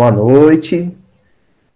Boa 0.00 0.10
noite. 0.10 0.96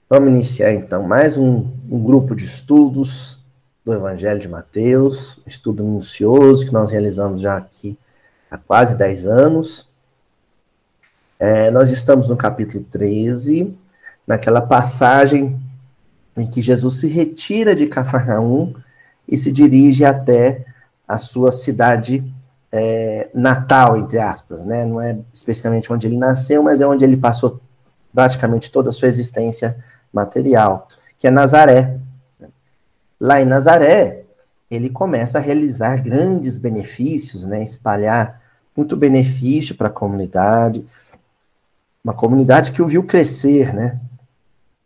Vamos 0.08 0.30
iniciar 0.30 0.72
então 0.72 1.02
mais 1.02 1.36
um, 1.36 1.68
um, 1.90 2.02
grupo 2.02 2.34
de 2.34 2.46
estudos 2.46 3.38
do 3.84 3.92
Evangelho 3.92 4.40
de 4.40 4.48
Mateus, 4.48 5.38
estudo 5.46 5.84
minucioso 5.84 6.64
que 6.64 6.72
nós 6.72 6.90
realizamos 6.90 7.42
já 7.42 7.54
aqui 7.54 7.98
há 8.50 8.56
quase 8.56 8.96
10 8.96 9.26
anos. 9.26 9.90
É, 11.38 11.70
nós 11.70 11.90
estamos 11.90 12.30
no 12.30 12.34
capítulo 12.34 12.82
13, 12.84 13.76
naquela 14.26 14.62
passagem 14.62 15.60
em 16.34 16.46
que 16.46 16.62
Jesus 16.62 17.00
se 17.00 17.08
retira 17.08 17.74
de 17.74 17.86
Cafarnaum 17.88 18.72
e 19.28 19.36
se 19.36 19.52
dirige 19.52 20.02
até 20.02 20.64
a 21.06 21.18
sua 21.18 21.52
cidade 21.52 22.24
é, 22.72 23.28
natal, 23.34 23.98
entre 23.98 24.18
aspas, 24.18 24.64
né? 24.64 24.86
Não 24.86 24.98
é 24.98 25.18
especificamente 25.30 25.92
onde 25.92 26.06
ele 26.06 26.16
nasceu, 26.16 26.62
mas 26.62 26.80
é 26.80 26.86
onde 26.86 27.04
ele 27.04 27.18
passou 27.18 27.60
praticamente 28.14 28.70
toda 28.70 28.90
a 28.90 28.92
sua 28.92 29.08
existência 29.08 29.76
material, 30.12 30.86
que 31.18 31.26
é 31.26 31.30
Nazaré. 31.30 31.98
Lá 33.20 33.42
em 33.42 33.44
Nazaré, 33.44 34.22
ele 34.70 34.88
começa 34.88 35.38
a 35.38 35.40
realizar 35.40 35.96
grandes 35.96 36.56
benefícios, 36.56 37.44
né? 37.44 37.62
Espalhar 37.62 38.40
muito 38.76 38.96
benefício 38.96 39.74
para 39.74 39.88
a 39.88 39.92
comunidade, 39.92 40.86
uma 42.04 42.14
comunidade 42.14 42.72
que 42.72 42.82
o 42.82 42.86
viu 42.86 43.02
crescer, 43.02 43.74
né? 43.74 44.00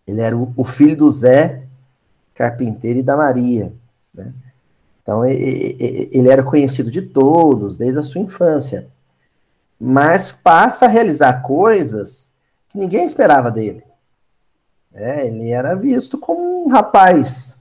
Ele 0.06 0.20
era 0.20 0.36
o, 0.36 0.64
filho 0.64 0.96
do 0.96 1.10
Zé, 1.12 1.64
carpinteiro, 2.34 3.00
e 3.00 3.02
da 3.02 3.16
Maria, 3.16 3.72
né? 4.14 4.32
Então, 5.02 5.24
ele 5.24 6.28
era 6.28 6.42
conhecido 6.42 6.90
de 6.90 7.00
todos, 7.00 7.78
desde 7.78 7.98
a 7.98 8.02
sua 8.02 8.20
infância. 8.20 8.88
Mas 9.80 10.30
passa 10.30 10.84
a 10.84 10.88
realizar 10.88 11.40
coisas 11.40 12.30
que 12.68 12.78
ninguém 12.78 13.04
esperava 13.04 13.50
dele. 13.50 13.82
É, 14.92 15.26
ele 15.26 15.50
era 15.50 15.74
visto 15.74 16.18
como 16.18 16.64
um 16.64 16.68
rapaz 16.68 17.58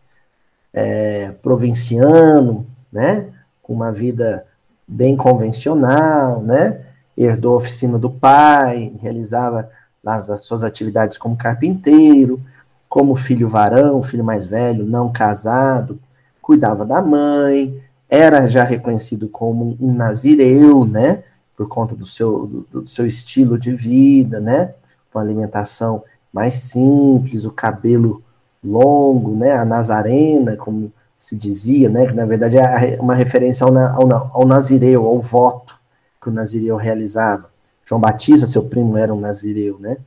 é, 0.74 1.32
provinciano, 1.42 2.66
né? 2.92 3.30
Com 3.62 3.74
uma 3.74 3.92
vida 3.92 4.46
bem 4.88 5.16
convencional, 5.16 6.42
né? 6.42 6.82
Herdou 7.18 7.54
a 7.54 7.58
oficina 7.58 7.98
do 7.98 8.10
pai, 8.10 8.94
realizava 9.02 9.70
as, 10.06 10.30
as 10.30 10.46
suas 10.46 10.64
atividades 10.64 11.18
como 11.18 11.36
carpinteiro, 11.36 12.42
como 12.88 13.16
filho 13.16 13.50
varão, 13.50 14.02
filho 14.02 14.24
mais 14.24 14.46
velho, 14.46 14.86
não 14.86 15.12
casado, 15.12 16.00
cuidava 16.42 16.86
da 16.86 17.02
mãe, 17.02 17.82
era 18.10 18.48
já 18.48 18.64
reconhecido 18.64 19.28
como 19.28 19.78
um 19.82 19.94
nazireu, 19.94 20.86
né? 20.86 21.24
Por 21.56 21.68
conta 21.68 21.96
do 21.96 22.06
seu, 22.06 22.48
do, 22.48 22.82
do 22.82 22.88
seu 22.88 23.06
estilo 23.06 23.60
de 23.60 23.74
vida, 23.74 24.40
né? 24.40 24.74
Uma 25.18 25.24
alimentação 25.24 26.04
mais 26.32 26.54
simples, 26.54 27.44
o 27.44 27.52
cabelo 27.52 28.22
longo, 28.64 29.36
né? 29.36 29.54
A 29.54 29.66
nazarena, 29.66 30.56
como 30.56 30.94
se 31.18 31.36
dizia, 31.36 31.90
né? 31.90 32.06
Que 32.06 32.14
na 32.14 32.26
verdade 32.26 32.58
é 32.58 33.00
uma 33.02 33.16
referência 33.16 33.66
ao, 33.66 33.76
ao, 33.76 34.30
ao 34.32 34.46
nazireu, 34.46 35.08
ao 35.08 35.20
voto 35.20 35.76
que 36.22 36.30
o 36.30 36.32
nazireu 36.32 36.76
realizava. 36.76 37.50
João 37.84 38.00
Batista, 38.00 38.46
seu 38.46 38.64
primo, 38.64 38.96
era 38.96 39.12
um 39.12 39.20
nazireu, 39.20 39.80
né? 39.80 39.98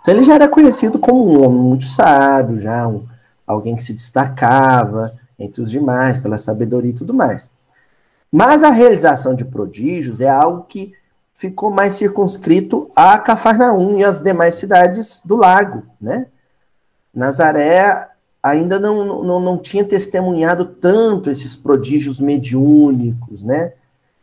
Então 0.00 0.14
ele 0.14 0.22
já 0.22 0.34
era 0.34 0.48
conhecido 0.48 0.98
como 0.98 1.26
um 1.26 1.44
homem 1.44 1.60
muito 1.60 1.84
sábio, 1.84 2.58
já 2.58 2.88
um, 2.88 3.04
alguém 3.46 3.76
que 3.76 3.82
se 3.82 3.92
destacava 3.92 5.12
entre 5.38 5.60
os 5.60 5.70
demais 5.70 6.18
pela 6.18 6.38
sabedoria 6.38 6.90
e 6.90 6.94
tudo 6.94 7.12
mais. 7.12 7.50
Mas 8.32 8.62
a 8.62 8.70
realização 8.70 9.34
de 9.34 9.44
prodígios 9.44 10.22
é 10.22 10.28
algo 10.28 10.64
que 10.64 10.94
ficou 11.34 11.70
mais 11.70 11.96
circunscrito 11.96 12.88
a 12.94 13.18
Cafarnaum 13.18 13.98
e 13.98 14.04
as 14.04 14.20
demais 14.20 14.54
cidades 14.54 15.20
do 15.24 15.34
lago, 15.34 15.82
né? 16.00 16.28
Nazaré 17.12 18.08
ainda 18.42 18.78
não, 18.78 19.22
não, 19.24 19.40
não 19.40 19.58
tinha 19.58 19.84
testemunhado 19.84 20.64
tanto 20.64 21.28
esses 21.28 21.56
prodígios 21.56 22.20
mediúnicos, 22.20 23.42
né? 23.42 23.72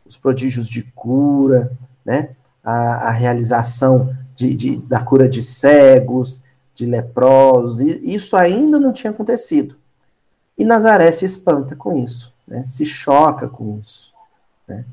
Os 0.06 0.16
prodígios 0.16 0.68
de 0.68 0.82
cura, 0.94 1.70
né? 2.04 2.30
A, 2.64 3.08
a 3.08 3.10
realização 3.10 4.16
de, 4.34 4.54
de, 4.54 4.76
da 4.76 5.00
cura 5.00 5.28
de 5.28 5.42
cegos, 5.42 6.42
de 6.74 6.86
leprosos, 6.86 7.80
e 7.80 8.14
isso 8.14 8.36
ainda 8.36 8.80
não 8.80 8.92
tinha 8.92 9.10
acontecido. 9.10 9.76
E 10.56 10.64
Nazaré 10.64 11.10
se 11.12 11.24
espanta 11.24 11.76
com 11.76 11.92
isso, 11.94 12.32
né? 12.46 12.62
se 12.62 12.84
choca 12.84 13.48
com 13.48 13.78
isso. 13.78 14.12
Né? 14.66 14.84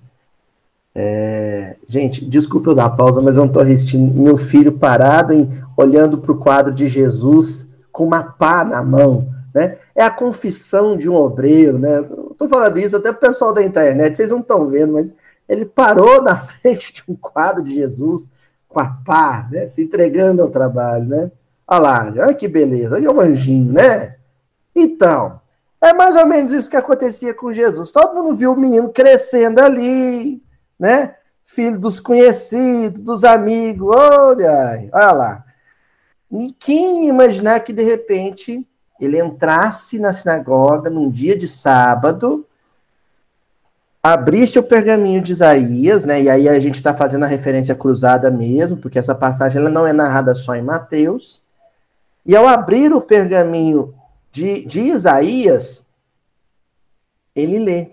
É, 0.94 1.78
gente, 1.88 2.26
desculpe 2.26 2.68
eu 2.68 2.76
dar 2.76 2.90
pausa, 2.90 3.22
mas 3.22 3.36
eu 3.36 3.42
não 3.42 3.48
estou 3.48 3.64
resistindo. 3.64 4.14
Meu 4.14 4.38
filho 4.38 4.72
parado, 4.72 5.34
em, 5.34 5.50
olhando 5.78 6.18
para 6.18 6.32
o 6.32 6.38
quadro 6.38 6.74
de 6.74 6.88
Jesus 6.88 7.68
com 7.92 8.06
uma 8.06 8.24
pá 8.24 8.64
na 8.64 8.84
mão. 8.84 9.30
Né? 9.54 9.78
É 9.96 10.04
a 10.04 10.12
confissão 10.12 10.98
de 10.98 11.10
um 11.10 11.16
obreiro. 11.16 11.78
Né? 11.78 12.02
Estou 12.32 12.48
falando 12.48 12.78
isso 12.80 12.98
até 12.98 13.12
para 13.12 13.18
o 13.18 13.32
pessoal 13.32 13.54
da 13.54 13.64
internet, 13.64 14.16
vocês 14.16 14.32
não 14.32 14.40
estão 14.40 14.68
vendo, 14.68 14.94
mas 14.94 15.14
ele 15.48 15.66
parou 15.66 16.22
na 16.22 16.36
frente 16.38 16.94
de 16.94 17.04
um 17.08 17.16
quadro 17.16 17.64
de 17.64 17.74
Jesus 17.76 18.30
com 18.68 18.80
a 18.80 18.88
pá, 18.88 19.48
né? 19.52 19.68
se 19.68 19.84
entregando 19.84 20.42
ao 20.42 20.50
trabalho. 20.50 21.06
Né? 21.06 21.32
Olha 21.68 21.80
lá, 21.80 22.14
olha 22.18 22.34
que 22.34 22.48
beleza, 22.48 22.96
olha 22.96 23.12
o 23.12 23.22
anjinho, 23.22 23.74
né? 23.74 24.16
Então, 24.76 25.40
é 25.82 25.94
mais 25.94 26.16
ou 26.16 26.26
menos 26.26 26.52
isso 26.52 26.70
que 26.70 26.76
acontecia 26.76 27.34
com 27.34 27.54
Jesus. 27.54 27.92
Todo 27.92 28.16
mundo 28.16 28.36
viu 28.36 28.54
o 28.54 28.60
menino 28.60 28.90
crescendo 28.90 29.60
ali, 29.60 30.42
né? 30.80 31.16
Filho 31.46 31.80
dos 31.80 32.00
conhecidos, 32.00 33.02
dos 33.02 33.24
amigos. 33.24 33.96
Olha, 33.96 34.90
olha 34.94 35.12
lá. 35.12 35.46
E 36.32 36.52
quem 36.54 37.08
imaginar 37.08 37.60
que 37.62 37.74
de 37.74 37.84
repente 37.84 38.66
ele 39.00 39.20
entrasse 39.20 39.98
na 39.98 40.14
sinagoga 40.14 40.90
num 40.90 41.10
dia 41.10 41.36
de 41.36 41.48
sábado, 41.48 42.46
abrisse 44.02 44.60
o 44.60 44.64
pergaminho 44.64 45.22
de 45.22 45.32
Isaías, 45.32 46.06
né? 46.06 46.22
E 46.22 46.30
aí 46.30 46.48
a 46.48 46.60
gente 46.60 46.76
está 46.76 46.94
fazendo 46.94 47.26
a 47.26 47.28
referência 47.28 47.76
cruzada 47.76 48.30
mesmo, 48.30 48.78
porque 48.78 49.00
essa 49.00 49.16
passagem 49.16 49.60
ela 49.60 49.70
não 49.70 49.88
é 49.88 49.94
narrada 49.94 50.34
só 50.36 50.56
em 50.56 50.62
Mateus. 50.62 51.42
E 52.26 52.36
ao 52.36 52.48
abrir 52.48 52.94
o 52.94 53.02
pergaminho 53.02 53.94
de, 54.32 54.66
de 54.66 54.82
Isaías, 54.82 55.84
ele 57.36 57.60
lê 57.60 57.92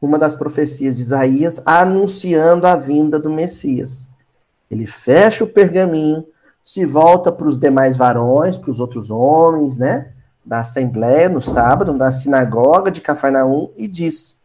uma 0.00 0.18
das 0.18 0.34
profecias 0.34 0.96
de 0.96 1.02
Isaías 1.02 1.60
anunciando 1.64 2.66
a 2.66 2.76
vinda 2.76 3.18
do 3.18 3.30
Messias. 3.30 4.08
Ele 4.70 4.86
fecha 4.86 5.44
o 5.44 5.48
pergaminho, 5.48 6.26
se 6.62 6.84
volta 6.84 7.30
para 7.30 7.46
os 7.46 7.58
demais 7.58 7.96
varões, 7.96 8.56
para 8.56 8.70
os 8.70 8.80
outros 8.80 9.10
homens, 9.10 9.78
né? 9.78 10.12
Da 10.44 10.60
assembleia 10.60 11.28
no 11.28 11.40
sábado, 11.40 11.92
na 11.92 12.12
sinagoga 12.12 12.90
de 12.90 13.00
Cafarnaum, 13.00 13.70
e 13.76 13.88
diz: 13.88 14.36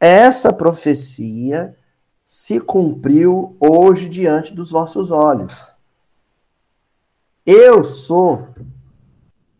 Essa 0.00 0.52
profecia 0.52 1.76
se 2.24 2.58
cumpriu 2.60 3.56
hoje 3.60 4.08
diante 4.08 4.54
dos 4.54 4.70
vossos 4.70 5.10
olhos. 5.10 5.74
Eu 7.46 7.84
sou 7.84 8.48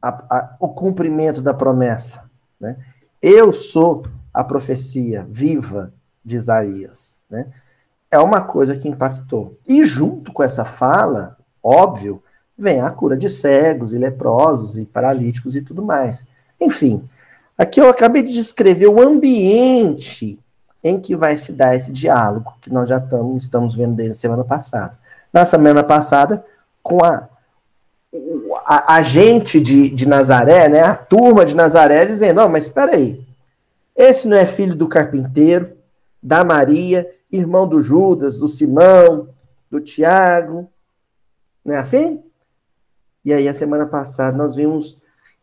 a, 0.01 0.09
a, 0.09 0.57
o 0.59 0.69
cumprimento 0.69 1.43
da 1.43 1.53
promessa. 1.53 2.31
Né? 2.59 2.79
Eu 3.21 3.53
sou 3.53 4.05
a 4.35 4.43
profecia 4.43 5.25
viva 5.31 5.95
de 6.25 6.37
Isaías. 6.37 7.17
Né? 7.31 7.47
É 8.11 8.19
uma 8.19 8.41
coisa 8.41 8.77
que 8.77 8.89
impactou. 8.89 9.57
E 9.67 9.85
junto 9.85 10.33
com 10.33 10.43
essa 10.43 10.65
fala, 10.65 11.39
óbvio, 11.63 12.21
vem 12.59 12.81
a 12.81 12.91
cura 12.91 13.17
de 13.17 13.29
cegos 13.29 13.93
e 13.93 13.99
leprosos 13.99 14.77
e 14.77 14.85
paralíticos 14.85 15.55
e 15.55 15.63
tudo 15.63 15.83
mais. 15.83 16.25
Enfim, 16.61 17.09
aqui 17.57 17.81
eu 17.81 17.89
acabei 17.89 18.23
de 18.25 18.33
descrever 18.33 18.89
o 18.89 19.01
ambiente 19.01 20.39
em 20.83 21.01
que 21.01 21.17
vai 21.17 21.37
se 21.37 21.53
dar 21.53 21.75
esse 21.75 21.93
diálogo 21.93 22.53
que 22.61 22.73
nós 22.73 22.89
já 22.89 23.01
tamo, 23.01 23.37
estamos 23.37 23.75
vendo 23.75 23.95
desde 23.95 24.17
semana 24.17 24.45
passada. 24.45 24.99
Na 25.33 25.47
semana 25.47 25.83
passada, 25.83 26.45
com 26.83 27.03
a 27.03 27.29
a, 28.65 28.95
a, 28.97 29.03
gente 29.03 29.61
de, 29.61 29.91
de 29.91 30.07
Nazaré, 30.07 30.69
né, 30.69 30.83
a 30.83 30.95
turma 30.95 31.45
de 31.45 31.55
Nazaré, 31.55 32.07
dizendo: 32.07 32.37
Não, 32.37 32.49
mas 32.49 32.65
espera 32.65 32.95
aí, 32.95 33.24
esse 33.97 34.27
não 34.27 34.37
é 34.37 34.47
filho 34.47 34.75
do 34.75 34.89
carpinteiro, 34.89 35.73
da 36.23 36.43
Maria, 36.43 37.09
irmão 37.31 37.67
do 37.67 37.83
Judas, 37.83 38.39
do 38.39 38.49
Simão, 38.49 39.29
do 39.71 39.81
Tiago, 39.81 40.69
não 41.65 41.75
é 41.75 41.79
assim? 41.79 42.23
E 43.25 43.33
aí, 43.33 43.49
a 43.49 43.55
semana 43.55 43.87
passada, 43.87 44.37
nós 44.37 44.55
vimos 44.55 44.99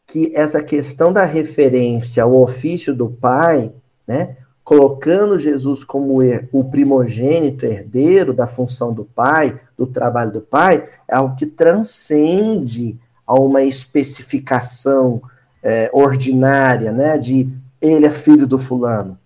que 0.06 0.32
essa 0.36 0.62
questão 0.62 1.12
da 1.12 1.24
referência 1.24 2.24
ao 2.24 2.36
ofício 2.36 2.94
do 2.94 3.10
pai, 3.10 3.72
né, 4.08 4.38
colocando 4.64 5.40
Jesus 5.40 5.84
como 5.84 6.20
o 6.52 6.64
primogênito 6.66 7.66
herdeiro 7.66 8.34
da 8.34 8.46
função 8.46 8.94
do 8.94 9.06
pai, 9.06 9.60
do 9.78 9.88
trabalho 9.88 10.32
do 10.32 10.42
pai, 10.42 10.88
é 11.08 11.16
algo 11.16 11.36
que 11.36 11.46
transcende 11.46 13.00
a 13.26 13.34
uma 13.34 13.64
especificação 13.64 15.22
é, 15.64 15.90
ordinária, 15.94 16.92
né, 16.92 17.18
de 17.18 17.50
ele 17.82 18.06
é 18.06 18.12
filho 18.12 18.46
do 18.46 18.58
fulano. 18.58 19.18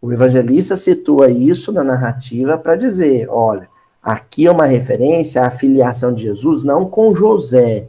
O 0.00 0.12
evangelista 0.12 0.76
situa 0.76 1.30
isso 1.30 1.72
na 1.72 1.82
narrativa 1.82 2.58
para 2.58 2.76
dizer, 2.76 3.28
olha, 3.30 3.68
Aqui 4.06 4.46
é 4.46 4.50
uma 4.52 4.66
referência 4.66 5.44
à 5.44 5.50
filiação 5.50 6.14
de 6.14 6.22
Jesus 6.22 6.62
não 6.62 6.88
com 6.88 7.12
José, 7.12 7.88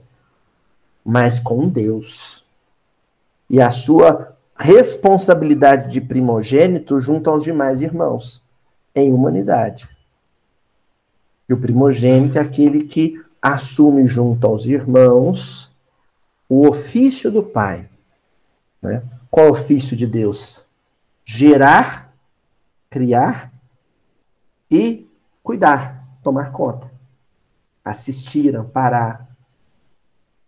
mas 1.06 1.38
com 1.38 1.70
Deus. 1.70 2.44
E 3.48 3.62
a 3.62 3.70
sua 3.70 4.36
responsabilidade 4.58 5.94
de 5.94 6.02
primogênito 6.02 7.00
junto 7.00 7.30
aos 7.30 7.44
demais 7.44 7.84
irmãos, 7.84 8.44
em 8.96 9.14
humanidade. 9.14 9.88
E 11.48 11.54
o 11.54 11.62
primogênito 11.62 12.40
é 12.40 12.42
aquele 12.42 12.86
que 12.86 13.24
assume 13.40 14.08
junto 14.08 14.48
aos 14.48 14.66
irmãos 14.66 15.72
o 16.50 16.68
ofício 16.68 17.32
do 17.32 17.44
pai. 17.44 17.88
Né? 18.82 19.04
Qual 19.38 19.46
é 19.46 19.50
o 19.50 19.52
ofício 19.52 19.96
de 19.96 20.08
Deus? 20.08 20.66
Gerar, 21.24 22.12
criar 22.90 23.54
e 24.72 25.08
cuidar, 25.44 26.08
tomar 26.24 26.52
conta, 26.52 26.90
assistir, 27.86 28.56
amparar. 28.56 29.30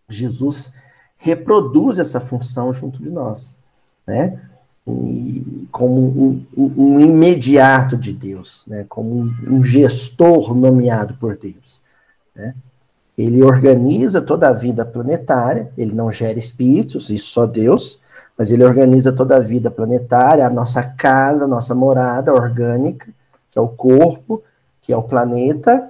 Jesus 0.09 0.74
reproduz 1.18 2.00
essa 2.00 2.19
função 2.19 2.74
junto 2.74 3.03
de 3.03 3.12
nós, 3.12 3.56
né? 4.07 4.41
E, 4.88 5.68
como 5.71 5.94
um, 5.95 6.45
um, 6.57 6.95
um, 6.95 7.00
imediato 7.00 7.95
de 7.95 8.12
Deus, 8.12 8.65
né? 8.65 8.88
Como 8.89 9.19
um, 9.19 9.57
um 9.57 9.63
gestor 9.63 10.56
nomeado 10.56 11.13
por 11.13 11.38
Deus, 11.38 11.83
né? 12.33 12.56
Ele 13.15 13.44
organiza 13.44 14.19
toda 14.19 14.47
a 14.47 14.53
vida 14.53 14.83
planetária, 14.83 15.71
ele 15.77 15.94
não 15.94 16.12
gera 16.12 16.39
espíritos, 16.39 17.12
isso 17.12 17.30
só 17.30 17.45
Deus, 17.45 18.00
mas 18.39 18.51
ele 18.51 18.63
organiza 18.63 19.12
toda 19.12 19.36
a 19.36 19.41
vida 19.41 19.69
planetária, 19.69 20.47
a 20.47 20.50
nossa 20.50 20.81
casa, 20.81 21.44
a 21.44 21.47
nossa 21.47 21.75
morada 21.75 22.33
orgânica, 22.33 23.09
que 23.51 23.59
é 23.59 23.62
o 23.62 23.68
corpo, 23.68 24.41
que 24.80 24.94
é 24.94 24.95
o 24.95 25.03
planeta, 25.03 25.89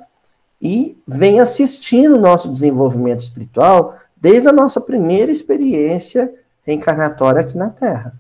e 0.60 0.98
vem 1.08 1.40
assistindo 1.40 2.16
o 2.16 2.20
nosso 2.20 2.52
desenvolvimento 2.52 3.20
espiritual 3.20 4.00
desde 4.18 4.50
a 4.50 4.52
nossa 4.52 4.82
primeira 4.82 5.32
experiência 5.32 6.34
reencarnatória 6.66 7.42
aqui 7.42 7.56
na 7.56 7.70
Terra. 7.70 8.16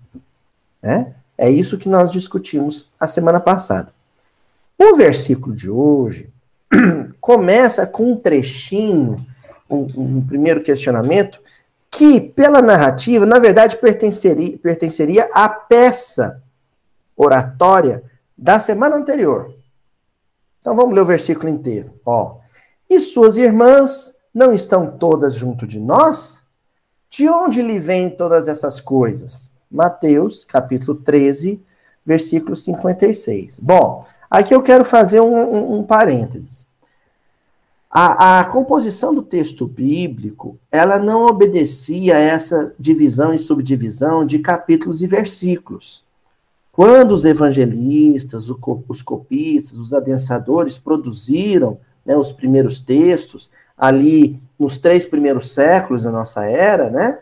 Né? 0.79 1.11
É 1.35 1.49
isso 1.49 1.79
que 1.79 1.89
nós 1.89 2.11
discutimos 2.11 2.87
a 2.99 3.07
semana 3.07 3.39
passada. 3.39 3.91
O 4.77 4.95
versículo 4.95 5.55
de 5.55 5.71
hoje 5.71 6.29
começa 7.19 7.87
com 7.87 8.11
um 8.11 8.15
trechinho, 8.15 9.25
um, 9.67 9.87
um, 9.97 10.21
primeiro 10.21 10.61
questionamento, 10.61 11.41
que, 11.99 12.21
pela 12.21 12.61
narrativa, 12.61 13.25
na 13.25 13.37
verdade 13.39 13.75
pertenceria, 13.75 14.57
pertenceria 14.57 15.29
à 15.33 15.49
peça 15.49 16.41
oratória 17.13 18.01
da 18.37 18.57
semana 18.57 18.95
anterior. 18.95 19.53
Então 20.61 20.77
vamos 20.77 20.95
ler 20.95 21.01
o 21.01 21.05
versículo 21.05 21.49
inteiro. 21.49 21.91
Ó. 22.05 22.37
E 22.89 23.01
suas 23.01 23.35
irmãs 23.35 24.15
não 24.33 24.53
estão 24.53 24.97
todas 24.97 25.33
junto 25.33 25.67
de 25.67 25.77
nós? 25.77 26.41
De 27.09 27.27
onde 27.27 27.61
lhe 27.61 27.77
vêm 27.77 28.09
todas 28.09 28.47
essas 28.47 28.79
coisas? 28.79 29.51
Mateus, 29.69 30.45
capítulo 30.45 30.95
13, 31.01 31.61
versículo 32.05 32.55
56. 32.55 33.59
Bom, 33.59 34.05
Aqui 34.29 34.53
eu 34.53 34.61
quero 34.61 34.85
fazer 34.85 35.19
um, 35.21 35.35
um, 35.35 35.79
um 35.79 35.83
parênteses. 35.83 36.67
A, 37.91 38.39
a, 38.39 38.45
composição 38.45 39.15
do 39.15 39.23
texto 39.23 39.65
bíblico, 39.65 40.59
ela 40.71 40.99
não 40.99 41.25
obedecia 41.25 42.15
a 42.15 42.19
essa 42.19 42.73
divisão 42.77 43.33
e 43.33 43.39
subdivisão 43.39 44.23
de 44.23 44.37
capítulos 44.37 45.01
e 45.01 45.07
versículos. 45.07 46.05
Quando 46.71 47.13
os 47.13 47.25
evangelistas, 47.25 48.47
os 48.87 49.01
copistas, 49.01 49.73
os 49.73 49.91
adensadores 49.91 50.77
produziram 50.77 51.79
né, 52.05 52.15
os 52.15 52.31
primeiros 52.31 52.79
textos, 52.79 53.49
ali 53.75 54.39
nos 54.57 54.77
três 54.77 55.05
primeiros 55.05 55.51
séculos 55.51 56.03
da 56.03 56.11
nossa 56.11 56.45
era, 56.45 56.89
né? 56.89 57.19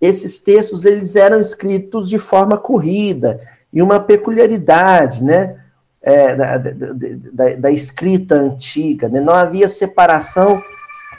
Esses 0.00 0.38
textos 0.38 0.84
eles 0.84 1.16
eram 1.16 1.40
escritos 1.40 2.08
de 2.08 2.18
forma 2.18 2.58
corrida 2.58 3.40
e 3.72 3.80
uma 3.80 4.00
peculiaridade, 4.00 5.22
né? 5.22 5.59
É, 6.02 6.34
da, 6.34 6.56
da, 6.56 7.56
da, 7.56 7.70
escrita 7.70 8.34
antiga, 8.34 9.08
né? 9.08 9.20
não 9.20 9.34
havia 9.34 9.68
separação, 9.68 10.62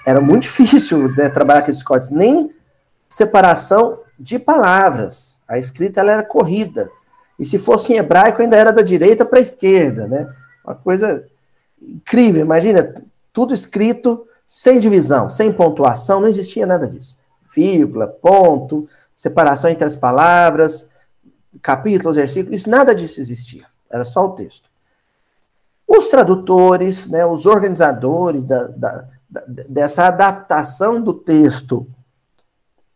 era 0.05 0.19
muito 0.19 0.43
difícil 0.49 1.09
né, 1.15 1.29
trabalhar 1.29 1.61
com 1.61 1.69
esses 1.69 1.83
códigos, 1.83 2.11
nem 2.11 2.51
separação 3.07 3.99
de 4.19 4.39
palavras. 4.39 5.39
A 5.47 5.57
escrita 5.57 5.99
ela 5.99 6.13
era 6.13 6.23
corrida. 6.23 6.89
E 7.37 7.45
se 7.45 7.57
fosse 7.57 7.93
em 7.93 7.97
hebraico, 7.97 8.41
ainda 8.41 8.55
era 8.55 8.71
da 8.71 8.81
direita 8.81 9.25
para 9.25 9.39
a 9.39 9.41
esquerda, 9.41 10.07
né? 10.07 10.31
Uma 10.63 10.75
coisa 10.75 11.25
incrível, 11.81 12.41
imagina, 12.41 12.93
tudo 13.33 13.53
escrito 13.53 14.27
sem 14.45 14.79
divisão, 14.79 15.29
sem 15.29 15.51
pontuação, 15.51 16.19
não 16.19 16.27
existia 16.27 16.67
nada 16.67 16.87
disso. 16.87 17.17
Vírgula, 17.55 18.07
ponto, 18.07 18.87
separação 19.15 19.69
entre 19.69 19.85
as 19.85 19.95
palavras, 19.95 20.87
capítulos, 21.61 22.17
versículos, 22.17 22.65
nada 22.65 22.93
disso 22.93 23.19
existia. 23.19 23.65
Era 23.89 24.05
só 24.05 24.25
o 24.25 24.35
texto. 24.35 24.70
Os 25.93 26.07
tradutores, 26.07 27.05
né, 27.07 27.25
os 27.25 27.45
organizadores 27.45 28.45
da, 28.45 28.67
da, 28.67 29.07
da, 29.29 29.43
dessa 29.67 30.05
adaptação 30.05 31.01
do 31.01 31.13
texto 31.13 31.85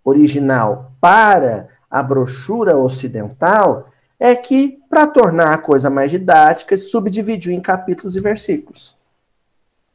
original 0.01 0.93
para 1.01 1.67
a 1.91 2.01
brochura 2.01 2.77
ocidental 2.77 3.89
é 4.17 4.33
que, 4.33 4.79
para 4.89 5.05
tornar 5.07 5.53
a 5.53 5.57
coisa 5.57 5.89
mais 5.89 6.09
didática, 6.09 6.77
subdividiu 6.77 7.51
em 7.51 7.59
capítulos 7.59 8.15
e 8.15 8.21
versículos. 8.21 8.95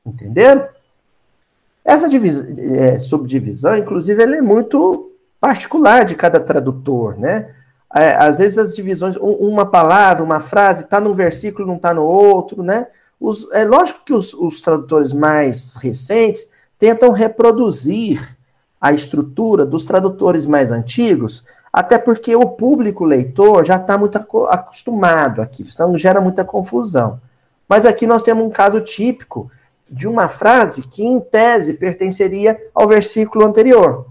Entenderam? 0.04 0.68
Essa 1.82 2.06
é, 2.06 2.98
subdivisão, 2.98 3.78
inclusive, 3.78 4.22
ela 4.22 4.36
é 4.36 4.42
muito 4.42 5.10
particular 5.40 6.04
de 6.04 6.14
cada 6.14 6.38
tradutor, 6.38 7.16
né? 7.16 7.54
É, 7.94 8.14
às 8.14 8.38
vezes 8.38 8.56
as 8.56 8.74
divisões, 8.74 9.16
uma 9.20 9.66
palavra, 9.66 10.22
uma 10.22 10.40
frase, 10.40 10.84
está 10.84 11.00
num 11.00 11.12
versículo, 11.12 11.66
não 11.66 11.76
está 11.76 11.92
no 11.92 12.02
outro, 12.02 12.62
né? 12.62 12.86
Os, 13.18 13.48
é 13.52 13.64
lógico 13.64 14.04
que 14.04 14.12
os, 14.12 14.32
os 14.32 14.62
tradutores 14.62 15.12
mais 15.12 15.74
recentes 15.76 16.50
tentam 16.78 17.10
reproduzir 17.10 18.36
a 18.80 18.92
estrutura 18.92 19.66
dos 19.66 19.84
tradutores 19.84 20.46
mais 20.46 20.72
antigos, 20.72 21.44
até 21.70 21.98
porque 21.98 22.34
o 22.34 22.48
público 22.48 23.04
leitor 23.04 23.64
já 23.64 23.76
está 23.76 23.98
muito 23.98 24.16
acostumado 24.16 25.42
aqui, 25.42 25.66
então 25.68 25.98
gera 25.98 26.20
muita 26.20 26.44
confusão. 26.44 27.20
Mas 27.68 27.84
aqui 27.84 28.06
nós 28.06 28.22
temos 28.22 28.44
um 28.44 28.50
caso 28.50 28.80
típico 28.80 29.50
de 29.88 30.08
uma 30.08 30.28
frase 30.28 30.82
que, 30.82 31.04
em 31.04 31.20
tese, 31.20 31.74
pertenceria 31.74 32.58
ao 32.74 32.88
versículo 32.88 33.44
anterior. 33.44 34.06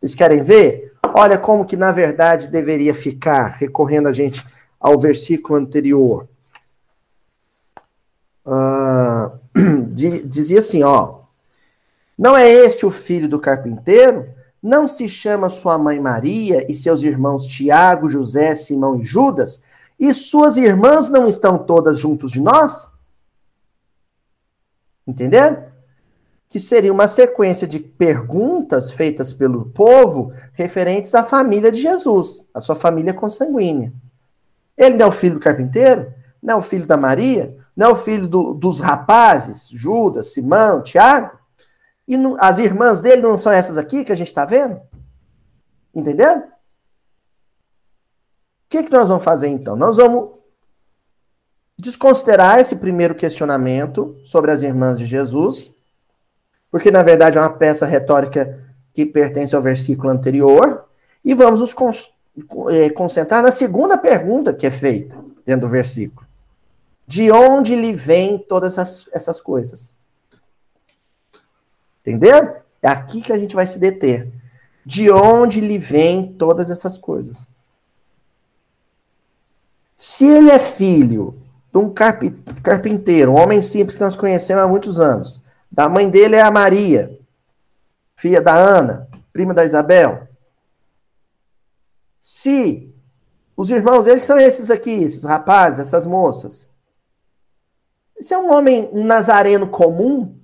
Vocês 0.00 0.14
querem 0.14 0.42
ver? 0.42 0.91
Olha 1.14 1.38
como 1.38 1.64
que 1.64 1.76
na 1.76 1.92
verdade 1.92 2.48
deveria 2.48 2.94
ficar, 2.94 3.48
recorrendo 3.48 4.08
a 4.08 4.12
gente 4.12 4.46
ao 4.80 4.98
versículo 4.98 5.58
anterior. 5.58 6.28
Uh, 8.44 9.38
dizia 9.94 10.58
assim, 10.58 10.82
ó. 10.82 11.20
Não 12.18 12.36
é 12.36 12.50
este 12.50 12.84
o 12.84 12.90
filho 12.90 13.28
do 13.28 13.38
carpinteiro? 13.38 14.28
Não 14.60 14.88
se 14.88 15.08
chama 15.08 15.48
sua 15.48 15.78
mãe 15.78 16.00
Maria 16.00 16.70
e 16.70 16.74
seus 16.74 17.04
irmãos 17.04 17.46
Tiago, 17.46 18.10
José, 18.10 18.54
Simão 18.56 18.98
e 18.98 19.04
Judas? 19.04 19.62
E 19.98 20.12
suas 20.12 20.56
irmãs 20.56 21.08
não 21.08 21.28
estão 21.28 21.56
todas 21.56 22.00
juntos 22.00 22.32
de 22.32 22.40
nós? 22.40 22.90
Entenderam? 25.06 25.71
Que 26.52 26.60
seria 26.60 26.92
uma 26.92 27.08
sequência 27.08 27.66
de 27.66 27.78
perguntas 27.78 28.90
feitas 28.90 29.32
pelo 29.32 29.70
povo 29.70 30.34
referentes 30.52 31.14
à 31.14 31.24
família 31.24 31.72
de 31.72 31.80
Jesus, 31.80 32.46
a 32.52 32.60
sua 32.60 32.76
família 32.76 33.14
consanguínea. 33.14 33.90
Ele 34.76 34.96
não 34.96 35.06
é 35.06 35.08
o 35.08 35.12
filho 35.12 35.36
do 35.36 35.40
carpinteiro? 35.40 36.12
Não 36.42 36.56
é 36.56 36.56
o 36.58 36.60
filho 36.60 36.86
da 36.86 36.94
Maria? 36.94 37.56
Não 37.74 37.86
é 37.86 37.88
o 37.92 37.96
filho 37.96 38.28
do, 38.28 38.52
dos 38.52 38.80
rapazes, 38.80 39.70
Judas, 39.70 40.34
Simão, 40.34 40.82
Tiago? 40.82 41.38
E 42.06 42.18
não, 42.18 42.36
as 42.38 42.58
irmãs 42.58 43.00
dele 43.00 43.22
não 43.22 43.38
são 43.38 43.50
essas 43.50 43.78
aqui 43.78 44.04
que 44.04 44.12
a 44.12 44.14
gente 44.14 44.26
está 44.26 44.44
vendo? 44.44 44.78
Entendeu? 45.94 46.36
O 46.36 46.44
que, 48.68 48.82
que 48.82 48.92
nós 48.92 49.08
vamos 49.08 49.24
fazer 49.24 49.48
então? 49.48 49.74
Nós 49.74 49.96
vamos 49.96 50.32
desconsiderar 51.78 52.60
esse 52.60 52.76
primeiro 52.76 53.14
questionamento 53.14 54.18
sobre 54.22 54.50
as 54.50 54.60
irmãs 54.60 54.98
de 54.98 55.06
Jesus 55.06 55.74
porque 56.72 56.90
na 56.90 57.02
verdade 57.02 57.36
é 57.36 57.40
uma 57.40 57.50
peça 57.50 57.84
retórica 57.84 58.58
que 58.94 59.04
pertence 59.04 59.54
ao 59.54 59.60
versículo 59.60 60.08
anterior, 60.08 60.86
e 61.22 61.34
vamos 61.34 61.60
nos 61.60 61.74
é, 62.70 62.88
concentrar 62.90 63.42
na 63.42 63.50
segunda 63.50 63.98
pergunta 63.98 64.54
que 64.54 64.66
é 64.66 64.70
feita 64.70 65.22
dentro 65.44 65.66
do 65.66 65.70
versículo. 65.70 66.26
De 67.06 67.30
onde 67.30 67.76
lhe 67.76 67.92
vêm 67.92 68.38
todas 68.38 68.72
essas, 68.72 69.06
essas 69.12 69.40
coisas? 69.40 69.94
Entenderam? 72.00 72.56
É 72.80 72.88
aqui 72.88 73.20
que 73.20 73.32
a 73.32 73.38
gente 73.38 73.54
vai 73.54 73.66
se 73.66 73.78
deter. 73.78 74.32
De 74.84 75.10
onde 75.10 75.60
lhe 75.60 75.78
vêm 75.78 76.32
todas 76.32 76.70
essas 76.70 76.96
coisas? 76.96 77.46
Se 79.94 80.24
ele 80.24 80.50
é 80.50 80.58
filho 80.58 81.38
de 81.70 81.78
um 81.78 81.92
carpinteiro, 82.62 83.32
um 83.32 83.36
homem 83.36 83.60
simples 83.60 83.98
que 83.98 84.04
nós 84.04 84.16
conhecemos 84.16 84.62
há 84.62 84.66
muitos 84.66 84.98
anos. 84.98 85.41
Da 85.72 85.88
mãe 85.88 86.10
dele 86.10 86.36
é 86.36 86.42
a 86.42 86.50
Maria, 86.50 87.18
filha 88.14 88.42
da 88.42 88.54
Ana, 88.54 89.08
prima 89.32 89.54
da 89.54 89.64
Isabel. 89.64 90.28
Se 92.20 92.94
os 93.56 93.70
irmãos 93.70 94.06
eles 94.06 94.24
são 94.24 94.38
esses 94.38 94.70
aqui, 94.70 94.90
esses 94.90 95.24
rapazes, 95.24 95.80
essas 95.80 96.04
moças. 96.04 96.68
Se 98.20 98.34
é 98.34 98.38
um 98.38 98.52
homem, 98.52 98.90
um 98.92 99.02
nazareno 99.02 99.66
comum, 99.66 100.38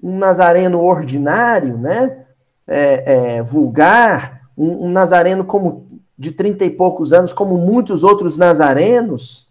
um 0.00 0.16
nazareno 0.16 0.80
ordinário, 0.80 1.76
né? 1.76 2.24
É, 2.68 3.36
é, 3.36 3.42
vulgar, 3.42 4.48
um, 4.56 4.86
um 4.86 4.90
nazareno 4.90 5.44
como 5.44 6.00
de 6.16 6.30
trinta 6.30 6.64
e 6.64 6.70
poucos 6.70 7.12
anos, 7.12 7.32
como 7.32 7.58
muitos 7.58 8.04
outros 8.04 8.36
nazarenos, 8.36 9.49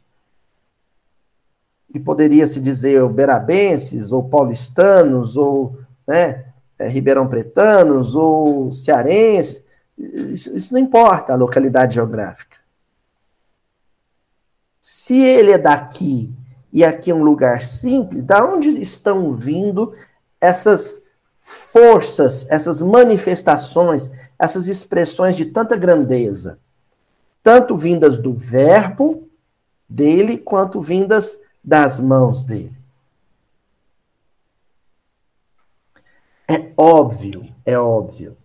e 1.94 2.00
poderia 2.00 2.46
se 2.46 2.60
dizer 2.60 3.08
berabenses, 3.10 4.12
ou 4.12 4.24
paulistanos, 4.24 5.36
ou 5.36 5.78
né, 6.08 6.46
é, 6.78 6.88
ribeirão 6.88 7.28
pretanos, 7.28 8.16
ou 8.16 8.72
cearenses, 8.72 9.64
isso, 9.98 10.56
isso 10.56 10.74
não 10.74 10.80
importa 10.80 11.34
a 11.34 11.36
localidade 11.36 11.96
geográfica. 11.96 12.58
Se 14.80 15.20
ele 15.20 15.52
é 15.52 15.58
daqui 15.58 16.32
e 16.72 16.84
aqui 16.84 17.12
é 17.12 17.14
um 17.14 17.24
lugar 17.24 17.62
simples, 17.62 18.24
da 18.24 18.44
onde 18.46 18.70
estão 18.82 19.34
vindo 19.34 19.94
essas 20.40 21.08
forças, 21.40 22.46
essas 22.50 22.82
manifestações, 22.82 24.10
essas 24.38 24.68
expressões 24.68 25.36
de 25.36 25.46
tanta 25.46 25.76
grandeza? 25.76 26.60
Tanto 27.44 27.76
vindas 27.76 28.18
do 28.18 28.34
verbo 28.34 29.28
dele, 29.88 30.38
quanto 30.38 30.80
vindas 30.80 31.38
das 31.70 32.00
mãos 32.00 32.42
dele. 32.42 32.76
É 36.48 36.72
óbvio, 36.76 37.46
é 37.64 37.78
óbvio 37.78 38.36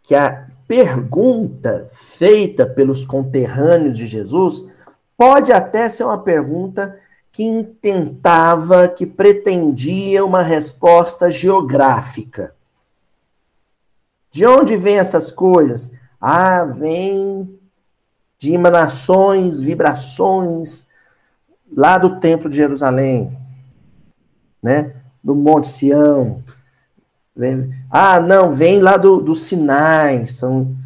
que 0.00 0.14
a 0.14 0.46
pergunta 0.68 1.88
feita 1.90 2.64
pelos 2.64 3.04
conterrâneos 3.04 3.98
de 3.98 4.06
Jesus 4.06 4.68
pode 5.16 5.52
até 5.52 5.88
ser 5.88 6.04
uma 6.04 6.22
pergunta 6.22 6.96
que 7.32 7.42
intentava, 7.42 8.86
que 8.86 9.04
pretendia 9.04 10.24
uma 10.24 10.42
resposta 10.42 11.32
geográfica. 11.32 12.54
De 14.30 14.46
onde 14.46 14.76
vêm 14.76 14.98
essas 14.98 15.32
coisas? 15.32 15.90
Ah, 16.20 16.62
vem 16.62 17.58
de 18.38 18.52
emanações, 18.52 19.58
vibrações 19.58 20.87
lá 21.74 21.98
do 21.98 22.18
Templo 22.18 22.48
de 22.48 22.56
Jerusalém, 22.56 23.36
né? 24.62 24.94
Do 25.22 25.34
Monte 25.34 25.68
Sião, 25.68 26.42
Vem, 27.38 27.72
ah, 27.88 28.20
não, 28.20 28.52
vem 28.52 28.80
lá 28.80 28.96
do, 28.96 29.20
do 29.20 29.36
Sinai. 29.36 30.26
São... 30.26 30.76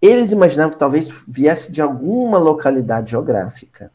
Eles 0.00 0.30
imaginavam 0.30 0.72
que 0.72 0.78
talvez 0.78 1.24
viesse 1.26 1.72
de 1.72 1.80
alguma 1.80 2.36
localidade 2.36 3.12
geográfica. 3.12 3.90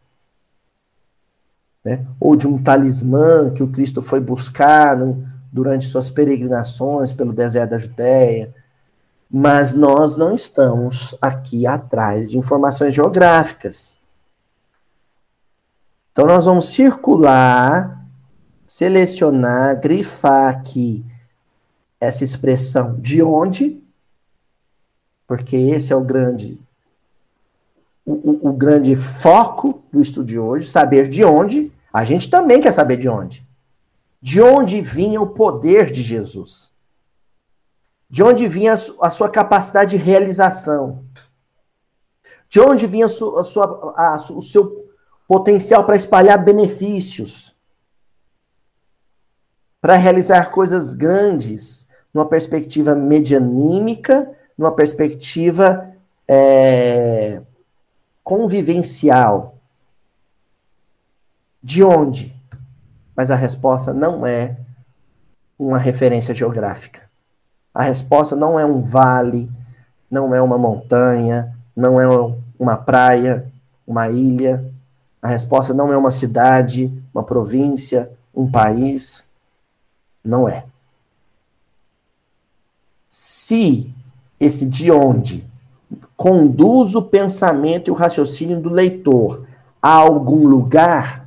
Né? 1.83 2.03
Ou 2.19 2.35
de 2.35 2.47
um 2.47 2.61
talismã 2.61 3.51
que 3.51 3.61
o 3.61 3.67
Cristo 3.67 4.01
foi 4.01 4.19
buscar 4.19 4.97
no, 4.97 5.23
durante 5.53 5.85
suas 5.85 6.09
peregrinações 6.09 7.13
pelo 7.13 7.31
deserto 7.31 7.69
da 7.69 7.77
Judéia. 7.77 8.51
Mas 9.29 9.71
nós 9.71 10.15
não 10.15 10.33
estamos 10.33 11.15
aqui 11.21 11.67
atrás 11.67 12.31
de 12.31 12.37
informações 12.39 12.95
geográficas. 12.95 13.99
Então, 16.15 16.27
nós 16.27 16.45
vamos 16.45 16.69
circular, 16.69 18.07
selecionar, 18.65 19.77
grifar 19.81 20.49
aqui 20.49 21.03
essa 21.99 22.23
expressão 22.23 22.95
de 23.01 23.21
onde, 23.21 23.83
porque 25.27 25.57
esse 25.57 25.91
é 25.91 25.95
o 25.95 25.99
grande 25.99 26.57
o, 28.05 28.13
o, 28.13 28.49
o, 28.49 28.53
grande 28.53 28.95
foco 28.95 29.83
do 29.91 29.99
estudo 29.99 30.27
de 30.27 30.39
hoje, 30.39 30.69
saber 30.69 31.09
de 31.09 31.25
onde. 31.25 31.69
A 31.91 32.05
gente 32.05 32.29
também 32.29 32.61
quer 32.61 32.71
saber 32.71 32.95
de 32.95 33.09
onde. 33.09 33.45
De 34.21 34.41
onde 34.41 34.79
vinha 34.79 35.19
o 35.19 35.27
poder 35.27 35.91
de 35.91 36.01
Jesus? 36.01 36.71
De 38.09 38.23
onde 38.23 38.47
vinha 38.47 38.75
a, 39.01 39.09
sua 39.09 39.27
capacidade 39.27 39.97
de 39.97 39.97
realização? 39.97 41.03
De 42.47 42.61
onde 42.61 42.87
vinha 42.87 43.07
a 43.07 43.09
sua, 43.09 43.41
a 43.41 43.43
sua, 43.43 43.93
a, 43.97 44.15
o 44.15 44.41
seu 44.41 44.84
potencial 45.27 45.85
para 45.85 45.95
espalhar 45.95 46.43
benefícios? 46.43 47.55
Para 49.81 49.95
realizar 49.95 50.51
coisas 50.51 50.93
grandes? 50.93 51.85
numa 52.15 52.25
perspectiva 52.25 52.95
medianímica, 52.95 54.31
numa 54.57 54.71
perspectiva 54.71 55.91
é, 56.25 57.41
convivencial. 58.23 59.57
De 61.61 61.83
onde? 61.83 62.33
Mas 63.13 63.29
a 63.29 63.35
resposta 63.35 63.93
não 63.93 64.25
é 64.25 64.55
uma 65.59 65.77
referência 65.77 66.33
geográfica. 66.33 67.01
A 67.73 67.83
resposta 67.83 68.33
não 68.33 68.57
é 68.57 68.65
um 68.65 68.81
vale, 68.81 69.51
não 70.09 70.33
é 70.33 70.41
uma 70.41 70.57
montanha, 70.57 71.53
não 71.75 71.99
é 71.99 72.07
uma 72.57 72.77
praia, 72.77 73.51
uma 73.85 74.07
ilha. 74.07 74.73
A 75.25 75.27
resposta 75.27 75.73
não 75.73 75.91
é 75.91 75.97
uma 75.97 76.11
cidade, 76.11 76.93
uma 77.13 77.23
província, 77.23 78.11
um 78.33 78.49
país. 78.49 79.23
Não 80.23 80.47
é 80.47 80.65
se 83.17 83.89
esse 84.37 84.65
de 84.65 84.91
onde 84.91 85.49
conduz 86.17 86.95
o 86.95 87.01
pensamento 87.01 87.87
e 87.87 87.91
o 87.91 87.95
raciocínio 87.95 88.59
do 88.59 88.69
leitor 88.69 89.47
a 89.81 89.93
algum 89.93 90.45
lugar, 90.45 91.25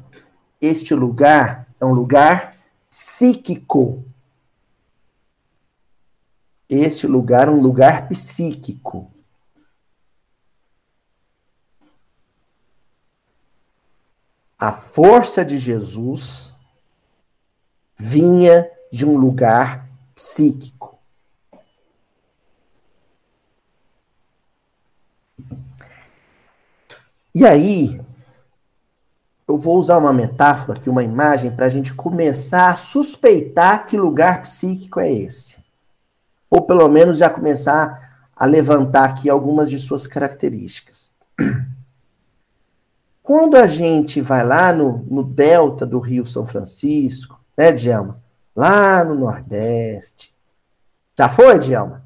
este 0.61 0.95
lugar 0.95 1.67
é 1.81 1.87
um 1.87 1.95
lugar 1.95 2.55
psíquico. 2.91 4.05
Este 6.69 7.07
lugar 7.07 7.49
é 7.49 7.51
um 7.51 7.63
lugar 7.63 8.07
psíquico. 8.07 9.11
A 14.59 14.73
força 14.73 15.45
de 15.45 15.57
Jesus 15.57 16.53
vinha 17.97 18.69
de 18.91 19.07
um 19.07 19.17
lugar 19.17 19.89
psíquico. 20.15 20.99
E 27.33 27.47
aí, 27.47 28.01
eu 29.47 29.57
vou 29.57 29.79
usar 29.79 29.97
uma 29.99 30.13
metáfora 30.13 30.77
aqui, 30.77 30.91
uma 30.91 31.05
imagem, 31.05 31.55
para 31.55 31.67
a 31.67 31.69
gente 31.69 31.95
começar 31.95 32.71
a 32.71 32.75
suspeitar 32.75 33.87
que 33.87 33.97
lugar 33.97 34.43
psíquico 34.43 34.99
é 34.99 35.13
esse. 35.13 35.57
Ou 36.51 36.63
pelo 36.63 36.89
menos 36.89 37.19
já 37.19 37.31
começar 37.31 38.29
a 38.35 38.45
levantar 38.45 39.05
aqui 39.05 39.31
algumas 39.31 39.71
de 39.71 39.79
suas 39.79 40.09
características. 40.09 41.13
Quando 43.29 43.59
a 43.59 43.67
gente 43.67 44.23
vai 44.23 44.43
lá 44.43 44.73
no, 44.73 45.05
no 45.05 45.23
delta 45.23 45.85
do 45.85 45.99
Rio 45.99 46.25
São 46.25 46.47
Francisco, 46.47 47.39
né, 47.55 47.71
Djalma? 47.73 48.23
Lá 48.57 49.05
no 49.05 49.15
Nordeste. 49.15 50.35
Já 51.15 51.29
foi, 51.29 51.59
Djalma? 51.59 52.03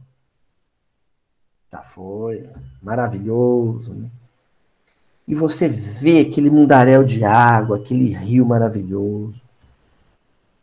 Já 1.70 1.80
foi. 1.80 2.50
Maravilhoso, 2.82 3.94
né? 3.94 4.10
e 5.28 5.32
você 5.32 5.68
vê 5.68 6.22
aquele 6.22 6.50
mundaréu 6.50 7.04
de 7.04 7.24
água, 7.24 7.76
aquele 7.76 8.12
rio 8.12 8.44
maravilhoso. 8.44 9.40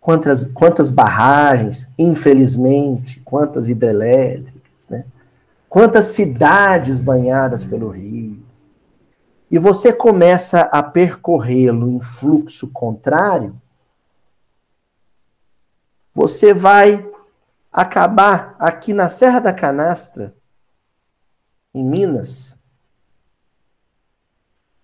Quantas, 0.01 0.43
quantas 0.43 0.89
barragens, 0.89 1.87
infelizmente, 1.97 3.21
quantas 3.21 3.69
hidrelétricas, 3.69 4.89
né? 4.89 5.05
Quantas 5.69 6.07
cidades 6.07 6.99
banhadas 6.99 7.63
pelo 7.63 7.87
rio. 7.91 8.49
E 9.51 9.57
você 9.57 9.91
começa 9.91 10.61
a 10.61 10.83
percorrê-lo 10.83 11.89
em 11.89 12.01
fluxo 12.01 12.71
contrário, 12.71 13.59
você 16.13 16.53
vai 16.53 17.09
acabar 17.71 18.55
aqui 18.59 18.93
na 18.93 19.09
Serra 19.09 19.39
da 19.39 19.53
Canastra, 19.53 20.35
em 21.73 21.83
Minas, 21.83 22.57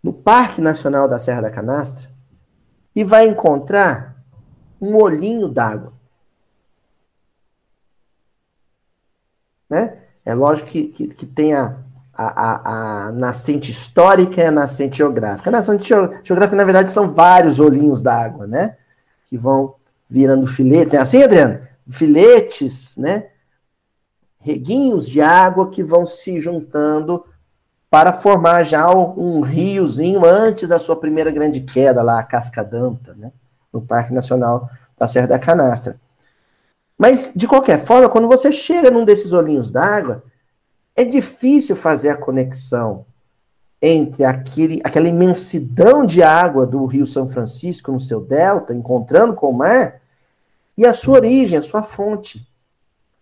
no 0.01 0.13
Parque 0.13 0.61
Nacional 0.61 1.07
da 1.07 1.19
Serra 1.19 1.41
da 1.41 1.51
Canastra 1.51 2.09
e 2.95 3.03
vai 3.03 3.27
encontrar 3.27 4.23
um 4.79 4.95
olhinho 4.95 5.47
d'água. 5.49 5.93
Né? 9.69 10.03
É 10.23 10.33
lógico 10.33 10.69
que, 10.69 10.87
que, 10.87 11.07
que 11.07 11.25
tem 11.25 11.53
a, 11.55 11.83
a, 12.17 13.07
a, 13.07 13.11
nascente 13.11 13.71
histórica 13.71 14.41
e 14.41 14.45
a 14.45 14.51
nascente 14.51 14.97
geográfica. 14.97 15.49
A 15.49 15.51
nascente 15.51 15.87
geográfica, 16.23 16.55
na 16.55 16.63
verdade, 16.63 16.91
são 16.91 17.13
vários 17.13 17.59
olhinhos 17.59 18.01
d'água, 18.01 18.47
né? 18.47 18.77
Que 19.27 19.37
vão 19.37 19.75
virando 20.09 20.47
filetes. 20.47 20.93
É 20.93 20.97
assim, 20.97 21.23
Adriano? 21.23 21.59
Filetes, 21.87 22.95
né? 22.97 23.27
Reguinhos 24.39 25.07
de 25.07 25.21
água 25.21 25.69
que 25.69 25.83
vão 25.83 26.05
se 26.05 26.39
juntando 26.39 27.25
para 27.89 28.13
formar 28.13 28.63
já 28.63 28.89
um 28.93 29.41
riozinho 29.41 30.25
antes 30.25 30.69
da 30.69 30.79
sua 30.79 30.95
primeira 30.95 31.31
grande 31.31 31.61
queda 31.61 32.01
lá, 32.01 32.19
a 32.19 32.23
Cascadanta, 32.23 33.13
né? 33.15 33.31
No 33.71 33.81
Parque 33.81 34.13
Nacional 34.13 34.69
da 34.97 35.07
Serra 35.07 35.27
da 35.27 35.39
Canastra. 35.39 35.99
Mas, 36.97 37.31
de 37.35 37.47
qualquer 37.47 37.77
forma, 37.77 38.09
quando 38.09 38.27
você 38.27 38.51
chega 38.51 38.89
num 38.89 39.03
desses 39.03 39.33
olhinhos 39.33 39.69
d'água, 39.69 40.23
é 40.95 41.03
difícil 41.03 41.75
fazer 41.75 42.09
a 42.09 42.17
conexão 42.17 43.05
entre 43.81 44.23
aquele, 44.23 44.79
aquela 44.83 45.09
imensidão 45.09 46.05
de 46.05 46.23
água 46.23 46.65
do 46.65 46.85
Rio 46.85 47.05
São 47.05 47.27
Francisco 47.27 47.91
no 47.91 47.99
seu 47.99 48.21
delta, 48.21 48.73
encontrando 48.73 49.33
com 49.33 49.49
o 49.49 49.53
mar, 49.53 50.01
e 50.77 50.85
a 50.85 50.93
sua 50.93 51.15
origem, 51.15 51.57
a 51.57 51.61
sua 51.61 51.83
fonte. 51.83 52.47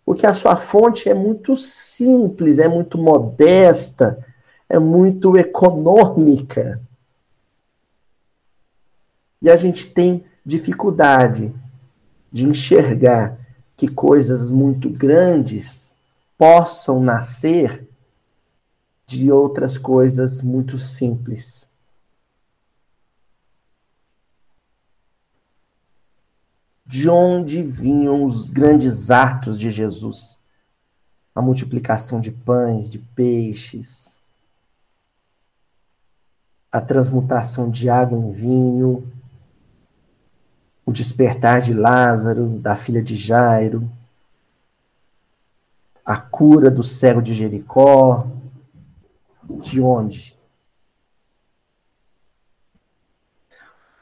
Porque 0.06 0.26
a 0.26 0.34
sua 0.34 0.56
fonte 0.56 1.10
é 1.10 1.14
muito 1.14 1.56
simples, 1.56 2.60
é 2.60 2.68
muito 2.68 2.98
modesta, 2.98 4.24
é 4.70 4.78
muito 4.78 5.36
econômica. 5.36 6.80
E 9.42 9.50
a 9.50 9.56
gente 9.56 9.88
tem 9.88 10.24
dificuldade 10.46 11.54
de 12.32 12.48
enxergar 12.48 13.38
que 13.76 13.88
coisas 13.88 14.50
muito 14.50 14.90
grandes 14.90 15.93
possam 16.44 17.00
nascer 17.00 17.88
de 19.06 19.32
outras 19.32 19.78
coisas 19.78 20.42
muito 20.42 20.78
simples. 20.78 21.70
De 26.86 27.10
onde 27.10 27.64
vinham 27.64 28.26
os 28.26 28.50
grandes 28.50 29.10
atos 29.10 29.58
de 29.58 29.70
Jesus? 29.70 30.38
A 31.34 31.42
multiplicação 31.42 32.20
de 32.20 32.30
pães, 32.30 32.90
de 32.90 33.00
peixes, 33.00 34.22
a 36.70 36.82
transmutação 36.82 37.72
de 37.72 37.90
água 37.90 38.20
em 38.20 38.32
vinho, 38.32 39.10
o 40.86 40.92
despertar 40.92 41.62
de 41.62 41.74
Lázaro, 41.74 42.60
da 42.60 42.76
filha 42.76 43.02
de 43.02 43.16
Jairo, 43.16 43.90
a 46.06 46.18
cura 46.18 46.70
do 46.70 46.84
cego 46.84 47.22
de 47.22 47.34
Jericó. 47.34 48.28
De 49.62 49.82
onde? 49.82 50.38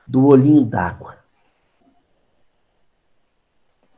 Do 0.08 0.25
olhinho 0.25 0.65
d'água. 0.65 1.17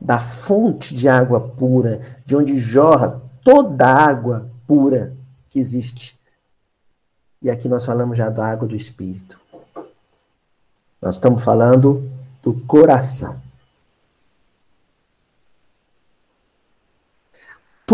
Da 0.00 0.20
fonte 0.20 0.94
de 0.94 1.08
água 1.08 1.40
pura, 1.40 2.00
de 2.26 2.36
onde 2.36 2.58
jorra 2.58 3.22
toda 3.42 3.86
a 3.86 4.06
água 4.06 4.50
pura 4.66 5.16
que 5.48 5.58
existe. 5.58 6.18
E 7.40 7.50
aqui 7.50 7.68
nós 7.68 7.84
falamos 7.84 8.16
já 8.16 8.28
da 8.28 8.46
água 8.46 8.68
do 8.68 8.76
Espírito. 8.76 9.40
Nós 11.00 11.16
estamos 11.16 11.44
falando 11.44 12.10
do 12.42 12.54
coração. 12.66 13.43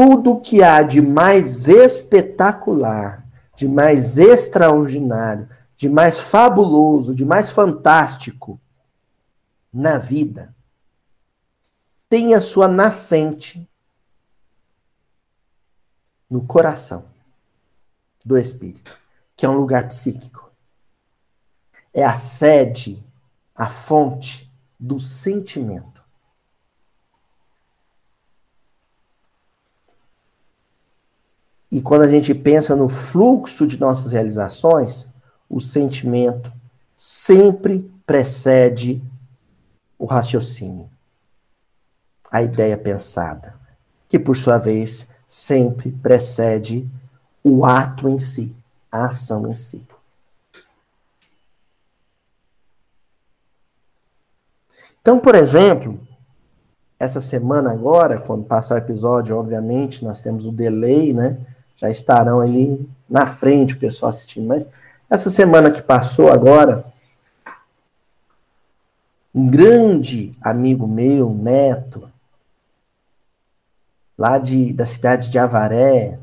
Tudo 0.01 0.41
que 0.41 0.63
há 0.63 0.83
de 0.83 1.03
mais 1.03 1.69
espetacular, 1.69 3.23
de 3.55 3.69
mais 3.69 4.17
extraordinário, 4.17 5.47
de 5.77 5.91
mais 5.91 6.19
fabuloso, 6.19 7.15
de 7.15 7.23
mais 7.23 7.51
fantástico 7.51 8.59
na 9.71 9.99
vida, 9.99 10.57
tem 12.09 12.33
a 12.33 12.41
sua 12.41 12.67
nascente 12.67 13.69
no 16.31 16.47
coração 16.47 17.05
do 18.25 18.39
espírito, 18.39 18.99
que 19.37 19.45
é 19.45 19.51
um 19.51 19.59
lugar 19.59 19.87
psíquico. 19.87 20.51
É 21.93 22.03
a 22.03 22.15
sede, 22.15 23.05
a 23.55 23.69
fonte 23.69 24.51
do 24.79 24.99
sentimento. 24.99 26.00
E 31.71 31.81
quando 31.81 32.03
a 32.03 32.09
gente 32.09 32.35
pensa 32.35 32.75
no 32.75 32.89
fluxo 32.89 33.67
de 33.67 33.79
nossas 33.79 34.13
realizações, 34.13 35.09
o 35.49 35.61
sentimento 35.61 36.53
sempre 36.97 37.91
precede 38.05 39.03
o 39.99 40.05
raciocínio, 40.05 40.91
a 42.31 42.43
ideia 42.43 42.77
pensada, 42.77 43.55
que 44.09 44.19
por 44.19 44.37
sua 44.37 44.59
vez 44.59 45.09
sempre 45.29 45.93
precede 45.93 46.91
o 47.45 47.65
ato 47.65 48.09
em 48.09 48.19
si, 48.19 48.55
a 48.91 49.07
ação 49.07 49.49
em 49.51 49.55
si. 49.55 49.87
Então, 55.01 55.19
por 55.19 55.35
exemplo, 55.35 55.99
essa 56.99 57.21
semana 57.21 57.73
agora, 57.73 58.19
quando 58.19 58.45
passar 58.45 58.75
o 58.75 58.79
episódio, 58.79 59.37
obviamente, 59.37 60.05
nós 60.05 60.21
temos 60.21 60.45
o 60.45 60.53
delay, 60.53 61.15
né? 61.15 61.39
Já 61.81 61.89
estarão 61.89 62.41
ali 62.41 62.87
na 63.09 63.27
frente 63.27 63.75
o 63.75 63.79
pessoal 63.79 64.11
assistindo. 64.11 64.47
Mas 64.47 64.69
essa 65.09 65.31
semana 65.31 65.71
que 65.71 65.81
passou 65.81 66.31
agora, 66.31 66.85
um 69.35 69.49
grande 69.49 70.37
amigo 70.43 70.87
meu, 70.87 71.31
neto, 71.31 72.11
lá 74.19 74.37
de, 74.37 74.75
da 74.75 74.85
cidade 74.85 75.31
de 75.31 75.39
Avaré, 75.39 76.19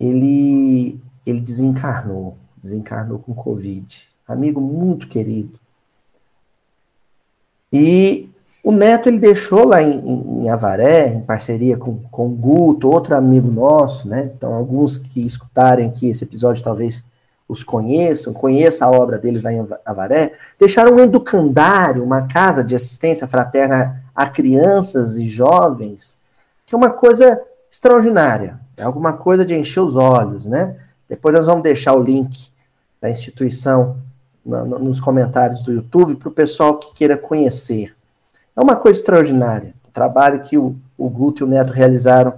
ele, 0.00 1.00
ele 1.24 1.40
desencarnou, 1.40 2.36
desencarnou 2.60 3.20
com 3.20 3.32
Covid. 3.32 4.08
Amigo 4.26 4.60
muito 4.60 5.06
querido. 5.06 5.60
E 7.72 8.33
o 8.64 8.72
Neto 8.72 9.10
ele 9.10 9.18
deixou 9.18 9.66
lá 9.66 9.82
em, 9.82 10.42
em, 10.42 10.48
Avaré, 10.48 11.08
em 11.08 11.20
parceria 11.20 11.76
com, 11.76 11.98
com 12.10 12.28
o 12.28 12.30
Guto, 12.30 12.88
outro 12.88 13.14
amigo 13.14 13.50
nosso, 13.50 14.08
né? 14.08 14.32
Então, 14.34 14.54
alguns 14.54 14.96
que 14.96 15.20
escutarem 15.20 15.86
aqui 15.86 16.08
esse 16.08 16.24
episódio 16.24 16.64
talvez 16.64 17.04
os 17.46 17.62
conheçam, 17.62 18.32
conheçam 18.32 18.88
a 18.88 18.98
obra 18.98 19.18
deles 19.18 19.42
lá 19.42 19.52
em 19.52 19.66
Avaré, 19.84 20.32
deixaram 20.58 20.94
um 20.94 20.98
educandário, 20.98 22.02
uma 22.02 22.26
casa 22.26 22.64
de 22.64 22.74
assistência 22.74 23.28
fraterna 23.28 24.02
a 24.14 24.26
crianças 24.26 25.18
e 25.18 25.28
jovens, 25.28 26.16
que 26.64 26.74
é 26.74 26.78
uma 26.78 26.90
coisa 26.90 27.38
extraordinária, 27.70 28.58
é 28.78 28.82
alguma 28.82 29.12
coisa 29.12 29.44
de 29.44 29.54
encher 29.54 29.80
os 29.80 29.94
olhos, 29.94 30.46
né? 30.46 30.76
Depois 31.06 31.34
nós 31.34 31.44
vamos 31.44 31.62
deixar 31.62 31.92
o 31.92 32.02
link 32.02 32.48
da 32.98 33.10
instituição 33.10 33.98
nos 34.42 35.00
comentários 35.00 35.62
do 35.62 35.72
YouTube 35.72 36.16
para 36.16 36.28
o 36.30 36.32
pessoal 36.32 36.78
que 36.78 36.94
queira 36.94 37.18
conhecer. 37.18 37.94
É 38.56 38.60
uma 38.60 38.76
coisa 38.76 38.98
extraordinária. 38.98 39.74
O 39.88 39.90
trabalho 39.90 40.40
que 40.40 40.56
o, 40.56 40.76
o 40.96 41.08
Guto 41.08 41.42
e 41.42 41.44
o 41.44 41.48
Neto 41.48 41.72
realizaram 41.72 42.34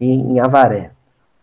em, 0.00 0.32
em 0.32 0.40
Avaré, 0.40 0.90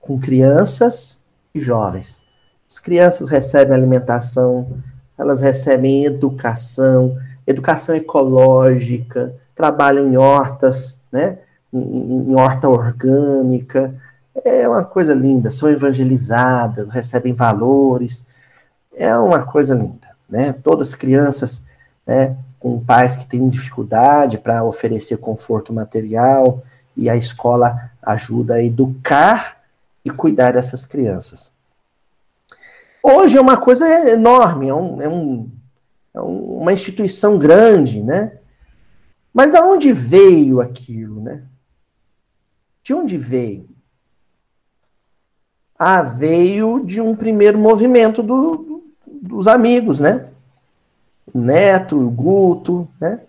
com 0.01 0.19
crianças 0.19 1.19
e 1.53 1.59
jovens. 1.59 2.21
As 2.69 2.79
crianças 2.79 3.29
recebem 3.29 3.73
alimentação, 3.73 4.81
elas 5.17 5.41
recebem 5.41 6.05
educação, 6.05 7.17
educação 7.45 7.95
ecológica, 7.95 9.33
trabalham 9.55 10.07
em 10.07 10.17
hortas, 10.17 10.99
né? 11.11 11.39
Em, 11.73 12.29
em, 12.29 12.35
horta 12.35 12.67
orgânica. 12.67 13.95
É 14.43 14.67
uma 14.67 14.83
coisa 14.83 15.13
linda, 15.13 15.49
são 15.49 15.69
evangelizadas, 15.69 16.91
recebem 16.91 17.33
valores. 17.33 18.25
É 18.95 19.15
uma 19.17 19.43
coisa 19.43 19.73
linda, 19.73 20.09
né? 20.29 20.53
Todas 20.53 20.89
as 20.89 20.95
crianças, 20.95 21.63
né? 22.05 22.35
Com 22.60 22.84
pais 22.84 23.15
que 23.15 23.26
têm 23.26 23.50
dificuldade 23.50 24.38
para 24.38 24.63
oferecer 24.63 25.17
conforto 25.17 25.74
material, 25.74 26.63
e 26.96 27.10
a 27.10 27.15
escola 27.15 27.91
ajuda 28.02 28.56
a 28.56 28.63
educar 28.63 29.62
e 30.04 30.10
cuidar 30.10 30.54
dessas 30.54 30.86
crianças. 30.86 31.52
Hoje 33.04 33.38
é 33.38 33.41
uma 33.41 33.58
coisa 33.58 33.88
enorme, 34.10 34.67
é, 34.67 34.74
um, 34.74 35.02
é, 35.02 35.08
um, 35.08 35.50
é 36.13 36.20
uma 36.20 36.74
instituição 36.74 37.38
grande, 37.38 38.02
né? 38.02 38.39
Mas 39.32 39.52
de 39.52 39.60
onde 39.60 39.93
veio 39.93 40.60
aquilo, 40.60 41.22
né? 41.22 41.43
De 42.82 42.93
onde 42.93 43.17
veio? 43.17 43.70
Ah, 45.78 46.02
veio 46.02 46.84
de 46.84 47.00
um 47.00 47.15
primeiro 47.15 47.58
movimento 47.60 48.24
do, 48.24 48.84
dos 49.06 49.48
amigos, 49.48 50.00
né? 50.00 50.28
O 51.33 51.39
Neto, 51.39 51.99
o 51.99 52.09
Guto, 52.09 52.87
né? 52.99 53.21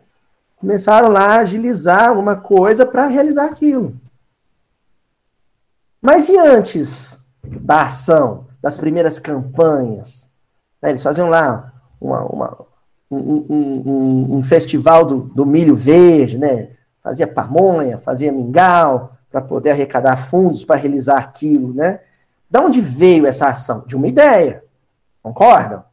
Começaram 0.56 1.08
lá 1.08 1.34
a 1.34 1.40
agilizar 1.40 2.18
uma 2.18 2.36
coisa 2.36 2.84
para 2.84 3.06
realizar 3.06 3.46
aquilo. 3.46 3.94
Mas 6.00 6.28
e 6.28 6.36
antes 6.36 7.20
da 7.42 7.82
ação, 7.82 8.46
das 8.62 8.76
primeiras 8.76 9.18
campanhas. 9.18 10.28
Né? 10.82 10.90
Eles 10.90 11.02
faziam 11.02 11.28
lá 11.28 11.72
uma, 12.00 12.24
uma, 12.24 12.66
um, 13.10 13.46
um, 13.48 14.36
um, 14.36 14.42
festival 14.42 15.04
do, 15.04 15.20
do, 15.20 15.46
milho 15.46 15.74
verde, 15.74 16.38
né? 16.38 16.70
Fazia 17.02 17.26
pamonha, 17.26 17.98
fazia 17.98 18.32
mingau, 18.32 19.12
para 19.30 19.40
poder 19.40 19.70
arrecadar 19.70 20.16
fundos 20.16 20.64
para 20.64 20.76
realizar 20.76 21.18
aquilo, 21.18 21.72
né? 21.72 22.00
De 22.50 22.58
onde 22.58 22.80
veio 22.80 23.26
essa 23.26 23.48
ação? 23.48 23.84
De 23.86 23.94
uma 23.96 24.08
ideia. 24.08 24.64
Concordam? 25.22 25.84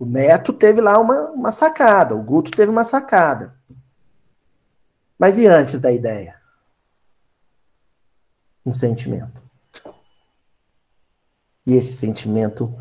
O 0.00 0.06
Neto 0.06 0.54
teve 0.54 0.80
lá 0.80 0.98
uma, 0.98 1.28
uma 1.28 1.52
sacada, 1.52 2.16
o 2.16 2.22
Guto 2.22 2.50
teve 2.50 2.70
uma 2.70 2.84
sacada. 2.84 3.54
Mas 5.18 5.36
e 5.36 5.46
antes 5.46 5.78
da 5.78 5.92
ideia? 5.92 6.40
Um 8.64 8.72
sentimento. 8.72 9.44
E 11.66 11.74
esse 11.74 11.92
sentimento 11.92 12.74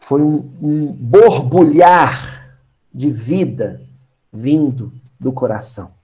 foi 0.00 0.20
um, 0.20 0.38
um 0.60 0.92
borbulhar 0.92 2.58
de 2.92 3.08
vida 3.08 3.80
vindo 4.32 4.92
do 5.20 5.32
coração 5.32 5.94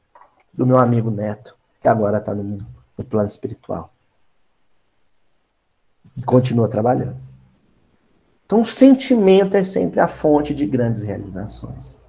do 0.54 0.64
meu 0.64 0.78
amigo 0.78 1.10
Neto, 1.10 1.58
que 1.80 1.88
agora 1.88 2.18
está 2.18 2.36
no, 2.36 2.64
no 2.96 3.04
plano 3.04 3.26
espiritual. 3.26 3.92
E 6.16 6.22
continua 6.22 6.68
trabalhando. 6.68 7.27
Então, 8.48 8.62
o 8.62 8.64
sentimento 8.64 9.58
é 9.58 9.62
sempre 9.62 10.00
a 10.00 10.08
fonte 10.08 10.54
de 10.54 10.64
grandes 10.64 11.02
realizações. 11.02 12.02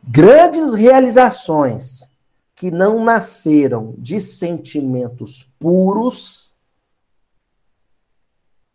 Grandes 0.00 0.74
realizações 0.74 2.12
que 2.54 2.70
não 2.70 3.02
nasceram 3.02 3.96
de 3.98 4.20
sentimentos 4.20 5.52
puros 5.58 6.56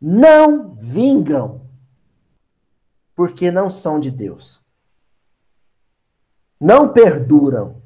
não 0.02 0.76
vingam, 0.76 1.62
porque 3.16 3.50
não 3.50 3.70
são 3.70 3.98
de 3.98 4.12
Deus. 4.12 4.62
Não 6.60 6.92
perduram, 6.92 7.82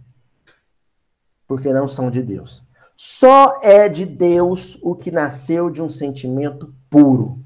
porque 1.45 1.71
não 1.71 1.87
são 1.87 2.09
de 2.09 2.23
Deus. 2.23 2.63
Só 2.95 3.59
é 3.61 3.87
de 3.87 4.03
Deus 4.03 4.79
o 4.81 4.95
que 4.95 5.11
nasceu 5.11 5.69
de 5.69 5.79
um 5.79 5.89
sentimento 5.89 6.73
puro. 6.89 7.40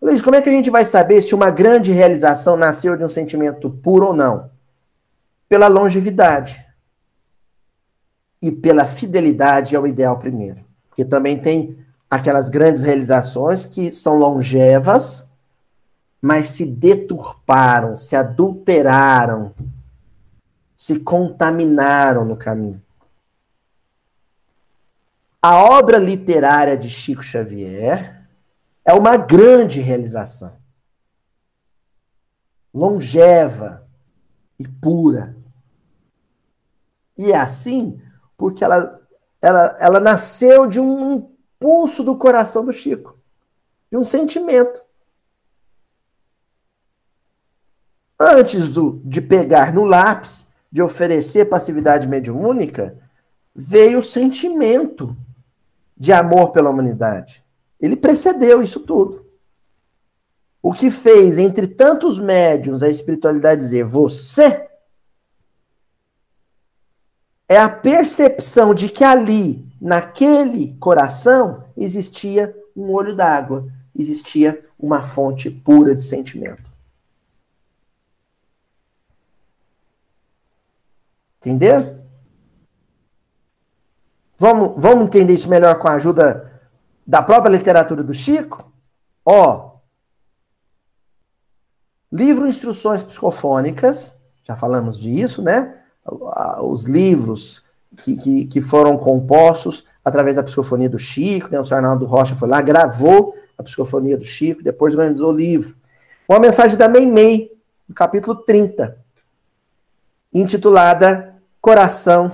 Luiz, 0.00 0.22
como 0.22 0.36
é 0.36 0.42
que 0.42 0.48
a 0.48 0.52
gente 0.52 0.70
vai 0.70 0.84
saber 0.84 1.20
se 1.20 1.34
uma 1.34 1.50
grande 1.50 1.90
realização 1.90 2.56
nasceu 2.56 2.96
de 2.96 3.04
um 3.04 3.08
sentimento 3.08 3.68
puro 3.68 4.06
ou 4.06 4.14
não? 4.14 4.50
Pela 5.48 5.66
longevidade 5.66 6.64
e 8.40 8.52
pela 8.52 8.86
fidelidade 8.86 9.74
ao 9.74 9.86
ideal 9.86 10.18
primeiro. 10.18 10.64
Porque 10.88 11.04
também 11.04 11.38
tem 11.38 11.76
aquelas 12.08 12.48
grandes 12.48 12.82
realizações 12.82 13.64
que 13.64 13.92
são 13.92 14.18
longevas, 14.18 15.26
mas 16.22 16.48
se 16.48 16.64
deturparam, 16.64 17.96
se 17.96 18.14
adulteraram, 18.14 19.52
se 20.76 21.00
contaminaram 21.00 22.24
no 22.24 22.36
caminho. 22.36 22.80
A 25.42 25.56
obra 25.56 25.98
literária 25.98 26.76
de 26.76 26.88
Chico 26.88 27.22
Xavier 27.22 28.17
é 28.88 28.92
uma 28.94 29.18
grande 29.18 29.80
realização. 29.80 30.56
Longeva 32.72 33.86
e 34.58 34.66
pura. 34.66 35.36
E 37.18 37.30
é 37.30 37.36
assim 37.36 38.00
porque 38.34 38.64
ela, 38.64 38.98
ela, 39.42 39.76
ela 39.78 40.00
nasceu 40.00 40.66
de 40.66 40.80
um 40.80 41.12
impulso 41.12 42.02
do 42.02 42.16
coração 42.16 42.64
do 42.64 42.72
Chico, 42.72 43.18
de 43.90 43.98
um 43.98 44.02
sentimento. 44.02 44.82
Antes 48.18 48.70
do, 48.70 49.02
de 49.04 49.20
pegar 49.20 49.70
no 49.70 49.84
lápis, 49.84 50.48
de 50.72 50.80
oferecer 50.80 51.44
passividade 51.50 52.08
mediúnica, 52.08 52.98
veio 53.54 53.98
o 53.98 54.02
sentimento 54.02 55.14
de 55.94 56.10
amor 56.10 56.52
pela 56.52 56.70
humanidade. 56.70 57.44
Ele 57.80 57.96
precedeu 57.96 58.62
isso 58.62 58.80
tudo. 58.80 59.26
O 60.62 60.72
que 60.72 60.90
fez, 60.90 61.38
entre 61.38 61.66
tantos 61.66 62.18
médiums, 62.18 62.82
a 62.82 62.88
espiritualidade 62.88 63.60
dizer 63.60 63.84
você 63.84 64.68
é 67.48 67.56
a 67.56 67.68
percepção 67.68 68.74
de 68.74 68.88
que 68.88 69.02
ali, 69.02 69.66
naquele 69.80 70.76
coração, 70.78 71.64
existia 71.76 72.54
um 72.76 72.90
olho 72.90 73.14
d'água, 73.14 73.66
existia 73.96 74.64
uma 74.78 75.02
fonte 75.02 75.50
pura 75.50 75.94
de 75.94 76.02
sentimento. 76.02 76.70
Entendeu? 81.38 81.98
Vamos, 84.36 84.74
vamos 84.76 85.06
entender 85.06 85.32
isso 85.32 85.48
melhor 85.48 85.78
com 85.78 85.88
a 85.88 85.94
ajuda 85.94 86.47
da 87.08 87.22
própria 87.22 87.50
literatura 87.50 88.04
do 88.04 88.12
Chico, 88.12 88.70
ó, 89.24 89.76
livro 92.12 92.46
Instruções 92.46 93.02
Psicofônicas, 93.02 94.12
já 94.42 94.54
falamos 94.54 95.00
disso, 95.00 95.40
né? 95.40 95.74
Os 96.60 96.84
livros 96.84 97.64
que, 97.96 98.14
que, 98.14 98.44
que 98.44 98.60
foram 98.60 98.98
compostos 98.98 99.86
através 100.04 100.36
da 100.36 100.42
psicofonia 100.42 100.88
do 100.88 100.98
Chico, 100.98 101.48
né? 101.50 101.58
O 101.58 101.64
Sr. 101.64 101.76
Arnaldo 101.76 102.04
Rocha 102.04 102.36
foi 102.36 102.46
lá, 102.46 102.60
gravou 102.60 103.34
a 103.56 103.62
psicofonia 103.62 104.18
do 104.18 104.24
Chico, 104.24 104.62
depois 104.62 104.94
organizou 104.94 105.30
o 105.30 105.36
livro. 105.36 105.74
Uma 106.28 106.38
mensagem 106.38 106.76
da 106.76 106.90
Meimei, 106.90 107.50
no 107.88 107.94
capítulo 107.94 108.36
30, 108.36 108.98
intitulada 110.32 111.36
Coração 111.58 112.30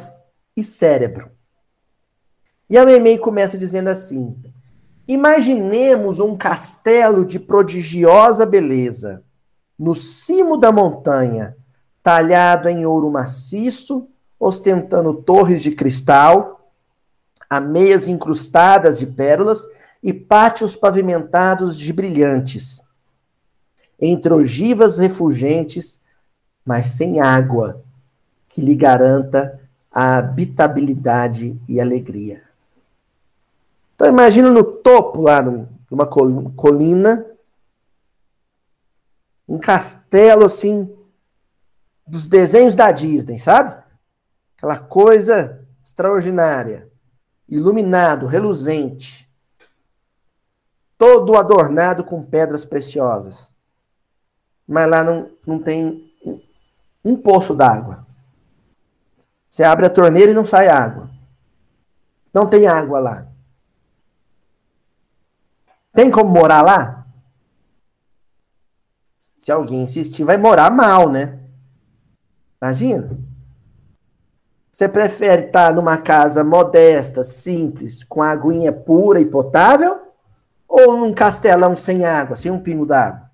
e 0.56 0.64
Cérebro. 0.64 1.30
E 2.68 2.76
a 2.76 2.84
Meimei 2.84 3.18
começa 3.18 3.56
dizendo 3.56 3.88
assim: 3.88 4.36
Imaginemos 5.06 6.18
um 6.18 6.34
castelo 6.34 7.26
de 7.26 7.38
prodigiosa 7.38 8.46
beleza, 8.46 9.22
no 9.78 9.94
cimo 9.94 10.56
da 10.56 10.72
montanha, 10.72 11.56
talhado 12.02 12.68
em 12.68 12.86
ouro 12.86 13.10
maciço, 13.10 14.08
ostentando 14.40 15.12
torres 15.14 15.62
de 15.62 15.72
cristal, 15.72 16.70
ameias 17.50 18.08
incrustadas 18.08 18.98
de 18.98 19.06
pérolas 19.06 19.66
e 20.02 20.12
pátios 20.12 20.74
pavimentados 20.74 21.78
de 21.78 21.92
brilhantes. 21.92 22.80
Entre 24.00 24.32
ogivas 24.32 24.98
refulgentes, 24.98 26.00
mas 26.64 26.86
sem 26.88 27.20
água, 27.20 27.82
que 28.48 28.62
lhe 28.62 28.74
garanta 28.74 29.60
a 29.90 30.16
habitabilidade 30.16 31.60
e 31.68 31.78
alegria. 31.78 32.43
Então 33.94 34.08
imagina 34.08 34.50
no 34.50 34.64
topo 34.64 35.20
lá, 35.20 35.42
numa 35.42 36.06
colina, 36.06 37.26
um 39.48 39.58
castelo 39.58 40.44
assim 40.44 40.92
dos 42.06 42.26
desenhos 42.26 42.74
da 42.74 42.90
Disney, 42.90 43.38
sabe? 43.38 43.82
Aquela 44.56 44.78
coisa 44.78 45.66
extraordinária, 45.82 46.90
iluminado, 47.48 48.26
reluzente, 48.26 49.30
todo 50.98 51.36
adornado 51.36 52.04
com 52.04 52.22
pedras 52.22 52.64
preciosas. 52.64 53.52
Mas 54.66 54.88
lá 54.88 55.04
não, 55.04 55.30
não 55.46 55.58
tem 55.58 56.10
um, 56.24 56.40
um 57.04 57.16
poço 57.16 57.54
d'água. 57.54 58.06
Você 59.48 59.62
abre 59.62 59.86
a 59.86 59.90
torneira 59.90 60.32
e 60.32 60.34
não 60.34 60.46
sai 60.46 60.68
água. 60.68 61.10
Não 62.32 62.46
tem 62.48 62.66
água 62.66 62.98
lá. 62.98 63.33
Tem 65.94 66.10
como 66.10 66.28
morar 66.28 66.60
lá? 66.60 67.06
Se 69.16 69.52
alguém 69.52 69.84
insistir, 69.84 70.24
vai 70.24 70.36
morar 70.36 70.70
mal, 70.70 71.08
né? 71.08 71.38
Imagina. 72.60 73.16
Você 74.72 74.88
prefere 74.88 75.46
estar 75.46 75.72
numa 75.72 75.96
casa 75.96 76.42
modesta, 76.42 77.22
simples, 77.22 78.02
com 78.02 78.20
aguinha 78.20 78.72
pura 78.72 79.20
e 79.20 79.24
potável? 79.24 80.12
Ou 80.66 80.96
num 80.96 81.14
castelão 81.14 81.76
sem 81.76 82.04
água, 82.04 82.34
sem 82.34 82.50
um 82.50 82.60
pingo 82.60 82.84
d'água? 82.84 83.30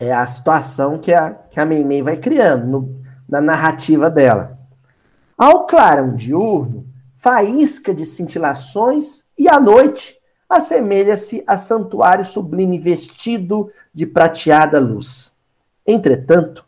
É 0.00 0.12
a 0.12 0.26
situação 0.26 0.98
que 0.98 1.12
a, 1.12 1.30
que 1.30 1.60
a 1.60 1.64
Meimei 1.64 2.02
vai 2.02 2.16
criando 2.16 2.66
no, 2.66 3.04
na 3.28 3.40
narrativa 3.40 4.10
dela. 4.10 4.58
Ao 5.38 5.66
clarão 5.66 6.14
diurno, 6.16 6.86
faísca 7.16 7.94
de 7.94 8.04
cintilações, 8.04 9.24
e 9.36 9.48
à 9.48 9.58
noite 9.58 10.16
assemelha-se 10.48 11.42
a 11.46 11.58
santuário 11.58 12.24
sublime 12.24 12.78
vestido 12.78 13.72
de 13.92 14.06
prateada 14.06 14.78
luz. 14.78 15.34
Entretanto, 15.84 16.64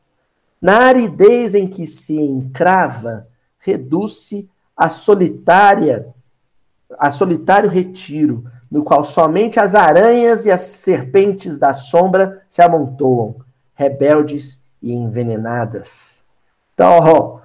na 0.61 0.79
aridez 0.79 1.55
em 1.55 1.69
que 1.69 1.87
se 1.87 2.19
encrava, 2.19 3.29
reduz-se 3.59 4.49
a 4.77 4.89
solitária, 4.89 6.09
a 6.99 7.11
solitário 7.11 7.69
retiro, 7.69 8.45
no 8.71 8.83
qual 8.83 9.05
somente 9.05 9.61
as 9.61 9.75
aranhas 9.75 10.47
e 10.47 10.51
as 10.51 10.63
serpentes 10.63 11.59
da 11.59 11.75
sombra 11.75 12.43
se 12.49 12.63
amontoam, 12.63 13.37
rebeldes 13.75 14.61
e 14.83 14.93
envenenadas. 14.93 16.25
Então, 16.75 16.99
ó, 17.01 17.41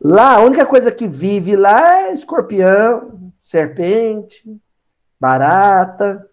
lá 0.00 0.34
a 0.34 0.40
única 0.40 0.66
coisa 0.66 0.90
que 0.92 1.08
vive 1.08 1.56
lá 1.56 2.02
é 2.02 2.12
escorpião, 2.12 3.32
serpente, 3.40 4.60
barata. 5.20 6.26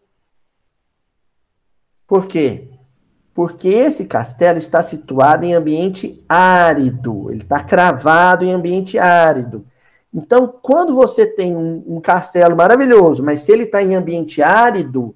Por 2.07 2.27
quê? 2.27 2.69
Porque 3.33 3.69
esse 3.69 4.05
castelo 4.05 4.59
está 4.59 4.83
situado 4.83 5.45
em 5.45 5.53
ambiente 5.53 6.23
árido, 6.29 7.31
ele 7.31 7.41
está 7.41 7.63
cravado 7.63 8.45
em 8.45 8.53
ambiente 8.53 8.99
árido. 8.99 9.65
Então, 10.13 10.47
quando 10.61 10.93
você 10.93 11.25
tem 11.25 11.55
um, 11.55 11.83
um 11.87 11.99
castelo 11.99 12.55
maravilhoso, 12.55 13.23
mas 13.23 13.41
se 13.41 13.51
ele 13.51 13.63
está 13.63 13.81
em 13.81 13.95
ambiente 13.95 14.43
árido, 14.43 15.15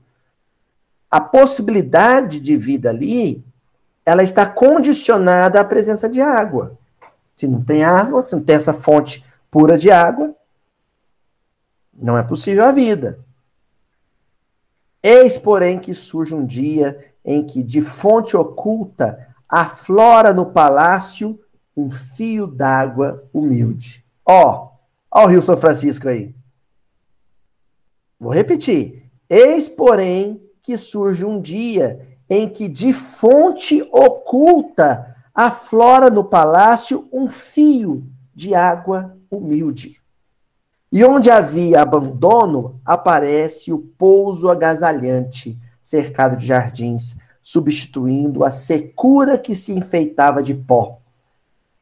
a 1.09 1.21
possibilidade 1.21 2.39
de 2.39 2.57
vida 2.57 2.89
ali, 2.89 3.45
ela 4.03 4.23
está 4.23 4.45
condicionada 4.45 5.59
à 5.59 5.63
presença 5.63 6.09
de 6.09 6.19
água. 6.19 6.77
Se 7.37 7.47
não 7.47 7.63
tem 7.63 7.83
água, 7.83 8.23
se 8.23 8.35
não 8.35 8.43
tem 8.43 8.55
essa 8.55 8.73
fonte 8.73 9.23
pura 9.51 9.77
de 9.77 9.91
água, 9.91 10.35
não 11.93 12.17
é 12.17 12.23
possível 12.23 12.65
a 12.65 12.71
vida. 12.71 13.23
Eis, 15.03 15.37
porém, 15.37 15.77
que 15.77 15.93
surge 15.93 16.33
um 16.33 16.43
dia 16.43 17.13
em 17.23 17.45
que, 17.45 17.61
de 17.61 17.79
fonte 17.79 18.35
oculta, 18.35 19.27
aflora 19.47 20.33
no 20.33 20.47
palácio 20.47 21.39
um 21.75 21.91
fio 21.91 22.47
d'água 22.47 23.23
humilde. 23.31 24.03
Ó, 24.25 24.71
ó 25.11 25.23
o 25.23 25.27
Rio 25.27 25.41
São 25.41 25.55
Francisco 25.55 26.09
aí. 26.09 26.35
Vou 28.19 28.33
repetir. 28.33 29.11
Eis, 29.29 29.69
porém, 29.69 30.41
que 30.63 30.75
surge 30.75 31.23
um 31.23 31.39
dia 31.39 32.17
em 32.27 32.49
que, 32.49 32.67
de 32.67 32.91
fonte 32.91 33.81
oculta, 33.91 35.15
aflora 35.37 36.09
no 36.09 36.23
palácio 36.23 37.07
um 37.13 37.29
fio 37.29 38.09
de 38.33 38.55
água 38.55 39.15
humilde. 39.29 40.01
E 40.91 41.05
onde 41.05 41.29
havia 41.29 41.79
abandono, 41.79 42.81
aparece 42.83 43.71
o 43.71 43.77
pouso 43.77 44.49
agasalhante, 44.49 45.59
cercado 45.79 46.35
de 46.35 46.47
jardins, 46.47 47.15
substituindo 47.43 48.43
a 48.43 48.51
secura 48.51 49.37
que 49.37 49.55
se 49.55 49.73
enfeitava 49.73 50.41
de 50.41 50.55
pó. 50.55 51.01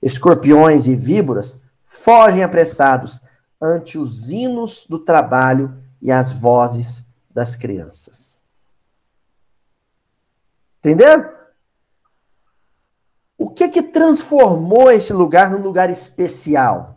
Escorpiões 0.01 0.85
e 0.85 0.93
víboras 0.93 1.57
fogem 1.85 2.43
apressados 2.43 3.21
ante 3.61 3.97
os 3.97 4.31
hinos 4.31 4.85
do 4.89 4.99
trabalho 4.99 5.81
e 6.01 6.11
as 6.11 6.33
vozes 6.33 7.05
das 7.33 7.55
crianças. 7.55 8.41
Entenderam? 10.79 11.44
O 13.37 13.49
que 13.49 13.67
que 13.67 13.83
transformou 13.83 14.91
esse 14.91 15.13
lugar 15.13 15.51
num 15.51 15.61
lugar 15.61 15.89
especial? 15.89 16.95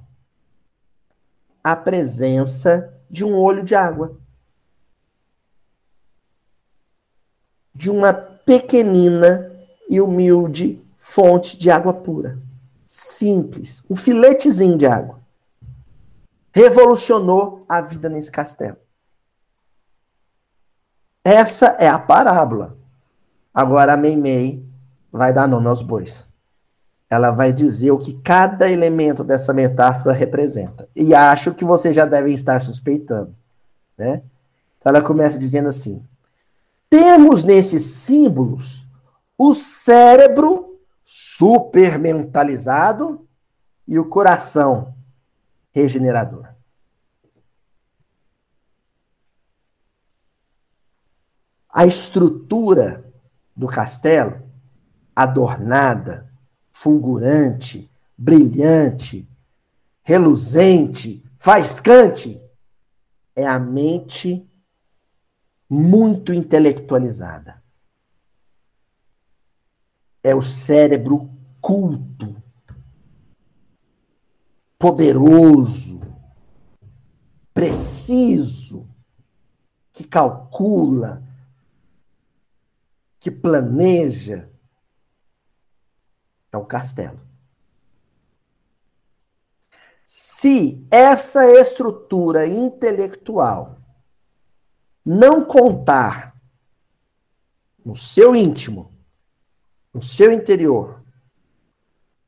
a 1.62 1.76
presença 1.76 2.94
de 3.10 3.24
um 3.24 3.36
olho 3.36 3.62
de 3.62 3.74
água. 3.74 4.16
De 7.74 7.90
uma 7.90 8.12
pequenina 8.12 9.52
e 9.88 10.00
humilde 10.00 10.82
fonte 10.96 11.56
de 11.56 11.70
água 11.70 11.92
pura. 11.92 12.38
Simples. 12.86 13.82
Um 13.88 13.94
filetezinho 13.94 14.78
de 14.78 14.86
água. 14.86 15.20
Revolucionou 16.52 17.64
a 17.68 17.80
vida 17.80 18.08
nesse 18.08 18.30
castelo. 18.30 18.78
Essa 21.22 21.66
é 21.78 21.88
a 21.88 21.98
parábola. 21.98 22.76
Agora 23.52 23.92
a 23.92 23.96
Meimei 23.96 24.66
vai 25.10 25.32
dar 25.32 25.48
nome 25.48 25.66
aos 25.66 25.82
bois 25.82 26.28
ela 27.10 27.30
vai 27.30 27.52
dizer 27.52 27.90
o 27.90 27.98
que 27.98 28.14
cada 28.20 28.70
elemento 28.70 29.24
dessa 29.24 29.54
metáfora 29.54 30.14
representa. 30.14 30.86
E 30.94 31.14
acho 31.14 31.54
que 31.54 31.64
vocês 31.64 31.94
já 31.94 32.04
devem 32.04 32.34
estar 32.34 32.60
suspeitando, 32.60 33.34
né? 33.96 34.22
Então 34.78 34.90
ela 34.90 35.00
começa 35.02 35.38
dizendo 35.38 35.68
assim: 35.68 36.06
temos 36.90 37.44
nesses 37.44 37.84
símbolos 37.84 38.86
o 39.38 39.54
cérebro 39.54 40.78
supermentalizado 41.04 43.26
e 43.86 43.98
o 43.98 44.04
coração 44.04 44.94
regenerador. 45.70 46.46
A 51.70 51.86
estrutura 51.86 53.04
do 53.56 53.68
castelo, 53.68 54.47
adornada, 55.18 56.32
fulgurante, 56.70 57.90
brilhante, 58.16 59.28
reluzente, 60.00 61.24
faiscante, 61.36 62.40
é 63.34 63.44
a 63.44 63.58
mente 63.58 64.48
muito 65.68 66.32
intelectualizada. 66.32 67.60
É 70.22 70.36
o 70.36 70.40
cérebro 70.40 71.28
culto, 71.60 72.40
poderoso, 74.78 76.00
preciso, 77.52 78.88
que 79.92 80.04
calcula, 80.04 81.24
que 83.18 83.32
planeja, 83.32 84.48
é 86.52 86.56
o 86.56 86.64
castelo. 86.64 87.20
Se 90.04 90.86
essa 90.90 91.44
estrutura 91.60 92.46
intelectual 92.46 93.78
não 95.04 95.44
contar 95.44 96.34
no 97.84 97.94
seu 97.94 98.34
íntimo, 98.34 98.92
no 99.92 100.00
seu 100.00 100.32
interior, 100.32 101.02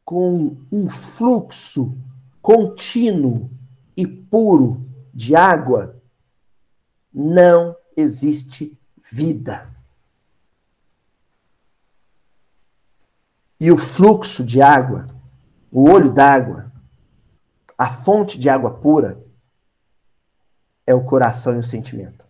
com 0.05 0.57
um 0.73 0.89
fluxo 0.89 1.97
contínuo 2.43 3.51
e 3.97 4.07
puro 4.07 4.87
de 5.13 5.37
água, 5.37 6.03
não 7.13 7.77
existe 7.97 8.79
vida. 9.13 9.70
E 13.61 13.71
o 13.71 13.77
fluxo 13.77 14.43
de 14.43 14.63
água, 14.63 15.07
o 15.71 15.87
olho 15.91 16.11
d'água, 16.11 16.73
a 17.77 17.91
fonte 17.91 18.39
de 18.39 18.49
água 18.49 18.73
pura, 18.81 19.23
é 20.87 20.95
o 20.95 21.05
coração 21.05 21.55
e 21.55 21.59
o 21.59 21.63
sentimento. 21.63 22.27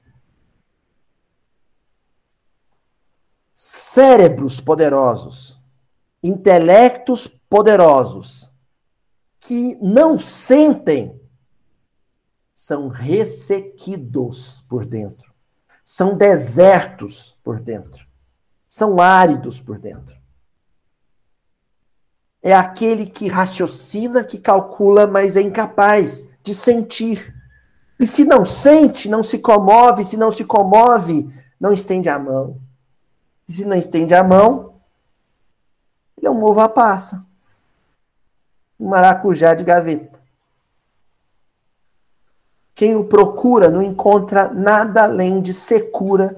Cérebros 3.54 4.60
poderosos, 4.60 5.56
intelectos 6.20 7.28
poderosos, 7.28 8.52
que 9.38 9.76
não 9.80 10.18
sentem, 10.18 11.20
são 12.52 12.88
ressequidos 12.88 14.62
por 14.68 14.84
dentro, 14.84 15.32
são 15.84 16.16
desertos 16.16 17.38
por 17.44 17.60
dentro, 17.60 18.04
são 18.66 19.00
áridos 19.00 19.60
por 19.60 19.78
dentro 19.78 20.19
é 22.42 22.54
aquele 22.54 23.06
que 23.06 23.28
raciocina, 23.28 24.24
que 24.24 24.38
calcula, 24.38 25.06
mas 25.06 25.36
é 25.36 25.42
incapaz 25.42 26.30
de 26.42 26.54
sentir. 26.54 27.34
E 27.98 28.06
se 28.06 28.24
não 28.24 28.44
sente, 28.44 29.08
não 29.08 29.22
se 29.22 29.38
comove, 29.38 30.04
se 30.04 30.16
não 30.16 30.30
se 30.30 30.44
comove, 30.44 31.30
não 31.60 31.72
estende 31.72 32.08
a 32.08 32.18
mão. 32.18 32.56
E 33.46 33.52
se 33.52 33.64
não 33.64 33.76
estende 33.76 34.14
a 34.14 34.24
mão, 34.24 34.74
ele 36.16 36.26
é 36.26 36.30
um 36.30 36.42
uva 36.42 36.68
passa. 36.68 37.24
Um 38.78 38.88
maracujá 38.88 39.54
de 39.54 39.64
gaveta. 39.64 40.18
Quem 42.74 42.96
o 42.96 43.04
procura 43.04 43.70
não 43.70 43.82
encontra 43.82 44.48
nada 44.48 45.04
além 45.04 45.42
de 45.42 45.52
secura 45.52 46.34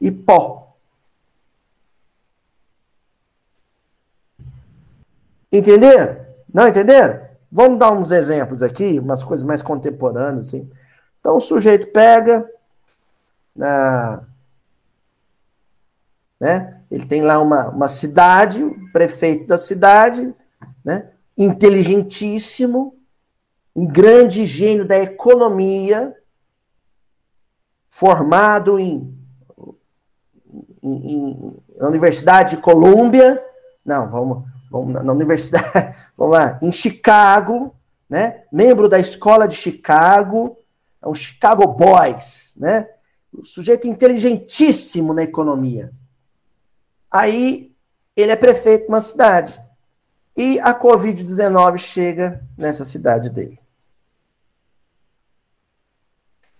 e 0.00 0.10
pó. 0.10 0.67
Entenderam? 5.52 6.24
Não 6.52 6.68
entenderam? 6.68 7.26
Vamos 7.50 7.78
dar 7.78 7.92
uns 7.92 8.10
exemplos 8.10 8.62
aqui, 8.62 8.98
umas 8.98 9.22
coisas 9.22 9.44
mais 9.44 9.62
contemporâneas, 9.62 10.48
assim. 10.48 10.70
Então 11.20 11.36
o 11.36 11.40
sujeito 11.40 11.88
pega, 11.88 12.48
na, 13.56 14.22
né? 16.38 16.82
Ele 16.90 17.06
tem 17.06 17.22
lá 17.22 17.40
uma, 17.40 17.68
uma 17.68 17.88
cidade, 17.88 18.62
o 18.62 18.92
prefeito 18.92 19.46
da 19.46 19.58
cidade, 19.58 20.34
né? 20.84 21.10
Inteligentíssimo, 21.36 22.96
um 23.74 23.86
grande 23.86 24.46
gênio 24.46 24.86
da 24.86 24.98
economia, 24.98 26.14
formado 27.88 28.78
em, 28.78 29.16
em, 30.82 31.12
em 31.12 31.56
na 31.78 31.88
Universidade 31.88 32.56
de 32.56 32.62
Colômbia, 32.62 33.42
não, 33.84 34.10
vamos, 34.10 34.44
vamos 34.70 34.92
na, 34.92 35.02
na 35.02 35.12
Universidade, 35.12 35.96
vamos 36.16 36.34
lá, 36.34 36.58
em 36.62 36.72
Chicago, 36.72 37.74
né? 38.08 38.44
Membro 38.50 38.88
da 38.88 38.98
escola 38.98 39.46
de 39.46 39.54
Chicago, 39.54 40.56
é 41.02 41.08
um 41.08 41.14
Chicago 41.14 41.66
Boys, 41.66 42.54
né? 42.56 42.88
Um 43.32 43.44
sujeito 43.44 43.86
inteligentíssimo 43.86 45.12
na 45.12 45.22
economia. 45.22 45.92
Aí 47.10 47.72
ele 48.16 48.32
é 48.32 48.36
prefeito 48.36 48.82
de 48.82 48.88
uma 48.88 49.00
cidade. 49.00 49.60
E 50.36 50.58
a 50.60 50.78
Covid-19 50.78 51.78
chega 51.78 52.44
nessa 52.56 52.84
cidade 52.84 53.30
dele. 53.30 53.60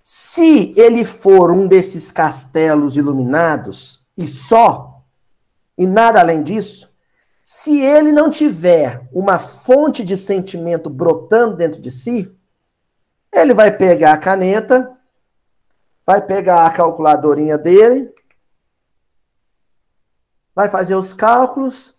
Se 0.03 0.73
ele 0.77 1.05
for 1.05 1.51
um 1.51 1.67
desses 1.67 2.11
castelos 2.11 2.97
iluminados, 2.97 4.05
e 4.17 4.27
só, 4.27 5.05
e 5.77 5.87
nada 5.87 6.19
além 6.19 6.43
disso, 6.43 6.88
se 7.51 7.81
ele 7.81 8.13
não 8.13 8.29
tiver 8.29 9.09
uma 9.11 9.39
fonte 9.39 10.05
de 10.05 10.19
sentimento 10.19 10.91
brotando 10.91 11.57
dentro 11.57 11.81
de 11.81 11.91
si, 11.91 12.31
ele 13.33 13.55
vai 13.55 13.75
pegar 13.75 14.13
a 14.13 14.19
caneta, 14.19 14.95
vai 16.05 16.21
pegar 16.21 16.67
a 16.67 16.71
calculadorinha 16.71 17.57
dele, 17.57 18.13
vai 20.55 20.69
fazer 20.69 20.95
os 20.95 21.15
cálculos 21.15 21.97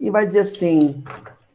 e 0.00 0.10
vai 0.10 0.26
dizer 0.26 0.40
assim: 0.40 1.04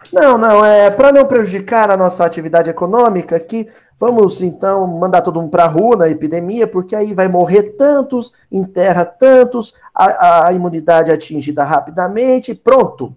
não, 0.10 0.38
não, 0.38 0.64
é 0.64 0.90
para 0.90 1.12
não 1.12 1.28
prejudicar 1.28 1.92
a 1.92 1.98
nossa 1.98 2.24
atividade 2.24 2.70
econômica 2.70 3.36
aqui, 3.36 3.70
vamos 4.00 4.42
então 4.42 4.88
mandar 4.88 5.22
todo 5.22 5.40
mundo 5.40 5.52
para 5.52 5.66
a 5.66 5.68
rua 5.68 5.98
na 5.98 6.10
epidemia, 6.10 6.66
porque 6.66 6.96
aí 6.96 7.14
vai 7.14 7.28
morrer 7.28 7.76
tantos, 7.78 8.34
enterra 8.52 9.04
tantos, 9.06 9.74
a, 9.94 10.48
a 10.48 10.54
imunidade 10.54 11.12
é 11.12 11.14
atingida 11.14 11.64
rapidamente, 11.64 12.56
pronto. 12.56 13.16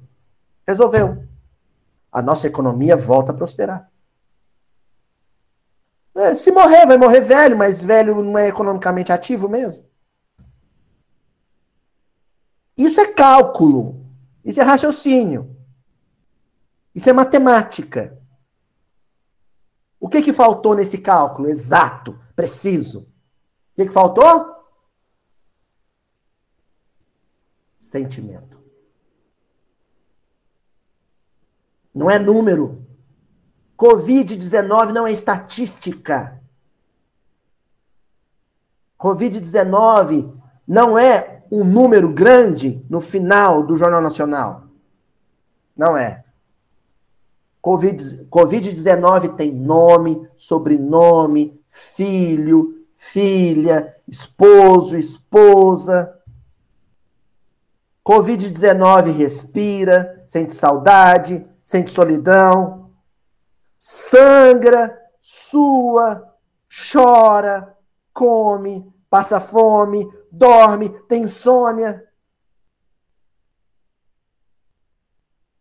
Resolveu. 0.67 1.25
A 2.11 2.21
nossa 2.21 2.47
economia 2.47 2.97
volta 2.97 3.33
a 3.33 3.35
prosperar. 3.35 3.91
É, 6.15 6.35
se 6.35 6.51
morrer, 6.51 6.85
vai 6.87 6.99
morrer 6.99 7.21
velho, 7.21 7.57
mas 7.57 7.83
velho 7.83 8.23
não 8.23 8.37
é 8.37 8.49
economicamente 8.49 9.13
ativo 9.13 9.49
mesmo. 9.49 9.85
Isso 12.77 13.01
é 13.01 13.07
cálculo. 13.07 14.05
Isso 14.45 14.61
é 14.61 14.65
raciocínio. 14.65 15.57
Isso 16.95 17.09
é 17.09 17.13
matemática. 17.13 18.19
O 20.03 20.09
que, 20.09 20.21
que 20.21 20.33
faltou 20.33 20.75
nesse 20.75 20.99
cálculo 20.99 21.49
exato, 21.49 22.19
preciso? 22.35 23.03
O 23.03 23.77
que, 23.77 23.87
que 23.87 23.93
faltou? 23.93 24.53
Sentimento. 27.79 28.61
Não 31.95 32.11
é 32.11 32.19
número. 32.19 32.85
Covid-19 33.79 34.91
não 34.91 35.07
é 35.07 35.13
estatística. 35.13 36.43
Covid-19 38.99 40.37
não 40.67 40.99
é 40.99 41.45
um 41.49 41.63
número 41.63 42.13
grande 42.13 42.85
no 42.91 43.01
final 43.01 43.63
do 43.63 43.77
Jornal 43.77 44.01
Nacional. 44.01 44.65
Não 45.77 45.97
é. 45.97 46.25
Covid-19 47.63 48.27
COVID 48.29 49.37
tem 49.37 49.53
nome, 49.53 50.29
sobrenome, 50.37 51.63
filho, 51.69 52.85
filha, 52.97 53.97
esposo, 54.09 54.97
esposa. 54.97 56.19
Covid-19 58.05 59.13
respira, 59.13 60.25
sente 60.27 60.53
saudade, 60.53 61.47
sente 61.63 61.93
solidão, 61.93 62.91
sangra, 63.79 65.01
sua, 65.21 66.37
chora, 66.91 67.77
come, 68.13 68.93
passa 69.09 69.39
fome, 69.39 70.05
dorme, 70.33 70.89
tem 71.07 71.23
insônia. 71.23 72.05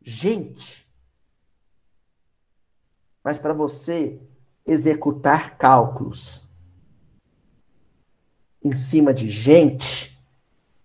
Gente, 0.01 0.80
mas 3.23 3.39
para 3.39 3.53
você 3.53 4.19
executar 4.65 5.57
cálculos 5.57 6.43
em 8.63 8.71
cima 8.71 9.13
de 9.13 9.27
gente, 9.27 10.21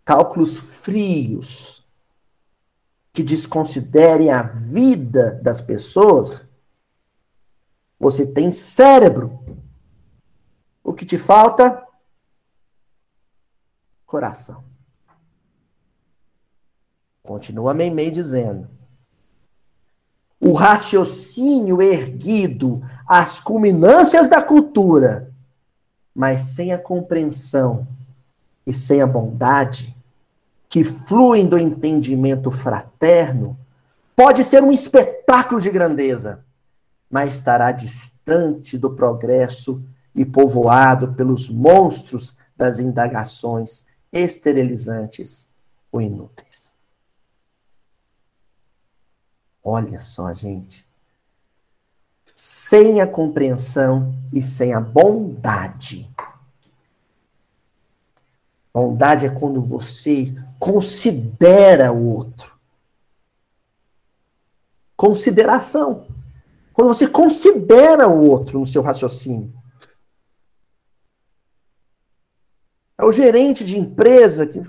cálculos 0.05 0.59
frios, 0.59 1.87
que 3.13 3.23
desconsiderem 3.23 4.31
a 4.31 4.43
vida 4.43 5.41
das 5.43 5.61
pessoas, 5.61 6.47
você 7.99 8.27
tem 8.27 8.51
cérebro. 8.51 9.43
O 10.85 10.93
que 10.93 11.05
te 11.05 11.17
falta? 11.17 11.87
Coração. 14.05 14.65
Continua 17.23 17.75
Meimei 17.75 18.11
dizendo. 18.11 18.76
O 20.41 20.53
raciocínio 20.53 21.81
erguido 21.81 22.83
às 23.09 23.41
culminâncias 23.41 24.29
da 24.29 24.43
cultura, 24.43 25.33
mas 26.15 26.41
sem 26.55 26.73
a 26.73 26.79
compreensão 26.79 27.87
e 28.67 28.73
sem 28.73 29.01
a 29.01 29.07
bondade 29.07 29.97
que 30.69 30.85
fluem 30.85 31.47
do 31.47 31.59
entendimento 31.59 32.51
fraterno, 32.51 33.57
pode 34.15 34.45
ser 34.45 34.63
um 34.63 34.73
espetáculo 34.73 35.61
de 35.61 35.71
grandeza 35.71 36.45
mas 37.11 37.35
estará 37.35 37.71
distante 37.71 38.77
do 38.77 38.95
progresso 38.95 39.83
e 40.15 40.25
povoado 40.25 41.15
pelos 41.15 41.49
monstros 41.49 42.37
das 42.57 42.79
indagações 42.79 43.87
esterilizantes 44.13 45.49
ou 45.93 46.01
inúteis. 46.01 46.75
Olha 49.69 49.99
só, 49.99 50.33
gente. 50.33 50.87
Sem 52.33 53.01
a 53.01 53.07
compreensão 53.07 54.15
e 54.33 54.41
sem 54.41 54.73
a 54.73 54.81
bondade. 54.81 56.09
Bondade 58.73 59.27
é 59.27 59.29
quando 59.29 59.61
você 59.61 60.33
considera 60.57 61.93
o 61.93 62.15
outro. 62.15 62.57
Consideração. 64.97 66.07
Quando 66.73 66.87
você 66.87 67.09
considera 67.09 68.07
o 68.07 68.25
outro 68.25 68.61
no 68.61 68.67
seu 68.67 68.83
raciocínio. 68.83 69.53
É 72.97 73.05
o 73.05 73.11
gerente 73.11 73.65
de 73.65 73.77
empresa 73.77 74.47
que. 74.47 74.61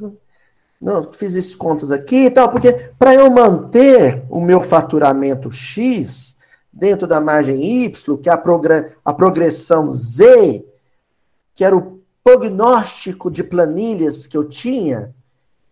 Não, 0.80 1.12
fiz 1.12 1.36
essas 1.36 1.56
contas 1.56 1.92
aqui 1.92 2.26
e 2.26 2.32
tal, 2.32 2.50
porque 2.50 2.72
para 3.00 3.14
eu 3.16 3.30
manter 3.32 4.24
o 4.30 4.40
meu 4.40 4.62
faturamento 4.62 5.52
X 5.52 6.38
dentro 6.72 7.08
da 7.08 7.20
margem 7.20 7.86
Y, 7.86 8.18
que 8.18 8.30
é 8.30 8.32
a, 8.32 8.44
a 9.04 9.14
progressão 9.14 9.92
Z, 9.92 10.64
que 11.56 11.64
era 11.64 11.76
o 11.76 12.00
prognóstico 12.24 13.32
de 13.32 13.44
planilhas 13.44 14.28
que 14.28 14.38
eu 14.38 14.48
tinha, 14.48 15.16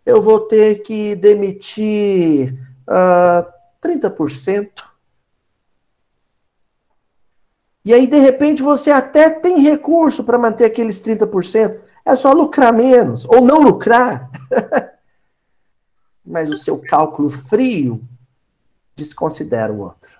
eu 0.03 0.21
vou 0.21 0.39
ter 0.39 0.81
que 0.81 1.15
demitir 1.15 2.53
uh, 2.87 3.45
ah, 3.45 3.53
30%. 3.83 4.69
E 7.83 7.93
aí, 7.93 8.07
de 8.07 8.17
repente, 8.17 8.63
você 8.63 8.89
até 8.89 9.29
tem 9.29 9.59
recurso 9.59 10.23
para 10.23 10.39
manter 10.39 10.65
aqueles 10.65 11.01
30%. 11.01 11.77
É 12.03 12.15
só 12.15 12.31
lucrar 12.31 12.73
menos, 12.73 13.25
ou 13.25 13.41
não 13.41 13.59
lucrar. 13.59 14.29
Mas 16.25 16.49
o 16.49 16.55
seu 16.55 16.81
cálculo 16.81 17.29
frio 17.29 18.03
desconsidera 18.95 19.71
o 19.71 19.79
outro. 19.79 20.17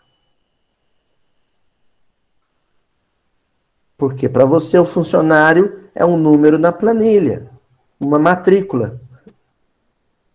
Porque 3.98 4.28
para 4.28 4.46
você 4.46 4.78
o 4.78 4.86
funcionário 4.86 5.90
é 5.96 6.06
um 6.06 6.18
número 6.18 6.60
na 6.60 6.72
planilha, 6.72 7.50
uma 8.00 8.20
matrícula. 8.20 9.02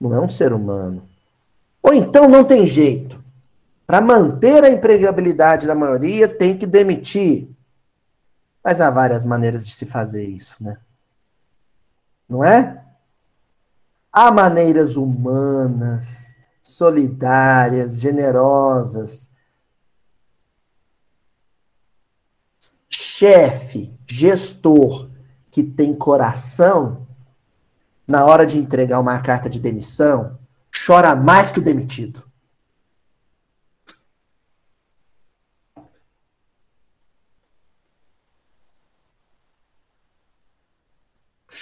Não 0.00 0.14
é 0.14 0.20
um 0.20 0.28
ser 0.28 0.52
humano. 0.52 1.06
Ou 1.82 1.92
então 1.92 2.28
não 2.28 2.44
tem 2.44 2.66
jeito. 2.66 3.22
Para 3.86 4.00
manter 4.00 4.64
a 4.64 4.70
empregabilidade 4.70 5.66
da 5.66 5.74
maioria, 5.74 6.28
tem 6.28 6.56
que 6.56 6.66
demitir. 6.66 7.48
Mas 8.62 8.80
há 8.80 8.90
várias 8.90 9.24
maneiras 9.24 9.66
de 9.66 9.74
se 9.74 9.84
fazer 9.84 10.24
isso, 10.24 10.62
né? 10.62 10.78
Não 12.28 12.44
é? 12.44 12.84
Há 14.12 14.30
maneiras 14.30 14.96
humanas, 14.96 16.34
solidárias, 16.62 17.98
generosas, 17.98 19.30
chefe, 22.88 23.96
gestor 24.06 25.10
que 25.50 25.62
tem 25.62 25.94
coração, 25.94 27.06
na 28.06 28.24
hora 28.24 28.44
de 28.44 28.58
entregar 28.58 28.98
uma 28.98 29.20
carta 29.20 29.48
de 29.48 29.60
demissão, 29.60 30.38
chora 30.86 31.14
mais 31.14 31.50
que 31.50 31.60
o 31.60 31.62
demitido. 31.62 32.28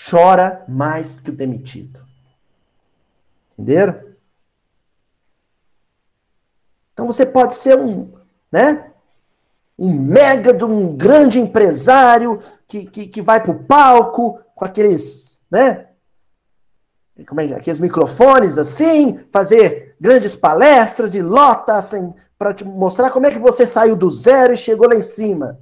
Chora 0.09 0.65
mais 0.67 1.21
que 1.21 1.29
o 1.31 1.37
demitido. 1.37 2.08
Entenderam? 3.59 4.01
Então 6.93 7.07
você 7.07 7.27
pode 7.27 7.55
ser 7.55 7.77
um, 7.77 8.13
né? 8.51 8.93
Um 9.77 9.93
mega 9.93 10.53
de 10.53 10.65
um 10.65 10.97
grande 10.97 11.41
empresário 11.41 12.39
que, 12.67 12.87
que, 12.87 13.07
que 13.07 13.23
vai 13.23 13.43
para 13.43 13.51
o 13.51 13.65
palco 13.65 14.41
com 14.55 14.65
aqueles, 14.65 15.41
né? 15.51 15.89
Como 17.27 17.41
é, 17.41 17.53
aqueles 17.55 17.81
microfones 17.81 18.59
assim, 18.59 19.19
fazer 19.33 19.97
grandes 20.01 20.37
palestras 20.37 21.17
e 21.17 21.23
lota 21.23 21.75
assim, 21.77 22.15
para 22.39 22.55
te 22.55 22.65
mostrar 22.65 23.11
como 23.11 23.27
é 23.27 23.33
que 23.33 23.39
você 23.39 23.67
saiu 23.67 23.97
do 23.97 24.09
zero 24.09 24.53
e 24.53 24.57
chegou 24.57 24.89
lá 24.89 24.95
em 24.95 25.03
cima. 25.03 25.59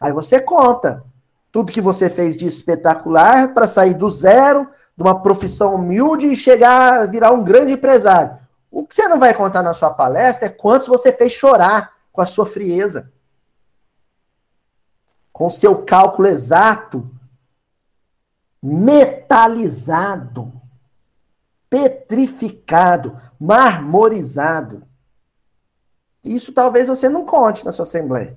Aí 0.00 0.12
você 0.12 0.40
conta 0.40 1.04
tudo 1.50 1.72
que 1.72 1.80
você 1.80 2.10
fez 2.10 2.36
de 2.36 2.46
espetacular 2.46 3.54
para 3.54 3.66
sair 3.66 3.94
do 3.94 4.10
zero, 4.10 4.68
de 4.98 5.02
uma 5.04 5.22
profissão 5.22 5.76
humilde 5.76 6.26
e 6.26 6.34
chegar 6.34 7.02
a 7.02 7.06
virar 7.06 7.30
um 7.30 7.44
grande 7.44 7.70
empresário. 7.70 8.36
O 8.68 8.84
que 8.84 8.92
você 8.96 9.06
não 9.06 9.20
vai 9.20 9.32
contar 9.32 9.62
na 9.62 9.72
sua 9.72 9.94
palestra 9.94 10.46
é 10.46 10.50
quantos 10.50 10.88
você 10.88 11.12
fez 11.12 11.30
chorar 11.30 11.94
com 12.10 12.20
a 12.20 12.26
sua 12.26 12.44
frieza. 12.44 13.12
Com 15.32 15.48
seu 15.48 15.84
cálculo 15.84 16.26
exato, 16.26 17.08
metalizado, 18.60 20.52
petrificado, 21.70 23.16
marmorizado. 23.38 24.82
Isso 26.24 26.52
talvez 26.52 26.88
você 26.88 27.08
não 27.08 27.24
conte 27.24 27.64
na 27.64 27.70
sua 27.70 27.84
assembleia. 27.84 28.36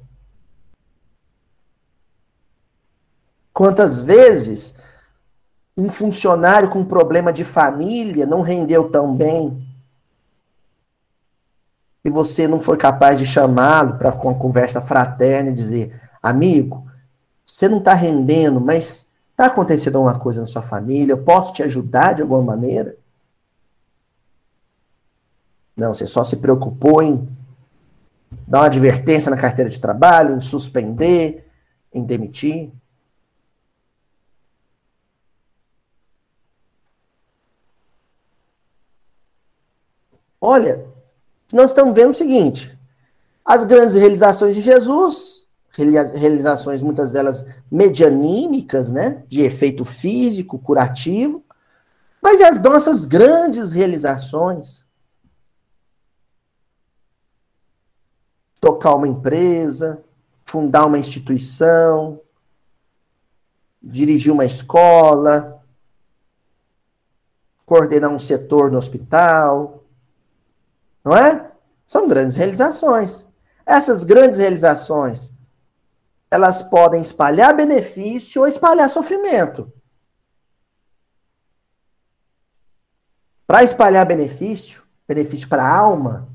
Quantas 3.52 4.02
vezes 4.02 4.76
um 5.76 5.90
funcionário 5.90 6.70
com 6.70 6.84
problema 6.84 7.32
de 7.32 7.44
família 7.44 8.26
não 8.26 8.42
rendeu 8.42 8.90
tão 8.90 9.16
bem 9.16 9.66
e 12.04 12.10
você 12.10 12.48
não 12.48 12.60
foi 12.60 12.78
capaz 12.78 13.20
de 13.20 13.26
chamá-lo 13.26 13.98
para 13.98 14.14
uma 14.14 14.36
conversa 14.36 14.82
fraterna 14.82 15.50
e 15.50 15.54
dizer: 15.54 16.00
amigo, 16.22 16.86
você 17.46 17.70
não 17.70 17.78
está 17.78 17.94
rendendo, 17.94 18.60
mas 18.60 19.08
está 19.32 19.46
acontecendo 19.46 19.98
alguma 19.98 20.18
coisa 20.18 20.42
na 20.42 20.48
sua 20.48 20.62
família, 20.62 21.14
eu 21.14 21.24
posso 21.24 21.54
te 21.54 21.64
ajudar 21.64 22.14
de 22.14 22.22
alguma 22.22 22.42
maneira? 22.42 22.96
Não, 25.76 25.94
você 25.94 26.06
só 26.06 26.24
se 26.24 26.38
preocupou 26.38 27.02
em 27.02 27.28
dar 28.48 28.60
uma 28.60 28.66
advertência 28.66 29.30
na 29.30 29.38
carteira 29.38 29.70
de 29.70 29.80
trabalho, 29.80 30.36
em 30.36 30.42
suspender, 30.42 31.48
em 31.94 32.04
demitir. 32.04 32.72
Olha, 40.44 40.84
nós 41.54 41.70
estamos 41.70 41.94
vendo 41.94 42.12
o 42.12 42.16
seguinte: 42.16 42.76
as 43.46 43.64
grandes 43.64 43.94
realizações 43.94 44.56
de 44.56 44.62
Jesus, 44.62 45.48
realizações 45.70 46.82
muitas 46.82 47.12
delas 47.12 47.46
medianímicas, 47.72 48.92
né, 48.92 49.24
de 49.28 49.42
efeito 49.42 49.86
físico, 49.86 50.58
curativo, 50.58 51.46
mas 52.22 52.42
as 52.42 52.62
nossas 52.62 53.06
grandes 53.06 53.72
realizações? 53.72 54.84
Tocar 58.60 58.96
uma 58.96 59.08
empresa, 59.08 60.04
fundar 60.46 60.86
uma 60.86 61.00
instituição, 61.00 62.20
dirigir 63.82 64.32
uma 64.32 64.46
escola, 64.46 65.64
coordenar 67.66 68.12
um 68.12 68.20
setor 68.20 68.70
no 68.70 68.78
hospital, 68.78 69.81
não 71.04 71.16
é? 71.16 71.52
São 71.88 72.08
grandes 72.08 72.36
realizações. 72.36 73.28
Essas 73.66 74.04
grandes 74.04 74.38
realizações, 74.38 75.32
elas 76.30 76.64
podem 76.64 77.02
espalhar 77.02 77.56
benefício 77.56 78.42
ou 78.42 78.48
espalhar 78.48 78.90
sofrimento. 78.90 79.72
Para 83.46 83.64
espalhar 83.64 84.06
benefício, 84.06 84.82
benefício 85.08 85.48
para 85.48 85.64
a 85.64 85.76
alma, 85.76 86.30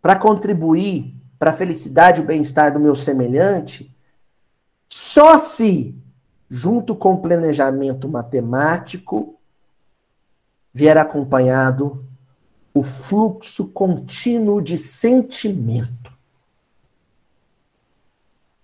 para 0.00 0.16
contribuir 0.16 1.16
para 1.38 1.50
a 1.50 1.54
felicidade 1.54 2.20
e 2.20 2.24
o 2.24 2.26
bem-estar 2.26 2.72
do 2.72 2.80
meu 2.80 2.94
semelhante, 2.94 3.96
só 4.88 5.38
se, 5.38 5.96
junto 6.48 6.96
com 6.96 7.14
o 7.14 7.22
planejamento 7.22 8.08
matemático, 8.08 9.38
vier 10.72 10.96
acompanhado 10.96 12.07
o 12.78 12.82
fluxo 12.82 13.72
contínuo 13.72 14.62
de 14.62 14.76
sentimento. 14.76 16.12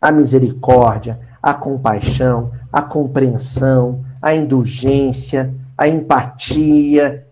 A 0.00 0.12
misericórdia, 0.12 1.36
a 1.42 1.52
compaixão, 1.52 2.52
a 2.72 2.80
compreensão, 2.80 4.04
a 4.22 4.34
indulgência, 4.34 5.52
a 5.76 5.88
empatia, 5.88 7.26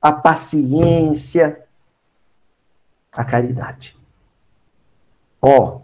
a 0.00 0.12
paciência, 0.12 1.64
a 3.12 3.24
caridade. 3.24 3.96
Ó, 5.40 5.76
oh, 5.76 5.82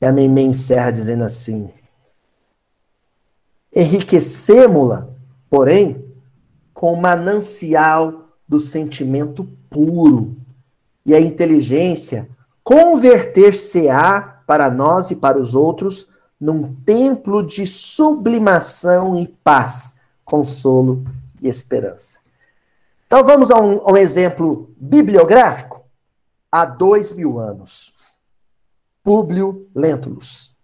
e 0.00 0.06
a 0.06 0.12
Meimei 0.12 0.46
encerra 0.46 0.90
dizendo 0.90 1.24
assim: 1.24 1.70
enriquecemos-la, 3.74 5.08
porém, 5.50 6.04
com 6.72 6.96
manancial 6.96 8.19
do 8.50 8.58
sentimento 8.58 9.48
puro. 9.70 10.36
E 11.06 11.14
a 11.14 11.20
inteligência 11.20 12.28
converter-se-á 12.64 14.42
para 14.44 14.68
nós 14.68 15.12
e 15.12 15.16
para 15.16 15.38
os 15.38 15.54
outros 15.54 16.08
num 16.38 16.74
templo 16.84 17.46
de 17.46 17.64
sublimação 17.64 19.16
e 19.16 19.28
paz, 19.28 19.96
consolo 20.24 21.04
e 21.40 21.48
esperança. 21.48 22.18
Então 23.06 23.22
vamos 23.22 23.52
a 23.52 23.60
um, 23.60 23.86
a 23.86 23.92
um 23.92 23.96
exemplo 23.96 24.68
bibliográfico. 24.76 25.84
Há 26.50 26.64
dois 26.64 27.12
mil 27.12 27.38
anos. 27.38 27.94
Públio 29.04 29.68
Lentulus. 29.72 30.56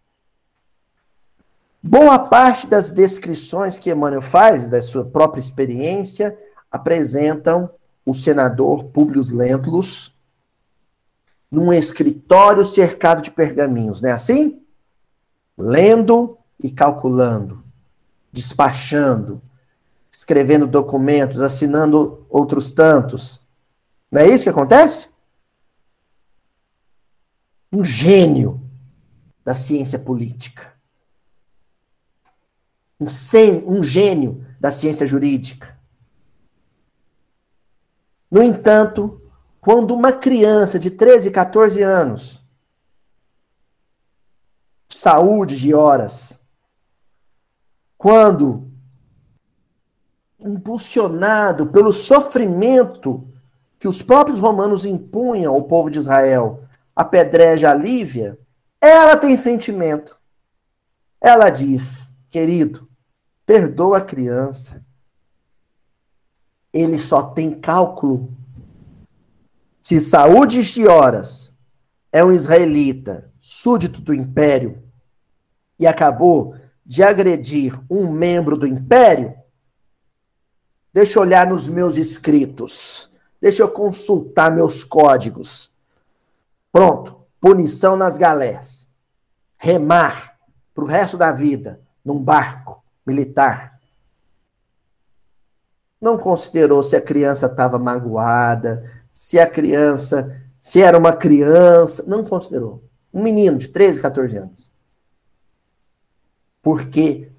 Boa 1.81 2.19
parte 2.19 2.67
das 2.67 2.91
descrições 2.91 3.79
que 3.79 3.91
Emmanuel 3.91 4.23
faz 4.23 4.69
da 4.69 4.83
sua 4.83 5.05
própria 5.05 5.41
experiência 5.41 6.37
apresentam 6.71 7.71
o 8.07 8.15
senador 8.15 8.85
Publio 8.85 9.21
Lentulus 9.35 10.15
num 11.51 11.73
escritório 11.73 12.65
cercado 12.65 13.21
de 13.21 13.31
pergaminhos, 13.31 14.01
não 14.01 14.11
é 14.11 14.13
assim? 14.13 14.63
Lendo 15.59 16.39
e 16.63 16.71
calculando, 16.71 17.65
despachando, 18.33 19.43
escrevendo 20.11 20.67
documentos, 20.67 21.41
assinando 21.41 22.27
outros 22.31 22.71
tantos. 22.71 23.43
Não 24.11 24.21
é 24.21 24.29
isso 24.29 24.45
que 24.45 24.51
acontece? 24.51 25.11
Um 27.73 27.85
gênio 27.85 28.61
da 29.45 29.55
ciência 29.55 29.99
política. 29.99 30.73
Um, 32.99 33.07
um 33.67 33.83
gênio 33.83 34.45
da 34.59 34.73
ciência 34.73 35.07
jurídica. 35.07 35.76
No 38.31 38.43
entanto, 38.43 39.21
quando 39.61 39.95
uma 39.95 40.13
criança 40.13 40.79
de 40.79 40.91
13, 40.91 41.31
14 41.31 41.83
anos, 41.83 42.41
saúde 44.89 45.59
de 45.59 45.75
horas, 45.75 46.41
quando 47.99 48.71
impulsionado 50.39 51.67
pelo 51.67 51.93
sofrimento 51.93 53.29
que 53.79 53.89
os 53.89 54.03
próprios 54.03 54.39
romanos 54.39 54.85
impunham 54.85 55.53
ao 55.53 55.65
povo 55.65 55.91
de 55.91 55.99
Israel, 55.99 56.65
apedreja 56.95 57.71
a 57.71 57.75
Lívia, 57.75 58.39
ela 58.81 59.17
tem 59.17 59.37
sentimento. 59.37 60.17
Ela 61.21 61.51
diz, 61.51 62.09
querido, 62.31 62.89
perdoa 63.45 63.99
a 63.99 64.05
criança 64.05 64.86
ele 66.81 66.99
só 66.99 67.23
tem 67.23 67.51
cálculo 67.51 68.31
se 69.87 70.01
saúde 70.01 70.65
de 70.65 70.89
horas 70.89 71.55
é 72.11 72.25
um 72.25 72.33
israelita 72.33 73.31
súdito 73.39 74.01
do 74.01 74.13
império 74.13 74.83
e 75.79 75.87
acabou 75.87 76.57
de 76.85 77.05
agredir 77.05 77.81
um 77.89 78.11
membro 78.11 78.57
do 78.57 78.67
império, 78.67 79.33
deixa 80.93 81.21
eu 81.21 81.23
olhar 81.23 81.47
nos 81.47 81.69
meus 81.69 81.97
escritos, 81.97 83.09
deixa 83.41 83.63
eu 83.63 83.69
consultar 83.69 84.51
meus 84.51 84.83
códigos. 84.83 85.71
Pronto, 86.73 87.21
punição 87.41 87.97
nas 87.97 88.17
galés. 88.17 88.91
Remar 89.57 90.37
para 90.75 90.83
o 90.83 90.89
resto 90.89 91.17
da 91.17 91.31
vida 91.31 91.81
num 92.05 92.21
barco 92.21 92.83
militar. 93.07 93.76
Não 96.01 96.19
considerou 96.19 96.83
se 96.83 96.95
a 96.95 97.01
criança 97.01 97.47
estava 97.47 97.79
magoada, 97.79 98.91
se 99.11 99.39
a 99.39 99.47
criança, 99.47 100.41
se 100.61 100.83
era 100.83 100.99
uma 100.99 101.13
criança, 101.13 102.05
não 102.07 102.23
considerou. 102.23 102.83
Um 103.13 103.23
menino 103.23 103.57
de 103.57 103.69
13, 103.69 104.01
14 104.01 104.37
anos. 104.37 104.73
Porque 106.61 107.31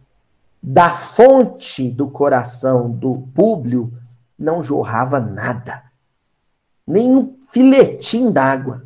da 0.61 0.89
fonte 0.89 1.91
do 1.91 2.09
coração 2.09 2.89
do 2.89 3.27
Públio 3.33 3.93
não 4.37 4.63
jorrava 4.63 5.19
nada. 5.19 5.83
Nem 6.85 7.15
um 7.15 7.37
filetim 7.49 8.31
d'água. 8.31 8.85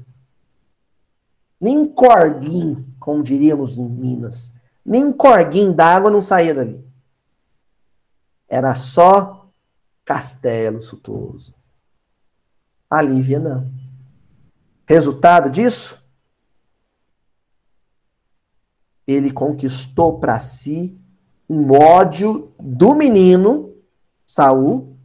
Nem 1.59 1.77
um 1.77 1.87
corguinho, 1.87 2.85
como 2.99 3.23
diríamos 3.23 3.77
em 3.77 3.87
Minas. 3.87 4.53
Nem 4.85 5.05
um 5.05 5.13
corguinho 5.13 5.73
d'água 5.73 6.11
não 6.11 6.21
saía 6.21 6.53
dali. 6.53 6.85
Era 8.49 8.75
só 8.75 9.40
castelo 10.05 10.81
sutoso. 10.81 11.53
A 12.89 13.01
Lívia 13.01 13.39
não. 13.39 13.71
Resultado 14.85 15.49
disso? 15.49 16.01
Ele 19.07 19.31
conquistou 19.31 20.19
para 20.19 20.39
si 20.39 20.99
um 21.49 21.71
ódio 21.71 22.53
do 22.59 22.95
menino 22.95 23.75
Saul 24.25 24.97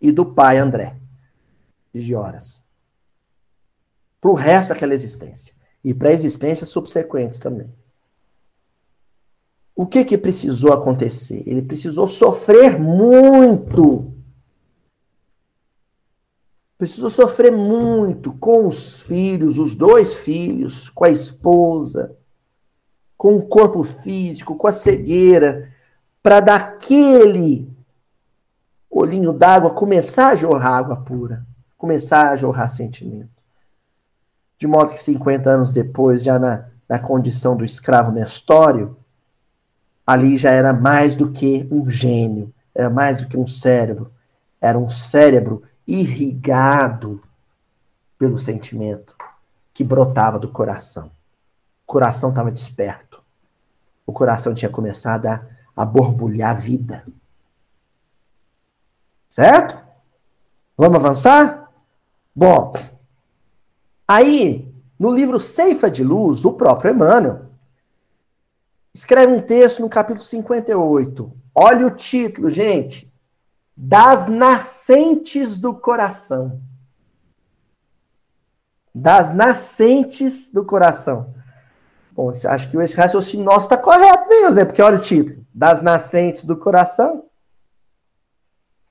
e 0.00 0.12
do 0.12 0.26
pai 0.26 0.58
André 0.58 0.96
de 2.00 2.14
horas. 2.14 2.62
Para 4.20 4.30
o 4.30 4.34
resto 4.34 4.70
daquela 4.70 4.94
existência. 4.94 5.54
E 5.82 5.94
para 5.94 6.12
existências 6.12 6.68
subsequentes 6.68 7.38
também. 7.38 7.72
O 9.76 9.86
que 9.86 10.04
que 10.04 10.18
precisou 10.18 10.72
acontecer? 10.72 11.44
Ele 11.46 11.62
precisou 11.62 12.08
sofrer 12.08 12.80
muito 12.80 14.16
Precisou 16.78 17.08
sofrer 17.08 17.50
muito 17.50 18.34
com 18.34 18.66
os 18.66 19.00
filhos, 19.00 19.58
os 19.58 19.74
dois 19.74 20.16
filhos, 20.16 20.90
com 20.90 21.04
a 21.04 21.10
esposa, 21.10 22.14
com 23.16 23.36
o 23.36 23.46
corpo 23.46 23.82
físico, 23.82 24.56
com 24.56 24.66
a 24.66 24.72
cegueira, 24.72 25.72
para 26.22 26.40
daquele 26.40 27.74
olhinho 28.90 29.32
d'água 29.32 29.70
começar 29.70 30.32
a 30.32 30.34
jorrar 30.34 30.76
água 30.76 30.96
pura, 30.96 31.46
começar 31.78 32.30
a 32.30 32.36
jorrar 32.36 32.68
sentimento. 32.68 33.42
De 34.58 34.66
modo 34.66 34.92
que 34.92 35.00
50 35.00 35.48
anos 35.48 35.72
depois, 35.72 36.22
já 36.22 36.38
na, 36.38 36.68
na 36.86 36.98
condição 36.98 37.56
do 37.56 37.64
escravo 37.64 38.12
Nestório, 38.12 38.96
ali 40.06 40.38
já 40.38 40.50
era 40.50 40.72
mais 40.72 41.16
do 41.16 41.32
que 41.32 41.66
um 41.70 41.90
gênio, 41.90 42.54
era 42.74 42.88
mais 42.88 43.22
do 43.22 43.28
que 43.28 43.36
um 43.36 43.46
cérebro, 43.46 44.12
era 44.60 44.78
um 44.78 44.88
cérebro 44.88 45.64
irrigado 45.86 47.20
pelo 48.18 48.38
sentimento 48.38 49.16
que 49.74 49.82
brotava 49.82 50.38
do 50.38 50.48
coração. 50.48 51.10
O 51.86 51.92
coração 51.92 52.30
estava 52.30 52.50
desperto. 52.50 53.22
O 54.06 54.12
coração 54.12 54.54
tinha 54.54 54.70
começado 54.70 55.26
a, 55.26 55.44
a 55.76 55.84
borbulhar 55.84 56.56
vida. 56.56 57.04
Certo? 59.28 59.78
Vamos 60.76 60.96
avançar? 60.96 61.70
Bom, 62.34 62.74
aí, 64.06 64.72
no 64.98 65.10
livro 65.10 65.40
Ceifa 65.40 65.90
de 65.90 66.04
Luz, 66.04 66.44
o 66.44 66.52
próprio 66.52 66.92
Emmanuel 66.92 67.46
escreve 68.96 69.30
um 69.30 69.40
texto 69.40 69.80
no 69.80 69.90
capítulo 69.90 70.24
58. 70.24 71.30
Olha 71.54 71.86
o 71.86 71.90
título, 71.90 72.50
gente 72.50 73.12
das 73.76 74.26
nascentes 74.26 75.58
do 75.58 75.74
coração. 75.74 76.62
Das 78.94 79.34
nascentes 79.34 80.50
do 80.50 80.64
coração. 80.64 81.34
Bom, 82.10 82.30
acha 82.30 82.70
que 82.70 82.76
esse 82.78 82.96
raciocínio 82.96 83.44
nosso 83.44 83.66
está 83.66 83.76
correto 83.76 84.30
mesmo, 84.30 84.54
né? 84.54 84.64
Porque 84.64 84.80
olha 84.80 84.96
o 84.96 85.02
título: 85.02 85.44
Das 85.52 85.82
nascentes 85.82 86.44
do 86.44 86.56
coração. 86.56 87.26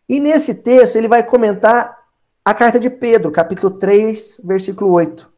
E 0.08 0.20
nesse 0.20 0.54
texto 0.54 0.98
ele 0.98 1.08
vai 1.08 1.24
comentar 1.24 1.98
a 2.44 2.54
carta 2.54 2.80
de 2.80 2.92
Pedro, 2.92 3.32
capítulo 3.32 3.72
3, 3.80 4.42
versículo 4.44 4.92
8, 4.92 5.34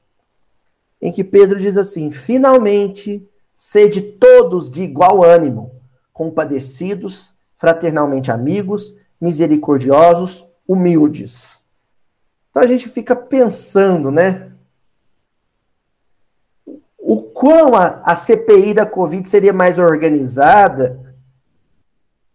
em 1.02 1.14
que 1.14 1.24
Pedro 1.24 1.58
diz 1.58 1.78
assim: 1.78 2.12
Finalmente, 2.12 3.26
sede 3.58 4.04
todos 4.04 4.70
de 4.70 4.84
igual 4.84 5.24
ânimo, 5.24 5.72
compadecidos, 6.14 7.34
fraternalmente 7.58 8.30
amigos, 8.30 8.96
misericordiosos, 9.20 10.48
humildes. 10.68 11.64
Então 12.52 12.62
a 12.62 12.68
gente 12.68 12.88
fica 12.88 13.16
pensando, 13.16 14.12
né? 14.12 14.52
O 17.00 17.24
quão 17.24 17.76
a, 17.76 18.00
a 18.04 18.16
CPI 18.16 18.76
da 18.76 18.86
Covid 18.86 19.28
seria 19.28 19.54
mais 19.54 19.80
organizada, 19.80 21.16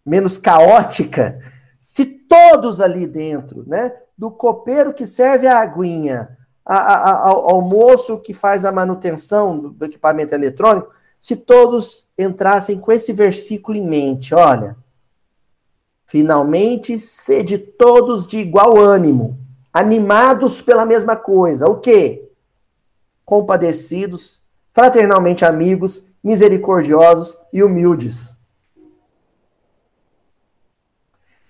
menos 0.05 0.37
caótica, 0.37 1.39
se 1.79 2.03
todos 2.03 2.81
ali 2.81 3.07
dentro, 3.07 3.63
né? 3.65 3.93
Do 4.17 4.29
copeiro 4.29 4.93
que 4.93 5.05
serve 5.05 5.47
a 5.47 5.59
aguinha, 5.59 6.37
a, 6.65 6.75
a, 6.75 7.27
ao, 7.29 7.49
ao, 7.51 7.61
moço 7.61 8.19
que 8.19 8.33
faz 8.33 8.65
a 8.65 8.73
manutenção 8.73 9.57
do, 9.57 9.69
do 9.69 9.85
equipamento 9.85 10.35
eletrônico, 10.35 10.91
se 11.23 11.37
todos 11.37 12.05
entrassem 12.17 12.77
com 12.77 12.91
esse 12.91 13.13
versículo 13.13 13.77
em 13.77 13.87
mente, 13.87 14.35
olha, 14.35 14.75
Finalmente, 16.13 16.99
sede 16.99 17.57
todos 17.57 18.27
de 18.27 18.37
igual 18.37 18.77
ânimo, 18.77 19.35
animados 19.73 20.61
pela 20.61 20.85
mesma 20.85 21.15
coisa. 21.15 21.67
O 21.67 21.79
quê? 21.79 22.29
Compadecidos, 23.25 24.39
fraternalmente 24.71 25.43
amigos, 25.43 26.05
misericordiosos 26.23 27.39
e 27.51 27.63
humildes. 27.63 28.37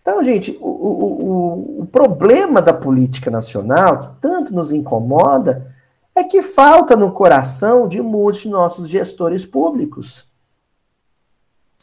Então, 0.01 0.23
gente, 0.23 0.57
o, 0.61 0.69
o, 0.69 1.79
o, 1.79 1.81
o 1.81 1.85
problema 1.87 2.61
da 2.61 2.73
política 2.73 3.29
nacional, 3.29 3.99
que 3.99 4.21
tanto 4.21 4.53
nos 4.53 4.71
incomoda, 4.71 5.72
é 6.15 6.23
que 6.23 6.41
falta 6.41 6.95
no 6.95 7.11
coração 7.11 7.87
de 7.87 8.01
muitos 8.01 8.41
de 8.41 8.49
nossos 8.49 8.87
gestores 8.87 9.45
públicos 9.45 10.27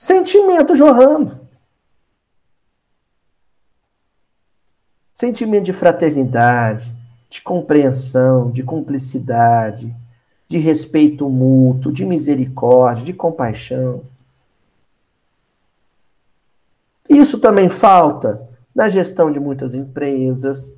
sentimento 0.00 0.74
jorrando. 0.74 1.38
Sentimento 5.14 5.64
de 5.66 5.74
fraternidade, 5.74 6.96
de 7.28 7.42
compreensão, 7.42 8.50
de 8.50 8.62
cumplicidade, 8.62 9.94
de 10.48 10.56
respeito 10.56 11.28
mútuo, 11.28 11.92
de 11.92 12.06
misericórdia, 12.06 13.04
de 13.04 13.12
compaixão. 13.12 14.02
Isso 17.06 17.38
também 17.38 17.68
falta 17.68 18.48
na 18.74 18.88
gestão 18.88 19.30
de 19.30 19.38
muitas 19.38 19.74
empresas. 19.74 20.74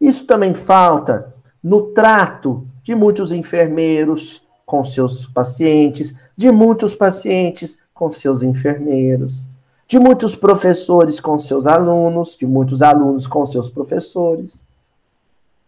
Isso 0.00 0.24
também 0.24 0.54
falta 0.54 1.31
no 1.62 1.82
trato 1.92 2.66
de 2.82 2.94
muitos 2.94 3.32
enfermeiros 3.32 4.42
com 4.66 4.84
seus 4.84 5.26
pacientes, 5.26 6.14
de 6.36 6.50
muitos 6.50 6.94
pacientes 6.94 7.78
com 7.92 8.10
seus 8.10 8.42
enfermeiros 8.42 9.46
de 9.92 9.98
muitos 9.98 10.34
professores 10.34 11.20
com 11.20 11.38
seus 11.38 11.66
alunos, 11.66 12.34
de 12.34 12.46
muitos 12.46 12.80
alunos 12.80 13.26
com 13.26 13.44
seus 13.44 13.68
professores. 13.68 14.64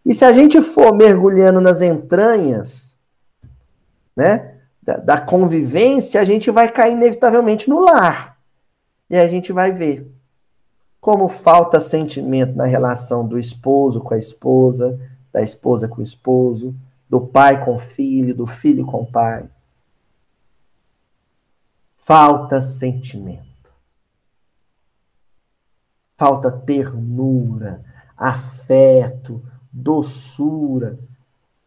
E 0.03 0.15
se 0.15 0.25
a 0.25 0.33
gente 0.33 0.63
for 0.63 0.91
mergulhando 0.95 1.61
nas 1.61 1.79
entranhas, 1.79 2.97
né, 4.15 4.55
da, 4.81 4.97
da 4.97 5.21
convivência, 5.21 6.19
a 6.19 6.23
gente 6.23 6.49
vai 6.49 6.71
cair 6.71 6.93
inevitavelmente 6.93 7.69
no 7.69 7.81
lar. 7.81 8.35
E 9.11 9.15
a 9.15 9.27
gente 9.27 9.53
vai 9.53 9.71
ver 9.71 10.11
como 10.99 11.27
falta 11.27 11.79
sentimento 11.79 12.55
na 12.55 12.65
relação 12.65 13.27
do 13.27 13.37
esposo 13.37 14.01
com 14.01 14.15
a 14.15 14.17
esposa, 14.17 14.99
da 15.35 15.41
esposa 15.41 15.87
com 15.87 15.99
o 15.99 16.03
esposo, 16.03 16.73
do 17.09 17.19
pai 17.19 17.63
com 17.63 17.75
o 17.75 17.79
filho, 17.79 18.33
do 18.33 18.47
filho 18.47 18.85
com 18.85 19.01
o 19.01 19.11
pai. 19.11 19.49
Falta 21.95 22.61
sentimento 22.61 23.55
falta 26.17 26.51
ternura, 26.51 27.83
afeto, 28.17 29.43
doçura. 29.71 30.97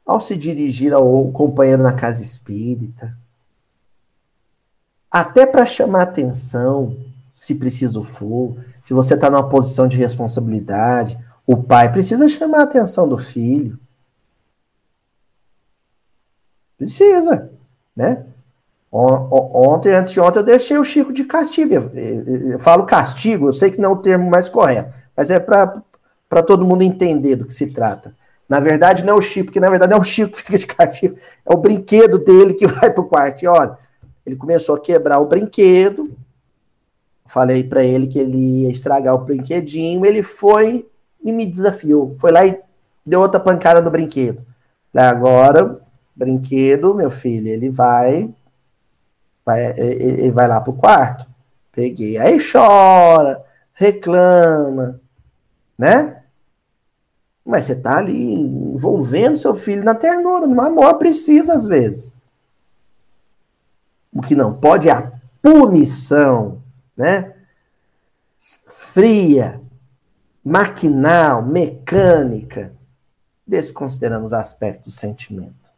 ao 0.07 0.23
se 0.23 0.35
dirigir 0.37 0.95
ao 0.95 1.31
companheiro 1.33 1.83
na 1.83 1.93
casa 1.93 2.23
espírita, 2.23 3.15
até 5.11 5.47
para 5.47 5.67
chamar 5.67 6.03
atenção, 6.03 6.97
se 7.35 7.55
preciso 7.57 8.01
for, 8.01 8.57
se 8.83 8.95
você 8.95 9.13
está 9.13 9.29
numa 9.29 9.47
posição 9.51 9.87
de 9.87 9.99
responsabilidade, 9.99 11.19
o 11.49 11.57
pai 11.57 11.91
precisa 11.91 12.29
chamar 12.29 12.59
a 12.59 12.63
atenção 12.65 13.09
do 13.09 13.17
filho. 13.17 13.79
Precisa, 16.77 17.51
né? 17.97 18.27
Ontem, 18.93 19.95
antes 19.95 20.13
de 20.13 20.21
ontem, 20.21 20.41
eu 20.41 20.45
deixei 20.45 20.77
o 20.77 20.85
Chico 20.85 21.11
de 21.11 21.25
castigo. 21.25 21.73
Eu 21.73 22.59
falo 22.59 22.85
castigo, 22.85 23.49
eu 23.49 23.53
sei 23.55 23.71
que 23.71 23.81
não 23.81 23.93
é 23.93 23.93
o 23.95 23.97
termo 23.97 24.29
mais 24.29 24.47
correto, 24.47 24.95
mas 25.17 25.31
é 25.31 25.41
para 25.41 26.43
todo 26.47 26.67
mundo 26.67 26.83
entender 26.83 27.37
do 27.37 27.47
que 27.47 27.55
se 27.55 27.69
trata. 27.69 28.15
Na 28.47 28.61
verdade, 28.61 29.03
não 29.03 29.15
é 29.15 29.17
o 29.17 29.23
Chico, 29.23 29.47
porque 29.47 29.61
na 29.61 29.71
verdade 29.71 29.91
não 29.91 29.99
é 29.99 30.01
o 30.03 30.05
Chico 30.05 30.33
que 30.33 30.43
fica 30.43 30.59
de 30.59 30.67
castigo, 30.67 31.17
é 31.47 31.55
o 31.55 31.57
brinquedo 31.57 32.19
dele 32.19 32.53
que 32.53 32.67
vai 32.69 32.93
para 32.93 33.01
o 33.01 33.09
quarto. 33.09 33.43
E 33.43 33.47
olha, 33.47 33.79
ele 34.27 34.37
começou 34.37 34.75
a 34.75 34.81
quebrar 34.81 35.19
o 35.19 35.27
brinquedo. 35.27 36.15
Falei 37.25 37.65
para 37.65 37.83
ele 37.83 38.07
que 38.07 38.19
ele 38.19 38.65
ia 38.65 38.71
estragar 38.71 39.15
o 39.15 39.25
brinquedinho. 39.25 40.05
Ele 40.05 40.23
foi 40.23 40.87
e 41.23 41.33
me 41.33 41.47
desafiou. 41.47 42.17
Foi 42.21 42.31
lá 42.31 42.47
e 42.47 42.61
deu 43.05 43.21
outra 43.21 43.41
pancada 43.41 43.81
no 43.83 43.91
brinquedo. 43.91 44.45
Agora, 44.95 45.81
brinquedo, 46.15 46.95
meu 46.95 47.11
filho, 47.11 47.49
ele 47.49 47.71
vai, 47.71 48.35
vai 49.45 49.79
ele 49.79 50.31
vai 50.31 50.49
lá 50.49 50.61
pro 50.61 50.73
quarto. 50.73 51.27
Peguei. 51.73 52.19
Aí 52.19 52.39
chora, 52.41 53.45
reclama, 53.73 55.01
né? 55.79 56.23
Mas 57.45 57.65
você 57.65 57.77
tá 57.77 57.99
ali 57.99 58.35
envolvendo 58.35 59.37
seu 59.37 59.55
filho 59.55 59.85
na 59.85 59.95
ternura, 59.95 60.47
no 60.47 60.61
amor 60.61 60.99
precisa 60.99 61.55
às 61.55 61.65
vezes. 61.65 62.17
O 64.13 64.21
que 64.21 64.35
não 64.35 64.53
pode 64.53 64.89
é 64.89 64.93
a 64.93 65.13
punição, 65.41 66.61
né? 66.97 67.35
Fria, 68.37 69.61
maquinal, 70.49 71.43
mecânica, 71.43 72.75
desconsiderando 73.47 74.25
os 74.25 74.33
aspectos 74.33 74.95
do 74.95 74.99
sentimento. 74.99 75.69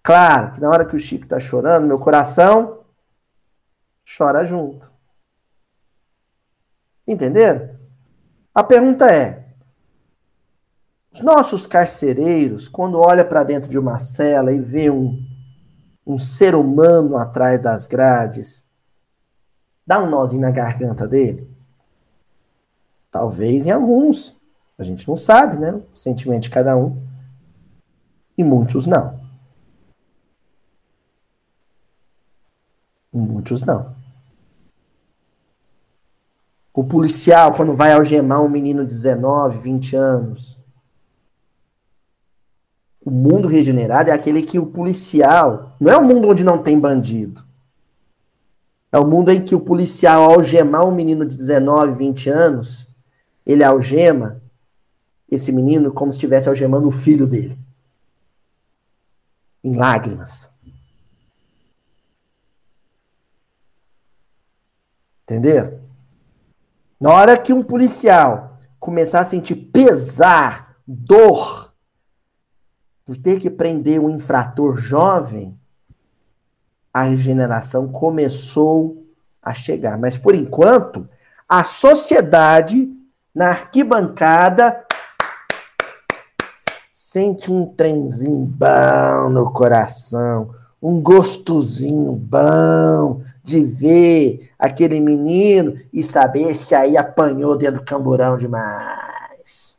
Claro 0.00 0.52
que 0.52 0.60
na 0.60 0.70
hora 0.70 0.86
que 0.86 0.94
o 0.94 0.98
Chico 0.98 1.24
está 1.24 1.40
chorando, 1.40 1.88
meu 1.88 1.98
coração 1.98 2.84
chora 4.16 4.44
junto. 4.44 4.90
Entenderam? 7.06 7.76
A 8.54 8.62
pergunta 8.62 9.10
é: 9.10 9.52
os 11.12 11.20
nossos 11.20 11.66
carcereiros, 11.66 12.68
quando 12.68 12.98
olha 12.98 13.24
para 13.24 13.42
dentro 13.42 13.68
de 13.68 13.78
uma 13.78 13.98
cela 13.98 14.52
e 14.52 14.60
vê 14.60 14.88
um 14.88 15.28
um 16.06 16.18
ser 16.18 16.54
humano 16.56 17.16
atrás 17.16 17.62
das 17.62 17.86
grades, 17.86 18.68
dá 19.86 20.02
um 20.02 20.10
nozinho 20.10 20.42
na 20.42 20.50
garganta 20.50 21.06
dele? 21.06 21.49
Talvez 23.10 23.66
em 23.66 23.70
alguns. 23.70 24.36
A 24.78 24.84
gente 24.84 25.06
não 25.08 25.16
sabe, 25.16 25.58
né? 25.58 25.72
O 25.72 25.84
sentimento 25.92 26.44
de 26.44 26.50
cada 26.50 26.76
um. 26.76 27.02
E 28.36 28.44
muitos 28.44 28.86
não. 28.86 29.20
E 33.12 33.18
muitos 33.18 33.62
não. 33.62 33.94
O 36.72 36.84
policial, 36.84 37.52
quando 37.52 37.74
vai 37.74 37.92
algemar 37.92 38.42
um 38.42 38.48
menino 38.48 38.86
de 38.86 38.94
19, 38.94 39.58
20 39.58 39.96
anos, 39.96 40.58
o 43.04 43.10
mundo 43.10 43.48
regenerado 43.48 44.10
é 44.10 44.12
aquele 44.12 44.42
que 44.42 44.58
o 44.58 44.66
policial. 44.66 45.76
Não 45.80 45.90
é 45.90 45.98
um 45.98 46.04
mundo 46.04 46.28
onde 46.28 46.44
não 46.44 46.62
tem 46.62 46.78
bandido. 46.78 47.44
É 48.92 48.98
o 48.98 49.04
um 49.04 49.08
mundo 49.08 49.30
em 49.30 49.42
que 49.42 49.54
o 49.54 49.60
policial, 49.60 50.22
ao 50.22 50.34
algemar 50.34 50.86
um 50.86 50.94
menino 50.94 51.26
de 51.26 51.36
19, 51.36 51.92
20 51.98 52.30
anos, 52.30 52.89
ele 53.44 53.64
algema 53.64 54.42
esse 55.30 55.52
menino 55.52 55.92
como 55.92 56.10
se 56.10 56.16
estivesse 56.16 56.48
algemando 56.48 56.88
o 56.88 56.92
filho 56.92 57.26
dele. 57.26 57.58
Em 59.62 59.76
lágrimas. 59.76 60.50
Entenderam? 65.22 65.80
Na 66.98 67.12
hora 67.12 67.38
que 67.38 67.52
um 67.52 67.62
policial 67.62 68.58
começar 68.78 69.20
a 69.20 69.24
sentir 69.24 69.54
pesar, 69.54 70.76
dor, 70.86 71.72
por 73.04 73.16
ter 73.16 73.38
que 73.38 73.50
prender 73.50 74.00
um 74.00 74.10
infrator 74.10 74.76
jovem, 74.76 75.58
a 76.92 77.04
regeneração 77.04 77.88
começou 77.88 79.06
a 79.40 79.54
chegar. 79.54 79.98
Mas 79.98 80.18
por 80.18 80.34
enquanto, 80.34 81.08
a 81.48 81.62
sociedade 81.62 82.88
na 83.34 83.50
arquibancada 83.50 84.84
sente 86.92 87.50
um 87.50 87.66
trenzinho 87.66 88.46
bom 88.46 89.28
no 89.30 89.52
coração, 89.52 90.54
um 90.80 91.00
gostosinho 91.00 92.12
bom 92.12 93.22
de 93.42 93.64
ver 93.64 94.50
aquele 94.56 95.00
menino 95.00 95.76
e 95.92 96.04
saber 96.04 96.54
se 96.54 96.72
aí 96.72 96.96
apanhou 96.96 97.56
dentro 97.56 97.80
do 97.80 97.84
camburão 97.84 98.36
demais. 98.36 99.76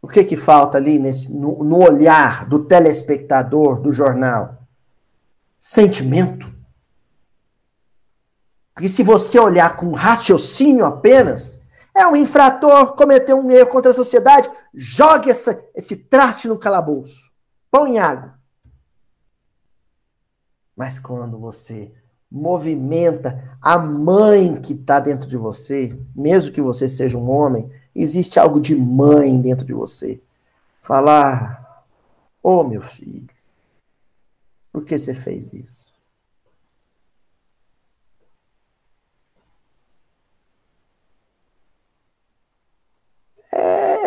O 0.00 0.08
que 0.08 0.24
que 0.24 0.38
falta 0.38 0.78
ali 0.78 0.98
nesse, 0.98 1.30
no, 1.30 1.62
no 1.62 1.78
olhar 1.78 2.48
do 2.48 2.64
telespectador 2.64 3.78
do 3.78 3.92
jornal? 3.92 4.66
Sentimento. 5.58 6.49
Porque 8.80 8.88
se 8.88 9.02
você 9.02 9.38
olhar 9.38 9.76
com 9.76 9.92
raciocínio 9.92 10.86
apenas, 10.86 11.60
é 11.94 12.06
um 12.06 12.16
infrator, 12.16 12.94
cometeu 12.94 13.36
um 13.36 13.50
erro 13.50 13.68
contra 13.68 13.90
a 13.90 13.94
sociedade, 13.94 14.50
jogue 14.72 15.28
essa, 15.28 15.62
esse 15.74 15.96
traste 15.96 16.48
no 16.48 16.58
calabouço. 16.58 17.30
Pão 17.70 17.86
em 17.86 17.98
água. 17.98 18.38
Mas 20.74 20.98
quando 20.98 21.38
você 21.38 21.92
movimenta 22.30 23.54
a 23.60 23.76
mãe 23.76 24.58
que 24.62 24.72
está 24.72 24.98
dentro 24.98 25.28
de 25.28 25.36
você, 25.36 25.94
mesmo 26.16 26.50
que 26.50 26.62
você 26.62 26.88
seja 26.88 27.18
um 27.18 27.30
homem, 27.30 27.70
existe 27.94 28.40
algo 28.40 28.58
de 28.58 28.74
mãe 28.74 29.38
dentro 29.38 29.66
de 29.66 29.74
você. 29.74 30.22
Falar, 30.80 31.84
ô 32.42 32.60
oh, 32.60 32.64
meu 32.64 32.80
filho, 32.80 33.28
por 34.72 34.86
que 34.86 34.98
você 34.98 35.12
fez 35.12 35.52
isso? 35.52 35.99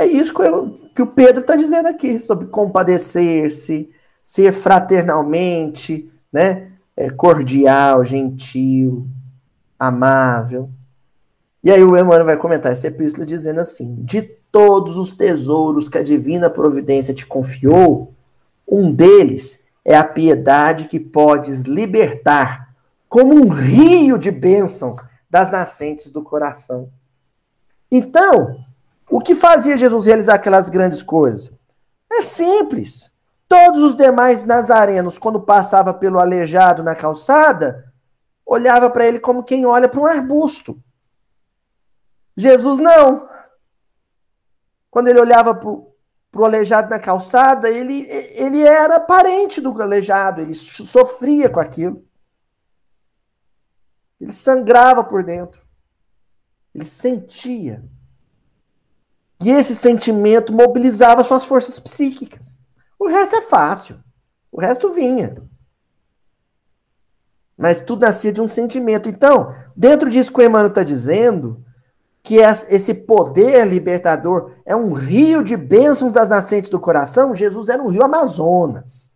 É, 0.04 0.08
isso 0.08 0.34
que, 0.34 0.42
eu, 0.42 0.74
que 0.94 1.02
o 1.02 1.08
Pedro 1.08 1.40
está 1.40 1.56
dizendo 1.56 1.88
aqui, 1.88 2.20
sobre 2.20 2.48
compadecer-se, 2.48 3.90
ser 4.22 4.52
fraternalmente, 4.52 6.12
né? 6.32 6.72
É, 6.96 7.10
cordial, 7.10 8.04
gentil, 8.04 9.08
amável. 9.80 10.70
E 11.64 11.72
aí 11.72 11.82
o 11.82 11.98
Emmanuel 11.98 12.26
vai 12.26 12.38
comentar 12.38 12.72
essa 12.72 12.88
epístola 12.88 13.26
dizendo 13.26 13.62
assim: 13.62 13.96
De 14.04 14.22
todos 14.22 14.98
os 14.98 15.14
tesouros 15.14 15.88
que 15.88 15.98
a 15.98 16.04
divina 16.04 16.50
providência 16.50 17.14
te 17.14 17.26
confiou, 17.26 18.14
um 18.68 18.92
deles 18.92 19.64
é 19.86 19.96
a 19.96 20.04
piedade 20.04 20.88
que 20.88 21.00
podes 21.00 21.62
libertar 21.62 22.76
como 23.08 23.34
um 23.34 23.48
rio 23.48 24.18
de 24.18 24.32
bênçãos 24.32 24.98
das 25.30 25.50
nascentes 25.50 26.12
do 26.12 26.22
coração. 26.22 26.90
Então, 27.92 28.64
o 29.10 29.20
que 29.20 29.36
fazia 29.36 29.78
Jesus 29.78 30.06
realizar 30.06 30.36
aquelas 30.36 30.70
grandes 30.70 31.04
coisas? 31.04 31.52
É 32.12 32.22
simples. 32.22 33.12
Todos 33.48 33.82
os 33.82 33.96
demais 33.96 34.44
nazarenos, 34.44 35.18
quando 35.18 35.42
passava 35.42 35.94
pelo 35.94 36.20
aleijado 36.20 36.82
na 36.82 36.96
calçada, 36.96 37.94
olhava 38.46 38.90
para 38.90 39.06
ele 39.06 39.20
como 39.20 39.44
quem 39.44 39.66
olha 39.66 39.88
para 39.88 40.00
um 40.00 40.06
arbusto. 40.06 40.82
Jesus 42.36 42.80
não. 42.80 43.28
Quando 44.90 45.08
ele 45.08 45.20
olhava 45.20 45.54
para 45.54 45.70
o 45.70 46.46
aleijado 46.46 46.90
na 46.90 47.00
calçada, 47.00 47.70
ele, 47.70 48.08
ele 48.10 48.62
era 48.62 49.00
parente 49.00 49.62
do 49.62 49.80
aleijado, 49.82 50.42
ele 50.42 50.54
sofria 50.54 51.50
com 51.50 51.60
aquilo. 51.60 52.04
Ele 54.20 54.32
sangrava 54.32 55.04
por 55.04 55.24
dentro. 55.24 55.62
Ele 56.74 56.86
sentia. 56.86 57.84
E 59.44 59.50
esse 59.50 59.76
sentimento 59.76 60.54
mobilizava 60.54 61.24
suas 61.24 61.44
forças 61.44 61.78
psíquicas. 61.78 62.62
O 62.98 63.10
resto 63.10 63.36
é 63.36 63.42
fácil. 63.42 64.00
O 64.50 64.62
resto 64.62 64.90
vinha. 64.92 65.36
Mas 67.58 67.82
tudo 67.82 68.02
nascia 68.02 68.32
de 68.32 68.40
um 68.40 68.48
sentimento. 68.48 69.10
Então, 69.10 69.54
dentro 69.76 70.10
disso 70.10 70.32
que 70.32 70.40
o 70.40 70.44
Emmanuel 70.44 70.70
está 70.70 70.82
dizendo, 70.82 71.62
que 72.24 72.38
esse 72.38 72.94
poder 72.94 73.68
libertador 73.68 74.54
é 74.66 74.74
um 74.74 74.94
rio 74.94 75.44
de 75.44 75.58
bênçãos 75.58 76.14
das 76.14 76.30
nascentes 76.30 76.70
do 76.70 76.80
coração, 76.80 77.36
Jesus 77.36 77.68
era 77.68 77.84
um 77.84 77.90
rio 77.90 78.02
Amazonas. 78.02 79.12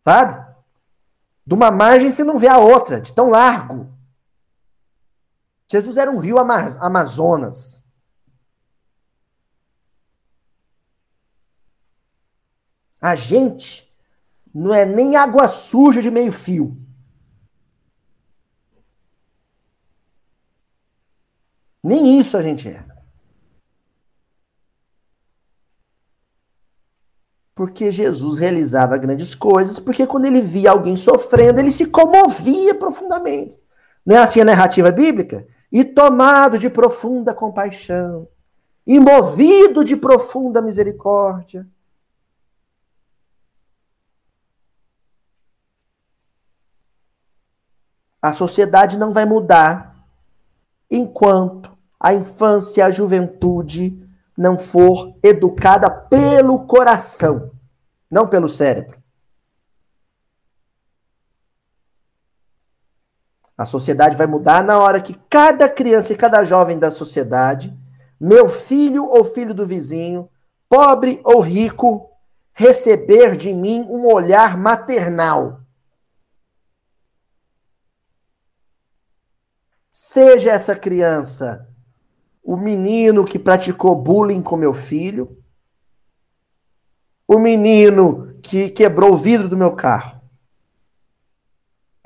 Sabe? 0.00 0.46
De 1.44 1.54
uma 1.54 1.72
margem 1.72 2.12
você 2.12 2.22
não 2.22 2.38
vê 2.38 2.46
a 2.46 2.58
outra, 2.58 3.00
de 3.00 3.12
tão 3.12 3.30
largo. 3.30 3.92
Jesus 5.68 5.96
era 5.96 6.08
um 6.08 6.18
rio 6.18 6.38
Amazonas. 6.38 7.81
A 13.02 13.16
gente 13.16 13.92
não 14.54 14.72
é 14.72 14.86
nem 14.86 15.16
água 15.16 15.48
suja 15.48 16.00
de 16.00 16.08
meio 16.08 16.30
fio. 16.30 16.76
Nem 21.82 22.20
isso 22.20 22.36
a 22.36 22.42
gente 22.42 22.68
é. 22.68 22.84
Porque 27.56 27.90
Jesus 27.90 28.38
realizava 28.38 28.96
grandes 28.96 29.34
coisas, 29.34 29.80
porque 29.80 30.06
quando 30.06 30.26
ele 30.26 30.40
via 30.40 30.70
alguém 30.70 30.94
sofrendo, 30.94 31.58
ele 31.58 31.72
se 31.72 31.86
comovia 31.86 32.74
profundamente. 32.74 33.58
Não 34.06 34.16
é 34.16 34.20
assim 34.20 34.40
a 34.40 34.44
narrativa 34.44 34.92
bíblica? 34.92 35.46
E 35.72 35.84
tomado 35.84 36.56
de 36.56 36.70
profunda 36.70 37.34
compaixão, 37.34 38.28
e 38.86 39.00
movido 39.00 39.84
de 39.84 39.96
profunda 39.96 40.62
misericórdia, 40.62 41.66
A 48.22 48.32
sociedade 48.32 48.96
não 48.96 49.12
vai 49.12 49.24
mudar 49.24 49.96
enquanto 50.88 51.76
a 51.98 52.14
infância 52.14 52.80
e 52.80 52.82
a 52.82 52.90
juventude 52.90 54.00
não 54.38 54.56
for 54.56 55.16
educada 55.22 55.90
pelo 55.90 56.64
coração, 56.66 57.50
não 58.08 58.28
pelo 58.28 58.48
cérebro. 58.48 59.02
A 63.58 63.66
sociedade 63.66 64.16
vai 64.16 64.26
mudar 64.26 64.62
na 64.62 64.78
hora 64.78 65.00
que 65.00 65.14
cada 65.28 65.68
criança 65.68 66.12
e 66.12 66.16
cada 66.16 66.44
jovem 66.44 66.78
da 66.78 66.92
sociedade, 66.92 67.76
meu 68.20 68.48
filho 68.48 69.04
ou 69.04 69.24
filho 69.24 69.52
do 69.52 69.66
vizinho, 69.66 70.28
pobre 70.68 71.20
ou 71.24 71.40
rico, 71.40 72.08
receber 72.52 73.36
de 73.36 73.52
mim 73.52 73.84
um 73.88 74.06
olhar 74.06 74.56
maternal 74.56 75.61
Seja 79.94 80.52
essa 80.52 80.74
criança 80.74 81.68
o 82.42 82.56
menino 82.56 83.26
que 83.26 83.38
praticou 83.38 83.94
bullying 83.94 84.40
com 84.40 84.56
meu 84.56 84.72
filho, 84.72 85.36
o 87.28 87.38
menino 87.38 88.34
que 88.42 88.70
quebrou 88.70 89.12
o 89.12 89.16
vidro 89.18 89.50
do 89.50 89.56
meu 89.56 89.76
carro. 89.76 90.18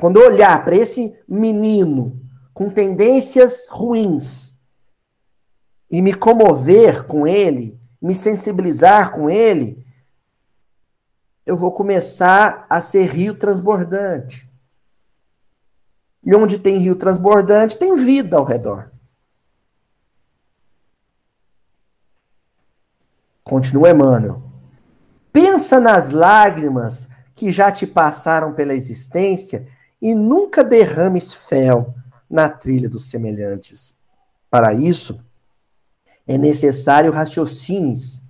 Quando 0.01 0.21
eu 0.21 0.27
olhar 0.27 0.65
para 0.65 0.75
esse 0.75 1.17
menino 1.29 2.21
com 2.53 2.69
tendências 2.69 3.69
ruins 3.69 4.59
e 5.89 6.03
me 6.03 6.13
comover 6.13 7.07
com 7.07 7.25
ele, 7.25 7.81
me 8.03 8.17
sensibilizar 8.17 9.13
com 9.13 9.31
ele, 9.31 9.87
eu 11.47 11.57
vou 11.57 11.73
começar 11.73 12.67
a 12.69 12.81
ser 12.81 13.07
rio 13.07 13.39
transbordante. 13.39 14.51
E 16.27 16.35
onde 16.35 16.59
tem 16.59 16.79
rio 16.79 16.97
transbordante, 16.97 17.79
tem 17.79 17.95
vida 17.95 18.37
ao 18.37 18.45
redor. 18.45 18.91
Continua 23.45 23.91
Emmanuel. 23.91 24.43
Pensa 25.33 25.79
nas 25.79 26.11
lágrimas 26.11 27.09
que 27.37 27.53
já 27.53 27.71
te 27.71 27.87
passaram 27.87 28.53
pela 28.53 28.75
existência 28.75 29.69
e 30.03 30.17
nunca 30.17 30.65
derrames 30.65 31.33
fel 31.33 31.95
na 32.29 32.49
trilha 32.49 32.89
dos 32.89 33.09
semelhantes. 33.09 33.95
Para 34.51 34.75
isso, 34.75 35.25
é 36.27 36.37
necessário 36.37 37.13
raciocines 37.13 38.21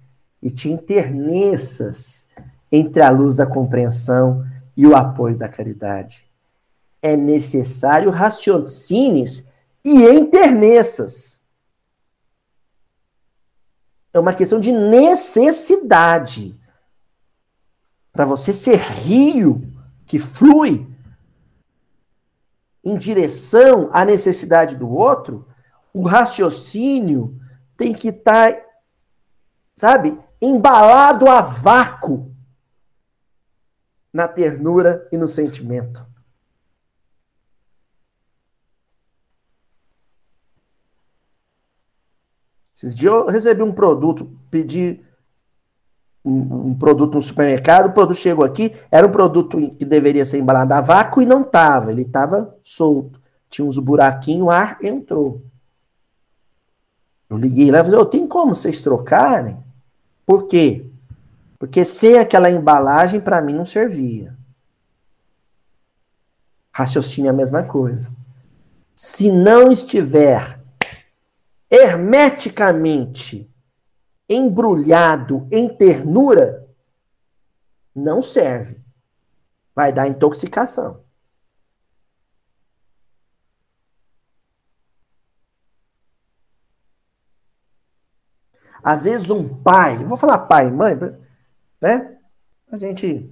e 0.43 0.51
te 0.51 0.69
interneças 0.69 2.29
entre 2.71 3.01
a 3.01 3.09
luz 3.09 3.37
da 3.37 3.47
compreensão 3.47 4.45
e 4.77 4.87
o 4.87 4.95
apoio 4.95 5.35
da 5.35 5.49
caridade 5.49 6.27
é 7.03 7.17
necessário 7.17 8.11
raciocínios 8.11 9.45
e 9.85 10.05
enterneças. 10.05 11.41
É 14.13 14.19
uma 14.19 14.35
questão 14.35 14.59
de 14.59 14.73
necessidade. 14.73 16.59
Para 18.13 18.25
você 18.25 18.55
ser 18.55 18.79
rio 18.79 19.61
que 20.07 20.19
flui 20.19 20.89
em 22.83 22.97
direção 22.97 23.91
à 23.93 24.05
necessidade 24.05 24.77
do 24.77 24.89
outro, 24.89 25.47
o 25.93 26.03
raciocínio 26.03 27.39
tem 27.77 27.93
que 27.93 28.09
estar, 28.09 28.53
tá, 28.53 28.65
sabe, 29.75 30.19
embalado 30.41 31.29
a 31.29 31.41
vácuo 31.41 32.35
na 34.13 34.29
ternura 34.29 35.07
e 35.13 35.19
no 35.19 35.29
sentimento. 35.29 36.06
Esses 42.77 42.95
dias 42.95 43.11
eu 43.11 43.27
recebi 43.27 43.63
um 43.63 43.73
produto, 43.73 44.31
pedi 44.51 45.03
um, 46.23 46.69
um, 46.69 46.75
produto 46.75 47.15
no 47.15 47.23
supermercado, 47.23 47.87
o 47.87 47.93
produto 47.93 48.19
chegou 48.19 48.45
aqui, 48.45 48.71
era 48.91 49.07
um 49.07 49.11
produto 49.11 49.57
que 49.71 49.85
deveria 49.87 50.27
ser 50.27 50.39
embalado 50.39 50.75
a 50.75 50.83
vácuo 50.83 51.23
e 51.23 51.27
não 51.27 51.41
estava, 51.41 51.91
ele 51.91 52.03
estava 52.03 52.55
solto. 52.63 53.19
Tinha 53.49 53.67
uns 53.67 53.79
buraquinhos, 53.79 54.47
o 54.47 54.51
ar 54.51 54.77
entrou. 54.83 55.43
Eu 57.31 57.39
liguei 57.39 57.71
lá 57.71 57.81
e 57.81 57.85
falei, 57.85 57.99
oh, 57.99 58.05
tem 58.05 58.27
como 58.27 58.55
vocês 58.55 58.83
trocarem? 58.83 59.57
Por 60.27 60.47
quê? 60.47 60.87
Porque 61.59 61.83
sem 61.83 62.19
aquela 62.19 62.51
embalagem, 62.51 63.21
para 63.21 63.41
mim, 63.41 63.55
não 63.55 63.65
servia. 63.65 64.37
Raciocínio 66.75 67.29
é 67.29 67.31
a 67.31 67.37
mesma 67.37 67.63
coisa. 67.63 68.13
Se 68.95 69.33
não 69.33 69.73
estiver 69.73 70.61
hermeticamente 71.71 73.51
embrulhado 74.29 75.47
em 75.51 75.69
ternura, 75.69 76.67
não 77.95 78.21
serve. 78.23 78.81
Vai 79.75 79.93
dar 79.93 80.09
intoxicação. 80.09 81.05
Às 88.83 89.05
vezes 89.05 89.31
um 89.31 89.49
pai, 89.63 90.05
vou 90.05 90.17
falar 90.17 90.39
pai, 90.39 90.71
mãe, 90.71 90.95
né? 91.81 92.19
A 92.71 92.79
gente 92.79 93.29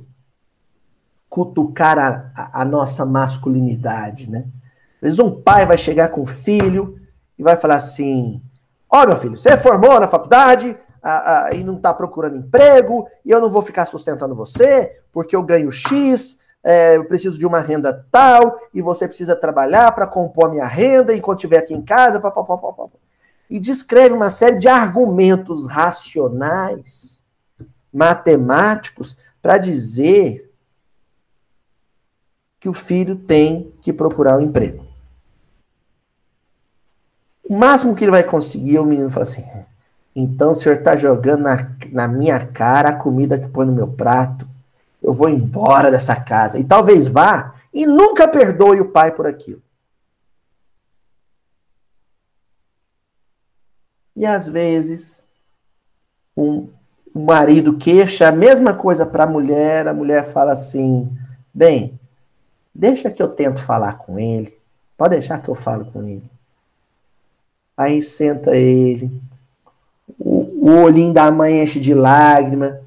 cutucar 1.28 1.98
a, 1.98 2.32
a, 2.36 2.62
a 2.62 2.64
nossa 2.64 3.06
masculinidade, 3.06 4.28
né? 4.28 4.48
Às 4.96 5.00
vezes 5.00 5.18
um 5.18 5.42
pai 5.42 5.64
vai 5.64 5.78
chegar 5.78 6.08
com 6.08 6.22
o 6.22 6.26
filho 6.26 7.03
e 7.38 7.42
vai 7.42 7.56
falar 7.56 7.76
assim: 7.76 8.42
Ó, 8.90 9.02
oh, 9.02 9.06
meu 9.06 9.16
filho, 9.16 9.36
você 9.36 9.56
formou 9.56 9.98
na 9.98 10.06
faculdade 10.06 10.76
a, 11.02 11.46
a, 11.46 11.54
e 11.54 11.64
não 11.64 11.76
está 11.76 11.92
procurando 11.92 12.36
emprego, 12.36 13.08
e 13.24 13.30
eu 13.30 13.40
não 13.40 13.50
vou 13.50 13.62
ficar 13.62 13.86
sustentando 13.86 14.34
você, 14.34 15.00
porque 15.12 15.34
eu 15.34 15.42
ganho 15.42 15.70
X, 15.70 16.38
é, 16.62 16.96
eu 16.96 17.04
preciso 17.04 17.38
de 17.38 17.44
uma 17.44 17.60
renda 17.60 18.06
tal, 18.10 18.58
e 18.72 18.80
você 18.80 19.06
precisa 19.06 19.36
trabalhar 19.36 19.92
para 19.92 20.06
compor 20.06 20.50
minha 20.50 20.66
renda 20.66 21.14
enquanto 21.14 21.38
estiver 21.38 21.58
aqui 21.58 21.74
em 21.74 21.82
casa. 21.82 22.20
Pá, 22.20 22.30
pá, 22.30 22.42
pá, 22.42 22.56
pá, 22.56 22.72
pá. 22.72 22.86
E 23.50 23.60
descreve 23.60 24.14
uma 24.14 24.30
série 24.30 24.56
de 24.56 24.68
argumentos 24.68 25.66
racionais, 25.66 27.22
matemáticos, 27.92 29.16
para 29.42 29.58
dizer 29.58 30.50
que 32.58 32.68
o 32.68 32.72
filho 32.72 33.16
tem 33.16 33.74
que 33.82 33.92
procurar 33.92 34.38
um 34.38 34.40
emprego. 34.40 34.93
O 37.54 37.56
máximo 37.56 37.94
que 37.94 38.02
ele 38.02 38.10
vai 38.10 38.24
conseguir, 38.24 38.80
o 38.80 38.84
menino 38.84 39.08
fala 39.08 39.22
assim: 39.22 39.44
então 40.12 40.50
o 40.50 40.54
senhor 40.56 40.76
está 40.76 40.96
jogando 40.96 41.42
na, 41.42 41.70
na 41.92 42.08
minha 42.08 42.44
cara 42.44 42.88
a 42.88 42.96
comida 42.96 43.38
que 43.38 43.46
põe 43.46 43.64
no 43.64 43.70
meu 43.70 43.86
prato. 43.86 44.44
Eu 45.00 45.12
vou 45.12 45.28
embora 45.28 45.88
dessa 45.88 46.16
casa. 46.16 46.58
E 46.58 46.64
talvez 46.64 47.06
vá 47.06 47.54
e 47.72 47.86
nunca 47.86 48.26
perdoe 48.26 48.80
o 48.80 48.90
pai 48.90 49.12
por 49.12 49.24
aquilo. 49.24 49.62
E 54.16 54.26
às 54.26 54.48
vezes, 54.48 55.24
um, 56.36 56.68
um 57.14 57.24
marido 57.24 57.76
queixa 57.76 58.30
a 58.30 58.32
mesma 58.32 58.74
coisa 58.74 59.06
para 59.06 59.22
a 59.22 59.28
mulher, 59.28 59.86
a 59.86 59.94
mulher 59.94 60.24
fala 60.24 60.50
assim: 60.50 61.08
bem, 61.54 62.00
Deixa 62.74 63.12
que 63.12 63.22
eu 63.22 63.28
tento 63.28 63.62
falar 63.62 63.96
com 63.98 64.18
ele. 64.18 64.58
Pode 64.96 65.12
deixar 65.12 65.40
que 65.40 65.48
eu 65.48 65.54
falo 65.54 65.84
com 65.92 66.02
ele. 66.02 66.33
Aí 67.76 68.00
senta 68.02 68.56
ele. 68.56 69.20
O, 70.18 70.68
o 70.68 70.82
olhinho 70.82 71.12
da 71.12 71.30
mãe 71.30 71.62
enche 71.62 71.80
de 71.80 71.94
lágrima. 71.94 72.80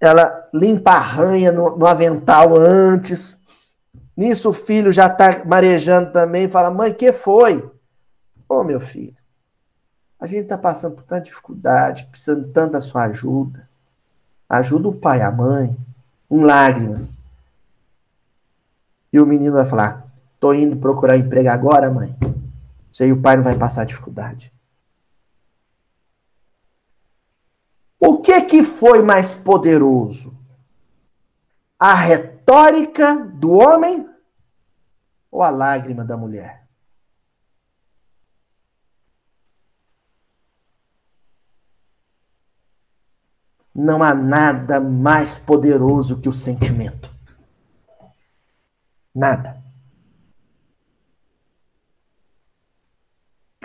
Ela 0.00 0.48
limpa 0.52 0.92
a 0.92 0.98
ranha 0.98 1.50
no, 1.50 1.76
no 1.76 1.86
avental 1.86 2.56
antes. 2.56 3.38
Nisso 4.16 4.50
o 4.50 4.54
filho 4.54 4.92
já 4.92 5.08
tá 5.08 5.44
marejando 5.44 6.12
também. 6.12 6.48
Fala, 6.48 6.70
mãe, 6.70 6.92
que 6.92 7.12
foi? 7.12 7.68
Ô, 8.48 8.64
meu 8.64 8.80
filho, 8.80 9.16
a 10.18 10.26
gente 10.26 10.48
tá 10.48 10.58
passando 10.58 10.96
por 10.96 11.04
tanta 11.04 11.22
dificuldade, 11.22 12.08
precisando 12.10 12.48
tanto 12.48 12.72
da 12.72 12.80
sua 12.80 13.04
ajuda. 13.04 13.68
Ajuda 14.48 14.88
o 14.88 14.94
pai, 14.94 15.22
a 15.22 15.30
mãe, 15.30 15.76
em 16.30 16.42
lágrimas. 16.42 17.20
E 19.12 19.20
o 19.20 19.26
menino 19.26 19.54
vai 19.54 19.66
falar: 19.66 20.06
tô 20.40 20.52
indo 20.52 20.76
procurar 20.76 21.16
emprego 21.16 21.50
agora, 21.50 21.90
mãe. 21.90 22.16
Isso 22.98 23.04
aí 23.04 23.12
o 23.12 23.22
pai 23.22 23.36
não 23.36 23.44
vai 23.44 23.56
passar 23.56 23.84
dificuldade. 23.84 24.52
O 27.96 28.20
que 28.20 28.40
que 28.42 28.64
foi 28.64 29.02
mais 29.02 29.32
poderoso? 29.32 30.36
A 31.78 31.94
retórica 31.94 33.14
do 33.14 33.52
homem 33.52 34.04
ou 35.30 35.44
a 35.44 35.48
lágrima 35.48 36.04
da 36.04 36.16
mulher? 36.16 36.66
Não 43.72 44.02
há 44.02 44.12
nada 44.12 44.80
mais 44.80 45.38
poderoso 45.38 46.20
que 46.20 46.28
o 46.28 46.32
sentimento. 46.32 47.14
Nada. 49.14 49.57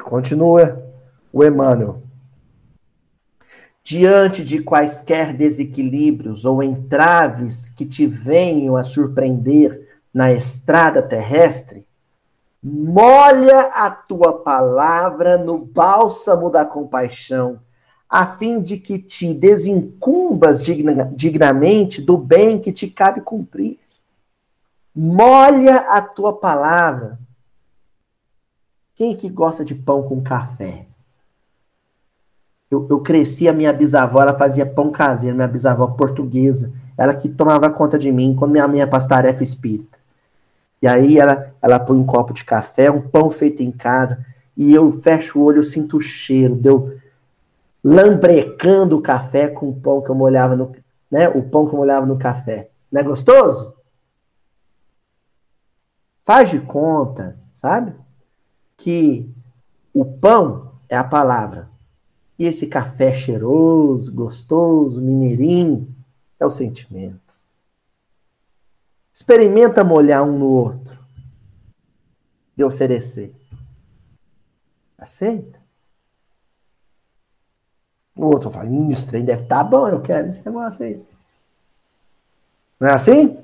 Continua 0.03 0.83
o 1.31 1.43
Emmanuel. 1.43 2.03
Diante 3.83 4.43
de 4.43 4.61
quaisquer 4.61 5.33
desequilíbrios 5.33 6.45
ou 6.45 6.61
entraves 6.61 7.69
que 7.69 7.85
te 7.85 8.05
venham 8.05 8.75
a 8.75 8.83
surpreender 8.83 9.99
na 10.13 10.31
estrada 10.31 11.01
terrestre, 11.01 11.85
molha 12.61 13.59
a 13.73 13.89
tua 13.89 14.41
palavra 14.41 15.37
no 15.37 15.57
bálsamo 15.57 16.49
da 16.49 16.63
compaixão, 16.63 17.59
a 18.07 18.25
fim 18.25 18.61
de 18.61 18.77
que 18.77 18.99
te 18.99 19.33
desincumbas 19.33 20.63
digna, 20.63 21.11
dignamente 21.13 22.01
do 22.01 22.17
bem 22.17 22.59
que 22.59 22.71
te 22.71 22.87
cabe 22.87 23.21
cumprir. 23.21 23.79
Molha 24.95 25.77
a 25.89 26.01
tua 26.01 26.33
palavra. 26.33 27.19
Quem 28.95 29.15
que 29.15 29.27
gosta 29.29 29.65
de 29.65 29.73
pão 29.73 30.03
com 30.03 30.21
café? 30.21 30.85
Eu, 32.69 32.87
eu 32.89 32.99
cresci, 33.01 33.47
a 33.47 33.53
minha 33.53 33.73
bisavó, 33.73 34.21
ela 34.21 34.33
fazia 34.33 34.65
pão 34.65 34.91
caseiro, 34.91 35.35
minha 35.35 35.47
bisavó 35.47 35.87
portuguesa. 35.87 36.71
Ela 36.97 37.15
que 37.15 37.29
tomava 37.29 37.69
conta 37.71 37.97
de 37.97 38.11
mim 38.11 38.35
quando 38.35 38.51
minha 38.51 38.67
mãe 38.67 38.79
ia 38.79 38.87
para 38.87 39.29
espírita. 39.41 39.97
E 40.81 40.87
aí 40.87 41.17
ela, 41.17 41.53
ela 41.61 41.79
põe 41.79 41.97
um 41.97 42.05
copo 42.05 42.33
de 42.33 42.43
café, 42.43 42.91
um 42.91 43.01
pão 43.01 43.29
feito 43.29 43.63
em 43.63 43.71
casa, 43.71 44.25
e 44.55 44.73
eu 44.73 44.91
fecho 44.91 45.39
o 45.39 45.43
olho, 45.43 45.59
eu 45.59 45.63
sinto 45.63 45.97
o 45.97 46.01
cheiro, 46.01 46.55
deu 46.55 46.97
lambrecando 47.83 48.97
o 48.97 49.01
café 49.01 49.47
com 49.47 49.69
o 49.69 49.75
pão 49.79 50.01
que 50.01 50.09
eu 50.09 50.15
molhava 50.15 50.55
no, 50.55 50.73
né, 51.09 51.29
o 51.29 51.41
pão 51.41 51.67
que 51.67 51.73
eu 51.73 51.77
molhava 51.77 52.05
no 52.05 52.17
café. 52.17 52.69
Não 52.91 53.01
é 53.01 53.03
gostoso? 53.03 53.73
Faz 56.19 56.49
de 56.49 56.59
conta, 56.59 57.37
sabe? 57.53 57.93
Que 58.83 59.33
o 59.93 60.03
pão 60.03 60.73
é 60.89 60.97
a 60.97 61.05
palavra. 61.05 61.69
E 62.37 62.43
esse 62.43 62.67
café 62.67 63.13
cheiroso, 63.13 64.11
gostoso, 64.11 65.01
mineirinho, 65.01 65.87
é 66.37 66.45
o 66.45 66.51
sentimento. 66.51 67.37
Experimenta 69.13 69.85
molhar 69.85 70.25
um 70.25 70.37
no 70.37 70.49
outro 70.49 70.99
e 72.57 72.61
oferecer. 72.61 73.33
Aceita? 74.97 75.61
O 78.17 78.25
outro 78.25 78.51
fala, 78.51 78.69
isso 78.91 79.07
trem 79.07 79.23
deve 79.23 79.43
estar 79.43 79.59
tá 79.59 79.63
bom, 79.63 79.87
eu 79.87 80.01
quero 80.01 80.27
esse 80.27 80.45
negócio 80.45 80.83
aí. 80.83 81.01
Não 82.77 82.89
é 82.89 82.91
assim? 82.91 83.37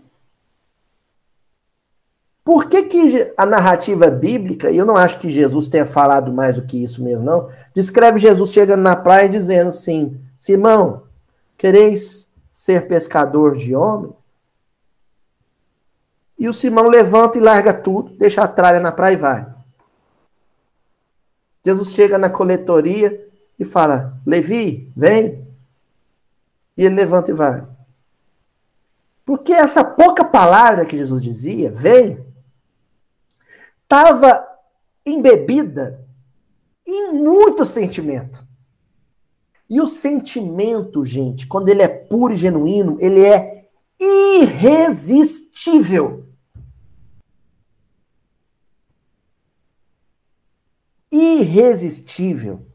Por 2.49 2.65
que, 2.65 2.81
que 2.81 3.31
a 3.37 3.45
narrativa 3.45 4.09
bíblica, 4.09 4.71
e 4.71 4.77
eu 4.77 4.83
não 4.83 4.97
acho 4.97 5.19
que 5.19 5.29
Jesus 5.29 5.67
tenha 5.67 5.85
falado 5.85 6.33
mais 6.33 6.55
do 6.55 6.65
que 6.65 6.83
isso 6.83 7.03
mesmo, 7.03 7.23
não, 7.23 7.47
descreve 7.75 8.17
Jesus 8.17 8.51
chegando 8.51 8.81
na 8.81 8.95
praia 8.95 9.29
dizendo 9.29 9.69
assim: 9.69 10.19
Simão, 10.35 11.03
quereis 11.55 12.27
ser 12.51 12.87
pescador 12.87 13.55
de 13.55 13.75
homens? 13.75 14.15
E 16.39 16.49
o 16.49 16.53
Simão 16.53 16.87
levanta 16.87 17.37
e 17.37 17.39
larga 17.39 17.71
tudo, 17.71 18.17
deixa 18.17 18.41
a 18.41 18.47
tralha 18.47 18.79
na 18.79 18.91
praia 18.91 19.13
e 19.13 19.17
vai. 19.17 19.47
Jesus 21.63 21.91
chega 21.91 22.17
na 22.17 22.31
coletoria 22.31 23.29
e 23.59 23.63
fala: 23.63 24.19
Levi, 24.25 24.91
vem. 24.97 25.47
E 26.75 26.83
ele 26.83 26.95
levanta 26.95 27.29
e 27.29 27.33
vai. 27.35 27.63
Porque 29.23 29.53
essa 29.53 29.83
pouca 29.83 30.25
palavra 30.25 30.83
que 30.83 30.97
Jesus 30.97 31.21
dizia, 31.21 31.69
vem, 31.69 32.27
estava 33.89 34.47
embebida 35.03 36.07
em 36.85 37.11
muito 37.11 37.65
sentimento. 37.65 38.47
E 39.67 39.81
o 39.81 39.87
sentimento, 39.87 41.03
gente, 41.03 41.47
quando 41.47 41.69
ele 41.69 41.81
é 41.81 41.87
puro 41.87 42.33
e 42.33 42.37
genuíno, 42.37 42.97
ele 42.99 43.25
é 43.25 43.67
irresistível. 43.99 46.29
Irresistível. 51.11 52.67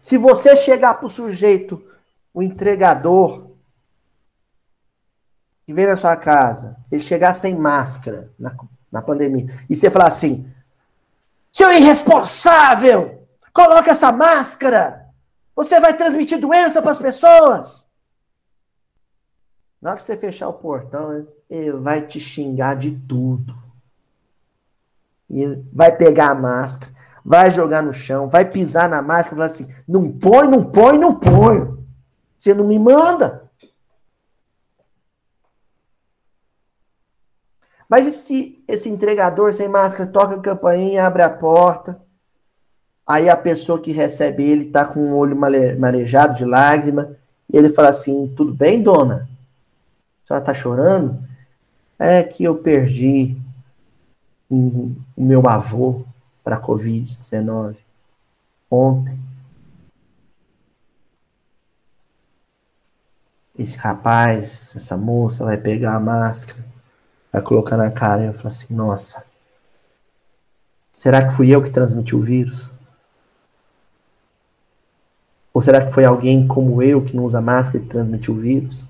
Se 0.00 0.16
você 0.16 0.54
chegar 0.54 0.94
para 0.94 1.06
o 1.06 1.08
sujeito 1.08 1.91
o 2.32 2.42
entregador 2.42 3.52
que 5.66 5.72
vem 5.72 5.86
na 5.86 5.96
sua 5.96 6.16
casa, 6.16 6.76
ele 6.90 7.02
chegar 7.02 7.32
sem 7.32 7.54
máscara 7.54 8.32
na, 8.38 8.54
na 8.90 9.02
pandemia, 9.02 9.46
e 9.68 9.76
você 9.76 9.90
falar 9.90 10.06
assim: 10.06 10.50
seu 11.52 11.72
irresponsável, 11.72 13.26
coloca 13.52 13.90
essa 13.90 14.10
máscara, 14.10 15.08
você 15.54 15.78
vai 15.78 15.96
transmitir 15.96 16.40
doença 16.40 16.80
para 16.80 16.90
as 16.90 16.98
pessoas. 16.98 17.86
Na 19.80 19.90
hora 19.90 19.98
que 19.98 20.04
você 20.04 20.16
fechar 20.16 20.48
o 20.48 20.54
portão, 20.54 21.26
ele 21.50 21.72
vai 21.72 22.06
te 22.06 22.20
xingar 22.20 22.76
de 22.76 22.92
tudo. 22.92 23.52
E 25.28 25.46
vai 25.72 25.94
pegar 25.96 26.30
a 26.30 26.34
máscara, 26.34 26.92
vai 27.24 27.50
jogar 27.50 27.82
no 27.82 27.92
chão, 27.92 28.28
vai 28.28 28.44
pisar 28.44 28.88
na 28.88 29.02
máscara 29.02 29.34
e 29.34 29.36
falar 29.36 29.46
assim: 29.46 29.74
não 29.86 30.10
põe, 30.10 30.48
não 30.48 30.64
põe, 30.64 30.98
não 30.98 31.18
põe. 31.18 31.81
Você 32.42 32.54
não 32.54 32.66
me 32.66 32.76
manda. 32.76 33.48
Mas 37.88 38.04
esse, 38.04 38.64
esse 38.66 38.88
entregador 38.88 39.52
sem 39.52 39.68
máscara 39.68 40.10
toca 40.10 40.34
a 40.34 40.40
campainha, 40.40 41.06
abre 41.06 41.22
a 41.22 41.30
porta. 41.30 42.02
Aí 43.06 43.28
a 43.28 43.36
pessoa 43.36 43.80
que 43.80 43.92
recebe 43.92 44.42
ele 44.42 44.66
está 44.66 44.84
com 44.84 45.12
o 45.12 45.18
olho 45.18 45.36
marejado 45.36 46.34
de 46.34 46.44
lágrima. 46.44 47.16
E 47.48 47.56
ele 47.56 47.68
fala 47.68 47.90
assim: 47.90 48.34
Tudo 48.34 48.52
bem, 48.52 48.82
dona? 48.82 49.28
A 50.24 50.26
senhora 50.26 50.42
está 50.42 50.52
chorando? 50.52 51.22
É 51.96 52.24
que 52.24 52.42
eu 52.42 52.56
perdi 52.56 53.36
o 54.50 54.96
meu 55.16 55.48
avô 55.48 56.04
para 56.42 56.56
a 56.56 56.60
Covid-19 56.60 57.76
ontem. 58.68 59.31
Esse 63.62 63.78
rapaz, 63.78 64.72
essa 64.76 64.96
moça 64.96 65.44
vai 65.44 65.56
pegar 65.56 65.96
a 65.96 66.00
máscara, 66.00 66.64
vai 67.32 67.42
colocar 67.42 67.76
na 67.76 67.90
cara 67.90 68.22
e 68.22 68.26
eu 68.26 68.34
falo 68.34 68.48
assim, 68.48 68.74
nossa, 68.74 69.24
será 70.90 71.26
que 71.26 71.34
fui 71.34 71.50
eu 71.50 71.62
que 71.62 71.70
transmiti 71.70 72.14
o 72.14 72.20
vírus? 72.20 72.70
Ou 75.54 75.60
será 75.60 75.84
que 75.84 75.92
foi 75.92 76.04
alguém 76.04 76.46
como 76.46 76.82
eu 76.82 77.04
que 77.04 77.14
não 77.14 77.24
usa 77.24 77.40
máscara 77.40 77.84
e 77.84 77.86
transmitiu 77.86 78.34
o 78.34 78.38
vírus? 78.38 78.84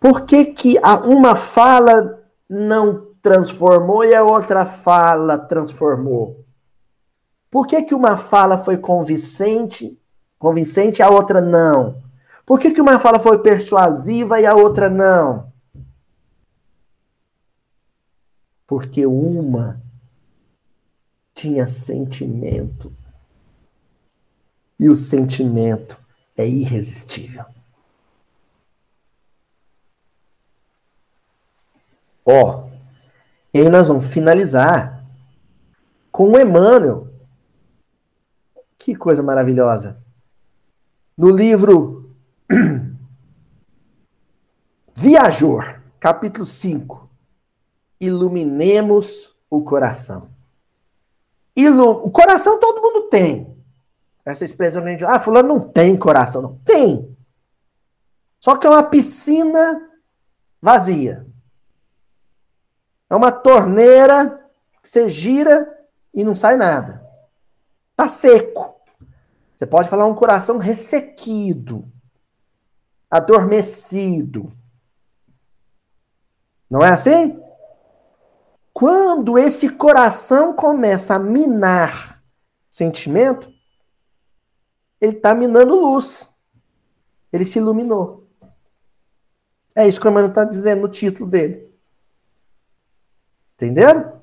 Por 0.00 0.22
que, 0.22 0.46
que 0.46 0.78
uma 1.04 1.34
fala 1.34 2.22
não 2.48 3.08
transformou 3.20 4.04
e 4.04 4.14
a 4.14 4.22
outra 4.22 4.64
fala 4.64 5.36
transformou? 5.36 6.44
Por 7.50 7.66
que, 7.66 7.82
que 7.82 7.94
uma 7.94 8.16
fala 8.16 8.56
foi 8.56 8.76
convincente, 8.76 9.97
convincente 10.38 10.98
e 10.98 11.02
a 11.02 11.10
outra 11.10 11.40
não? 11.40 12.02
Por 12.46 12.58
que, 12.58 12.70
que 12.70 12.80
uma 12.80 12.98
fala 12.98 13.18
foi 13.18 13.38
persuasiva 13.42 14.40
e 14.40 14.46
a 14.46 14.54
outra 14.54 14.88
não? 14.88 15.52
Porque 18.66 19.06
uma 19.06 19.82
tinha 21.34 21.68
sentimento. 21.68 22.92
E 24.78 24.88
o 24.88 24.96
sentimento 24.96 25.98
é 26.36 26.46
irresistível. 26.46 27.44
Ó, 32.24 32.66
oh, 32.66 32.70
e 33.54 33.60
aí 33.60 33.68
nós 33.68 33.88
vamos 33.88 34.12
finalizar 34.12 35.04
com 36.12 36.32
o 36.32 36.38
Emmanuel. 36.38 37.08
Que 38.78 38.94
coisa 38.94 39.22
maravilhosa. 39.22 39.96
No 41.18 41.30
livro 41.30 42.14
Viajor, 44.94 45.80
capítulo 45.98 46.46
5. 46.46 47.10
Iluminemos 48.00 49.36
o 49.50 49.64
coração. 49.64 50.30
Ilu 51.56 52.06
o 52.06 52.10
coração 52.12 52.60
todo 52.60 52.80
mundo 52.80 53.08
tem. 53.08 53.52
Essa 54.24 54.44
expressão 54.44 54.84
gente 54.84 55.04
ah, 55.04 55.18
fulano 55.18 55.48
não 55.48 55.60
tem 55.60 55.96
coração. 55.96 56.40
Não, 56.40 56.56
tem. 56.58 57.16
Só 58.38 58.56
que 58.56 58.68
é 58.68 58.70
uma 58.70 58.84
piscina 58.84 59.90
vazia. 60.62 61.26
É 63.10 63.16
uma 63.16 63.32
torneira 63.32 64.48
que 64.80 64.88
você 64.88 65.08
gira 65.08 65.68
e 66.14 66.22
não 66.22 66.36
sai 66.36 66.56
nada. 66.56 67.04
Tá 67.96 68.06
seco. 68.06 68.77
Você 69.58 69.66
pode 69.66 69.88
falar 69.88 70.06
um 70.06 70.14
coração 70.14 70.56
ressequido, 70.56 71.90
adormecido. 73.10 74.52
Não 76.70 76.80
é 76.84 76.90
assim? 76.90 77.42
Quando 78.72 79.36
esse 79.36 79.70
coração 79.70 80.54
começa 80.54 81.16
a 81.16 81.18
minar 81.18 82.22
sentimento, 82.70 83.52
ele 85.00 85.16
está 85.16 85.34
minando 85.34 85.74
luz. 85.74 86.30
Ele 87.32 87.44
se 87.44 87.58
iluminou. 87.58 88.28
É 89.74 89.88
isso 89.88 90.00
que 90.00 90.06
o 90.06 90.10
Emmanuel 90.10 90.28
está 90.28 90.44
dizendo 90.44 90.82
no 90.82 90.88
título 90.88 91.28
dele. 91.28 91.68
Entenderam? 93.56 94.17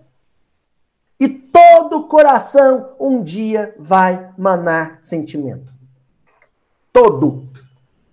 Todo 1.95 2.09
coração 2.09 2.93
um 2.99 3.23
dia 3.23 3.73
vai 3.79 4.29
manar 4.37 4.99
sentimento. 5.01 5.73
Todo. 6.91 7.47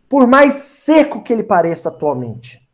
Por 0.08 0.24
mais 0.24 0.54
seco 0.54 1.20
que 1.20 1.32
ele 1.32 1.42
pareça 1.42 1.88
atualmente. 1.88 2.64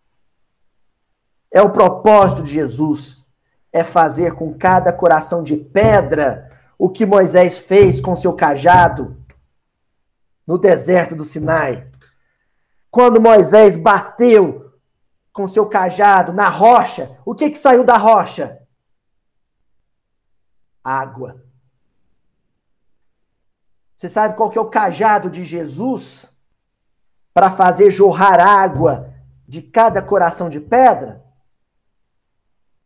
É 1.50 1.62
o 1.62 1.70
propósito 1.70 2.42
de 2.42 2.52
Jesus. 2.52 3.26
É 3.72 3.82
fazer 3.82 4.34
com 4.34 4.52
cada 4.52 4.92
coração 4.92 5.42
de 5.42 5.56
pedra 5.56 6.52
o 6.78 6.90
que 6.90 7.06
Moisés 7.06 7.56
fez 7.56 8.02
com 8.02 8.14
seu 8.14 8.34
cajado 8.34 9.16
no 10.46 10.59
deserto 10.59 11.16
do 11.16 11.24
Sinai. 11.24 11.90
Quando 12.90 13.18
Moisés 13.18 13.76
bateu 13.76 14.74
com 15.32 15.48
seu 15.48 15.64
cajado 15.64 16.34
na 16.34 16.50
rocha, 16.50 17.16
o 17.24 17.34
que 17.34 17.48
que 17.48 17.59
saiu 17.59 17.82
da 17.82 17.96
rocha? 17.96 18.57
Água. 20.83 21.45
Você 23.95 24.09
sabe 24.09 24.37
qual 24.37 24.51
que 24.51 24.59
é 24.59 24.61
o 24.61 24.70
cajado 24.70 25.29
de 25.29 25.45
Jesus 25.45 26.33
para 27.35 27.51
fazer 27.51 27.91
jorrar 27.91 28.41
água 28.41 29.12
de 29.47 29.61
cada 29.62 30.01
coração 30.01 30.49
de 30.49 30.61
pedra? 30.61 31.24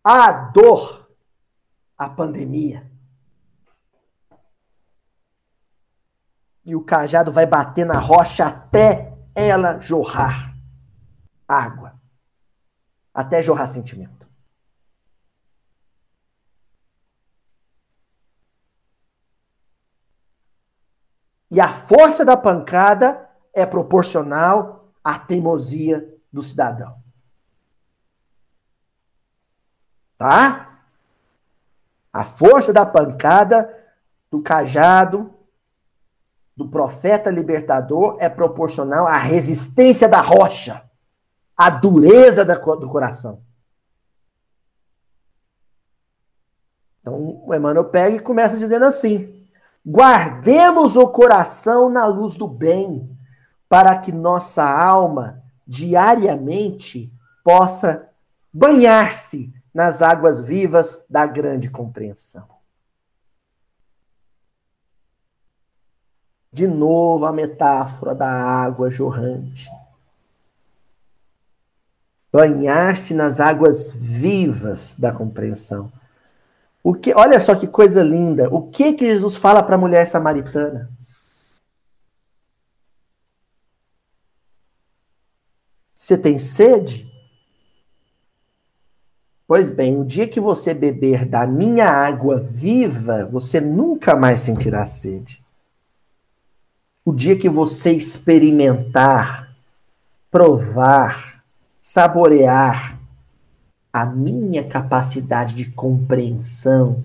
A 0.02 0.32
dor, 0.32 1.10
a 1.96 2.08
pandemia. 2.08 2.92
e 6.64 6.74
o 6.74 6.82
cajado 6.82 7.32
vai 7.32 7.46
bater 7.46 7.84
na 7.84 7.98
rocha 7.98 8.46
até 8.46 9.16
ela 9.34 9.80
jorrar 9.80 10.56
água, 11.46 12.00
até 13.12 13.42
jorrar 13.42 13.66
sentimento. 13.66 14.21
E 21.52 21.60
a 21.60 21.70
força 21.70 22.24
da 22.24 22.34
pancada 22.34 23.28
é 23.52 23.66
proporcional 23.66 24.90
à 25.04 25.18
teimosia 25.18 26.18
do 26.32 26.42
cidadão. 26.42 26.98
Tá? 30.16 30.82
A 32.10 32.24
força 32.24 32.72
da 32.72 32.86
pancada, 32.86 33.70
do 34.30 34.40
cajado, 34.40 35.30
do 36.56 36.70
profeta 36.70 37.30
libertador 37.30 38.16
é 38.18 38.30
proporcional 38.30 39.06
à 39.06 39.18
resistência 39.18 40.08
da 40.08 40.22
rocha, 40.22 40.88
à 41.54 41.68
dureza 41.68 42.46
do 42.46 42.88
coração. 42.88 43.44
Então, 47.02 47.42
o 47.44 47.54
Emmanuel 47.54 47.90
pega 47.90 48.16
e 48.16 48.20
começa 48.20 48.56
dizendo 48.56 48.86
assim: 48.86 49.41
guardemos 49.84 50.96
o 50.96 51.08
coração 51.08 51.88
na 51.88 52.06
luz 52.06 52.36
do 52.36 52.46
bem, 52.46 53.16
para 53.68 53.98
que 53.98 54.12
nossa 54.12 54.64
alma 54.64 55.42
diariamente 55.66 57.12
possa 57.42 58.08
banhar-se 58.52 59.52
nas 59.72 60.02
águas 60.02 60.40
vivas 60.40 61.04
da 61.08 61.26
grande 61.26 61.70
compreensão. 61.70 62.46
De 66.52 66.66
novo 66.66 67.24
a 67.24 67.32
metáfora 67.32 68.14
da 68.14 68.28
água 68.28 68.90
jorrante. 68.90 69.70
Banhar-se 72.30 73.14
nas 73.14 73.40
águas 73.40 73.90
vivas 73.90 74.94
da 74.98 75.12
compreensão. 75.12 75.90
O 76.82 76.94
que, 76.94 77.14
olha 77.14 77.38
só 77.38 77.54
que 77.54 77.66
coisa 77.66 78.02
linda. 78.02 78.48
O 78.52 78.68
que 78.68 78.92
que 78.94 79.06
Jesus 79.06 79.36
fala 79.36 79.62
para 79.62 79.76
a 79.76 79.78
mulher 79.78 80.04
samaritana? 80.06 80.90
Você 85.94 86.18
tem 86.18 86.38
sede? 86.38 87.08
Pois 89.46 89.70
bem, 89.70 90.00
o 90.00 90.04
dia 90.04 90.26
que 90.26 90.40
você 90.40 90.74
beber 90.74 91.24
da 91.24 91.46
minha 91.46 91.88
água 91.88 92.40
viva, 92.40 93.28
você 93.30 93.60
nunca 93.60 94.16
mais 94.16 94.40
sentirá 94.40 94.84
sede. 94.84 95.44
O 97.04 97.12
dia 97.12 97.36
que 97.36 97.48
você 97.48 97.92
experimentar, 97.92 99.54
provar, 100.30 101.44
saborear 101.80 103.01
a 103.92 104.06
minha 104.06 104.66
capacidade 104.66 105.54
de 105.54 105.70
compreensão, 105.70 107.04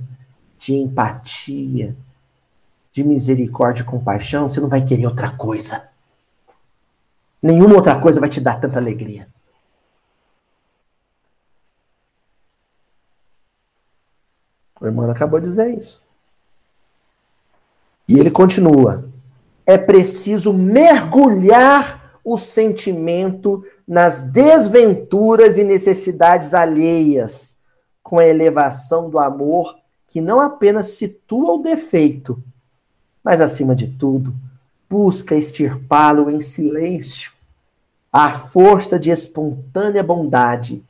de 0.57 0.73
empatia, 0.73 1.95
de 2.91 3.03
misericórdia 3.03 3.83
e 3.83 3.85
compaixão, 3.85 4.47
você 4.47 4.59
não 4.59 4.69
vai 4.69 4.83
querer 4.83 5.05
outra 5.05 5.31
coisa. 5.31 5.89
Nenhuma 7.41 7.75
outra 7.75 7.99
coisa 7.99 8.19
vai 8.19 8.29
te 8.29 8.39
dar 8.39 8.59
tanta 8.59 8.79
alegria. 8.79 9.27
O 14.79 14.85
irmão 14.85 15.09
acabou 15.09 15.39
de 15.39 15.47
dizer 15.47 15.77
isso. 15.77 16.01
E 18.07 18.17
ele 18.19 18.31
continua 18.31 19.07
é 19.67 19.77
preciso 19.77 20.53
mergulhar 20.53 22.06
o 22.29 22.37
sentimento 22.37 23.65
nas 23.87 24.19
desventuras 24.19 25.57
e 25.57 25.63
necessidades 25.63 26.53
alheias, 26.53 27.55
com 28.03 28.19
a 28.19 28.27
elevação 28.27 29.09
do 29.09 29.17
amor 29.17 29.77
que 30.05 30.19
não 30.19 30.41
apenas 30.41 30.87
situa 30.87 31.53
o 31.53 31.63
defeito, 31.63 32.43
mas, 33.23 33.39
acima 33.39 33.73
de 33.73 33.87
tudo, 33.87 34.35
busca 34.89 35.35
extirpá-lo 35.35 36.29
em 36.29 36.41
silêncio, 36.41 37.31
à 38.11 38.33
força 38.33 38.99
de 38.99 39.09
espontânea 39.09 40.03
bondade 40.03 40.83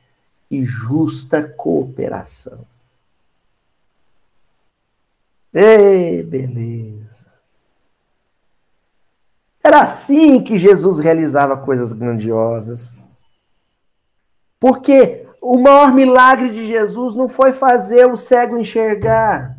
e 0.50 0.64
justa 0.64 1.40
cooperação. 1.40 2.58
Ei, 5.54 6.20
beleza! 6.20 7.27
Era 9.62 9.82
assim 9.82 10.42
que 10.42 10.56
Jesus 10.56 10.98
realizava 10.98 11.56
coisas 11.56 11.92
grandiosas. 11.92 13.04
Porque 14.58 15.26
o 15.40 15.58
maior 15.58 15.92
milagre 15.92 16.50
de 16.50 16.66
Jesus 16.66 17.14
não 17.14 17.28
foi 17.28 17.52
fazer 17.52 18.06
o 18.06 18.16
cego 18.16 18.58
enxergar. 18.58 19.56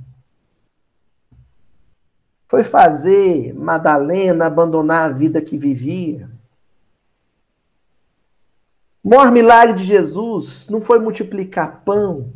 Foi 2.48 2.64
fazer 2.64 3.54
Madalena 3.54 4.46
abandonar 4.46 5.10
a 5.10 5.14
vida 5.14 5.42
que 5.42 5.58
vivia. 5.58 6.30
O 9.04 9.10
maior 9.10 9.32
milagre 9.32 9.76
de 9.76 9.86
Jesus 9.86 10.68
não 10.70 10.82
foi 10.82 11.00
multiplicar 11.00 11.84
pão. 11.86 12.34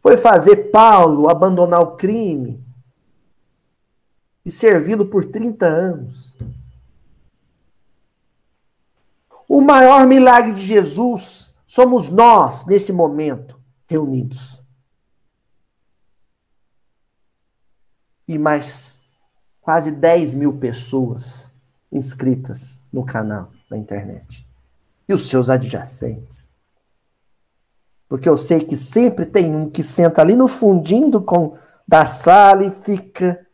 Foi 0.00 0.16
fazer 0.16 0.70
Paulo 0.70 1.28
abandonar 1.28 1.80
o 1.82 1.96
crime 1.96 2.67
e 4.48 4.50
servi-lo 4.50 5.04
por 5.04 5.26
30 5.26 5.66
anos. 5.66 6.34
O 9.46 9.60
maior 9.60 10.06
milagre 10.06 10.54
de 10.54 10.62
Jesus 10.62 11.52
somos 11.66 12.08
nós, 12.08 12.64
nesse 12.64 12.90
momento, 12.90 13.60
reunidos. 13.86 14.62
E 18.26 18.38
mais 18.38 18.98
quase 19.60 19.90
10 19.90 20.32
mil 20.32 20.56
pessoas 20.56 21.52
inscritas 21.92 22.80
no 22.90 23.04
canal 23.04 23.50
da 23.68 23.76
internet. 23.76 24.48
E 25.06 25.12
os 25.12 25.28
seus 25.28 25.50
adjacentes. 25.50 26.48
Porque 28.08 28.26
eu 28.26 28.38
sei 28.38 28.60
que 28.60 28.78
sempre 28.78 29.26
tem 29.26 29.54
um 29.54 29.68
que 29.68 29.82
senta 29.82 30.22
ali 30.22 30.34
no 30.34 30.48
fundinho 30.48 31.20
com, 31.20 31.58
da 31.86 32.06
sala 32.06 32.64
e 32.64 32.70
fica 32.70 33.46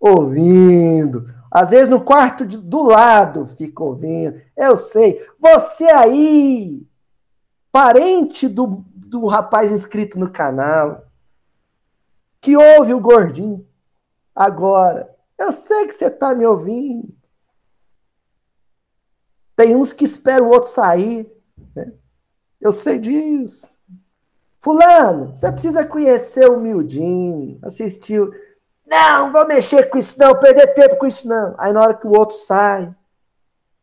ouvindo. 0.00 1.32
Às 1.50 1.70
vezes 1.70 1.88
no 1.88 2.02
quarto 2.02 2.46
de, 2.46 2.56
do 2.56 2.82
lado 2.84 3.44
fica 3.44 3.84
ouvindo. 3.84 4.40
Eu 4.56 4.76
sei. 4.76 5.24
Você 5.38 5.84
aí, 5.84 6.86
parente 7.70 8.48
do, 8.48 8.84
do 8.94 9.26
rapaz 9.26 9.70
inscrito 9.70 10.18
no 10.18 10.30
canal, 10.30 11.04
que 12.40 12.56
ouve 12.56 12.94
o 12.94 13.00
gordinho 13.00 13.66
agora. 14.34 15.14
Eu 15.38 15.52
sei 15.52 15.86
que 15.86 15.92
você 15.92 16.06
está 16.06 16.34
me 16.34 16.46
ouvindo. 16.46 17.14
Tem 19.54 19.76
uns 19.76 19.92
que 19.92 20.04
esperam 20.04 20.46
o 20.46 20.50
outro 20.50 20.70
sair. 20.70 21.30
Né? 21.74 21.92
Eu 22.60 22.72
sei 22.72 22.98
disso. 22.98 23.68
Fulano, 24.58 25.34
você 25.34 25.50
precisa 25.50 25.84
conhecer 25.86 26.48
o 26.48 26.60
Mildinho, 26.60 27.58
assistiu. 27.62 28.30
Não, 28.90 29.30
vou 29.30 29.46
mexer 29.46 29.88
com 29.88 29.98
isso 29.98 30.18
não, 30.18 30.34
perder 30.34 30.74
tempo 30.74 30.96
com 30.96 31.06
isso 31.06 31.28
não. 31.28 31.54
Aí 31.56 31.72
na 31.72 31.80
hora 31.80 31.94
que 31.94 32.08
o 32.08 32.10
outro 32.10 32.36
sai, 32.36 32.92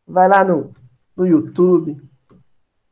vai 0.06 0.28
lá 0.28 0.44
no, 0.44 0.74
no 1.16 1.26
YouTube. 1.26 1.98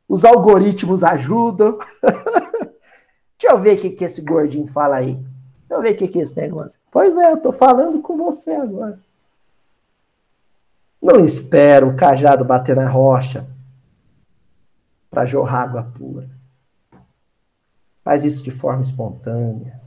Os 0.09 0.25
algoritmos 0.25 1.03
ajudam. 1.03 1.77
Deixa 3.37 3.53
eu 3.53 3.59
ver 3.59 3.77
o 3.77 3.81
que, 3.81 3.91
que 3.91 4.03
esse 4.03 4.21
gordinho 4.21 4.65
fala 4.65 4.95
aí. 4.95 5.13
Deixa 5.13 5.73
eu 5.73 5.81
ver 5.81 5.93
o 5.93 5.97
que, 5.97 6.07
que 6.07 6.19
é 6.19 6.23
esse 6.23 6.35
negócio. 6.35 6.79
Pois 6.89 7.15
é, 7.15 7.31
eu 7.31 7.37
tô 7.37 7.51
falando 7.51 8.01
com 8.01 8.17
você 8.17 8.53
agora. 8.53 8.99
Não 10.99 11.23
espero 11.23 11.89
o 11.89 11.95
cajado 11.95 12.43
bater 12.43 12.75
na 12.75 12.89
rocha 12.89 13.47
para 15.07 15.27
jorrar 15.27 15.65
água 15.65 15.91
pura. 15.95 16.27
Faz 18.03 18.23
isso 18.23 18.43
de 18.43 18.49
forma 18.49 18.81
espontânea. 18.81 19.86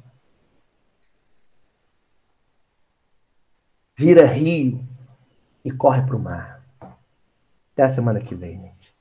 vira 4.01 4.24
rio 4.24 4.82
e 5.62 5.70
corre 5.70 6.01
para 6.01 6.16
o 6.16 6.18
mar. 6.18 6.62
Até 7.74 7.82
a 7.82 7.90
semana 7.90 8.18
que 8.18 8.34
vem, 8.34 8.59
gente. 8.59 8.96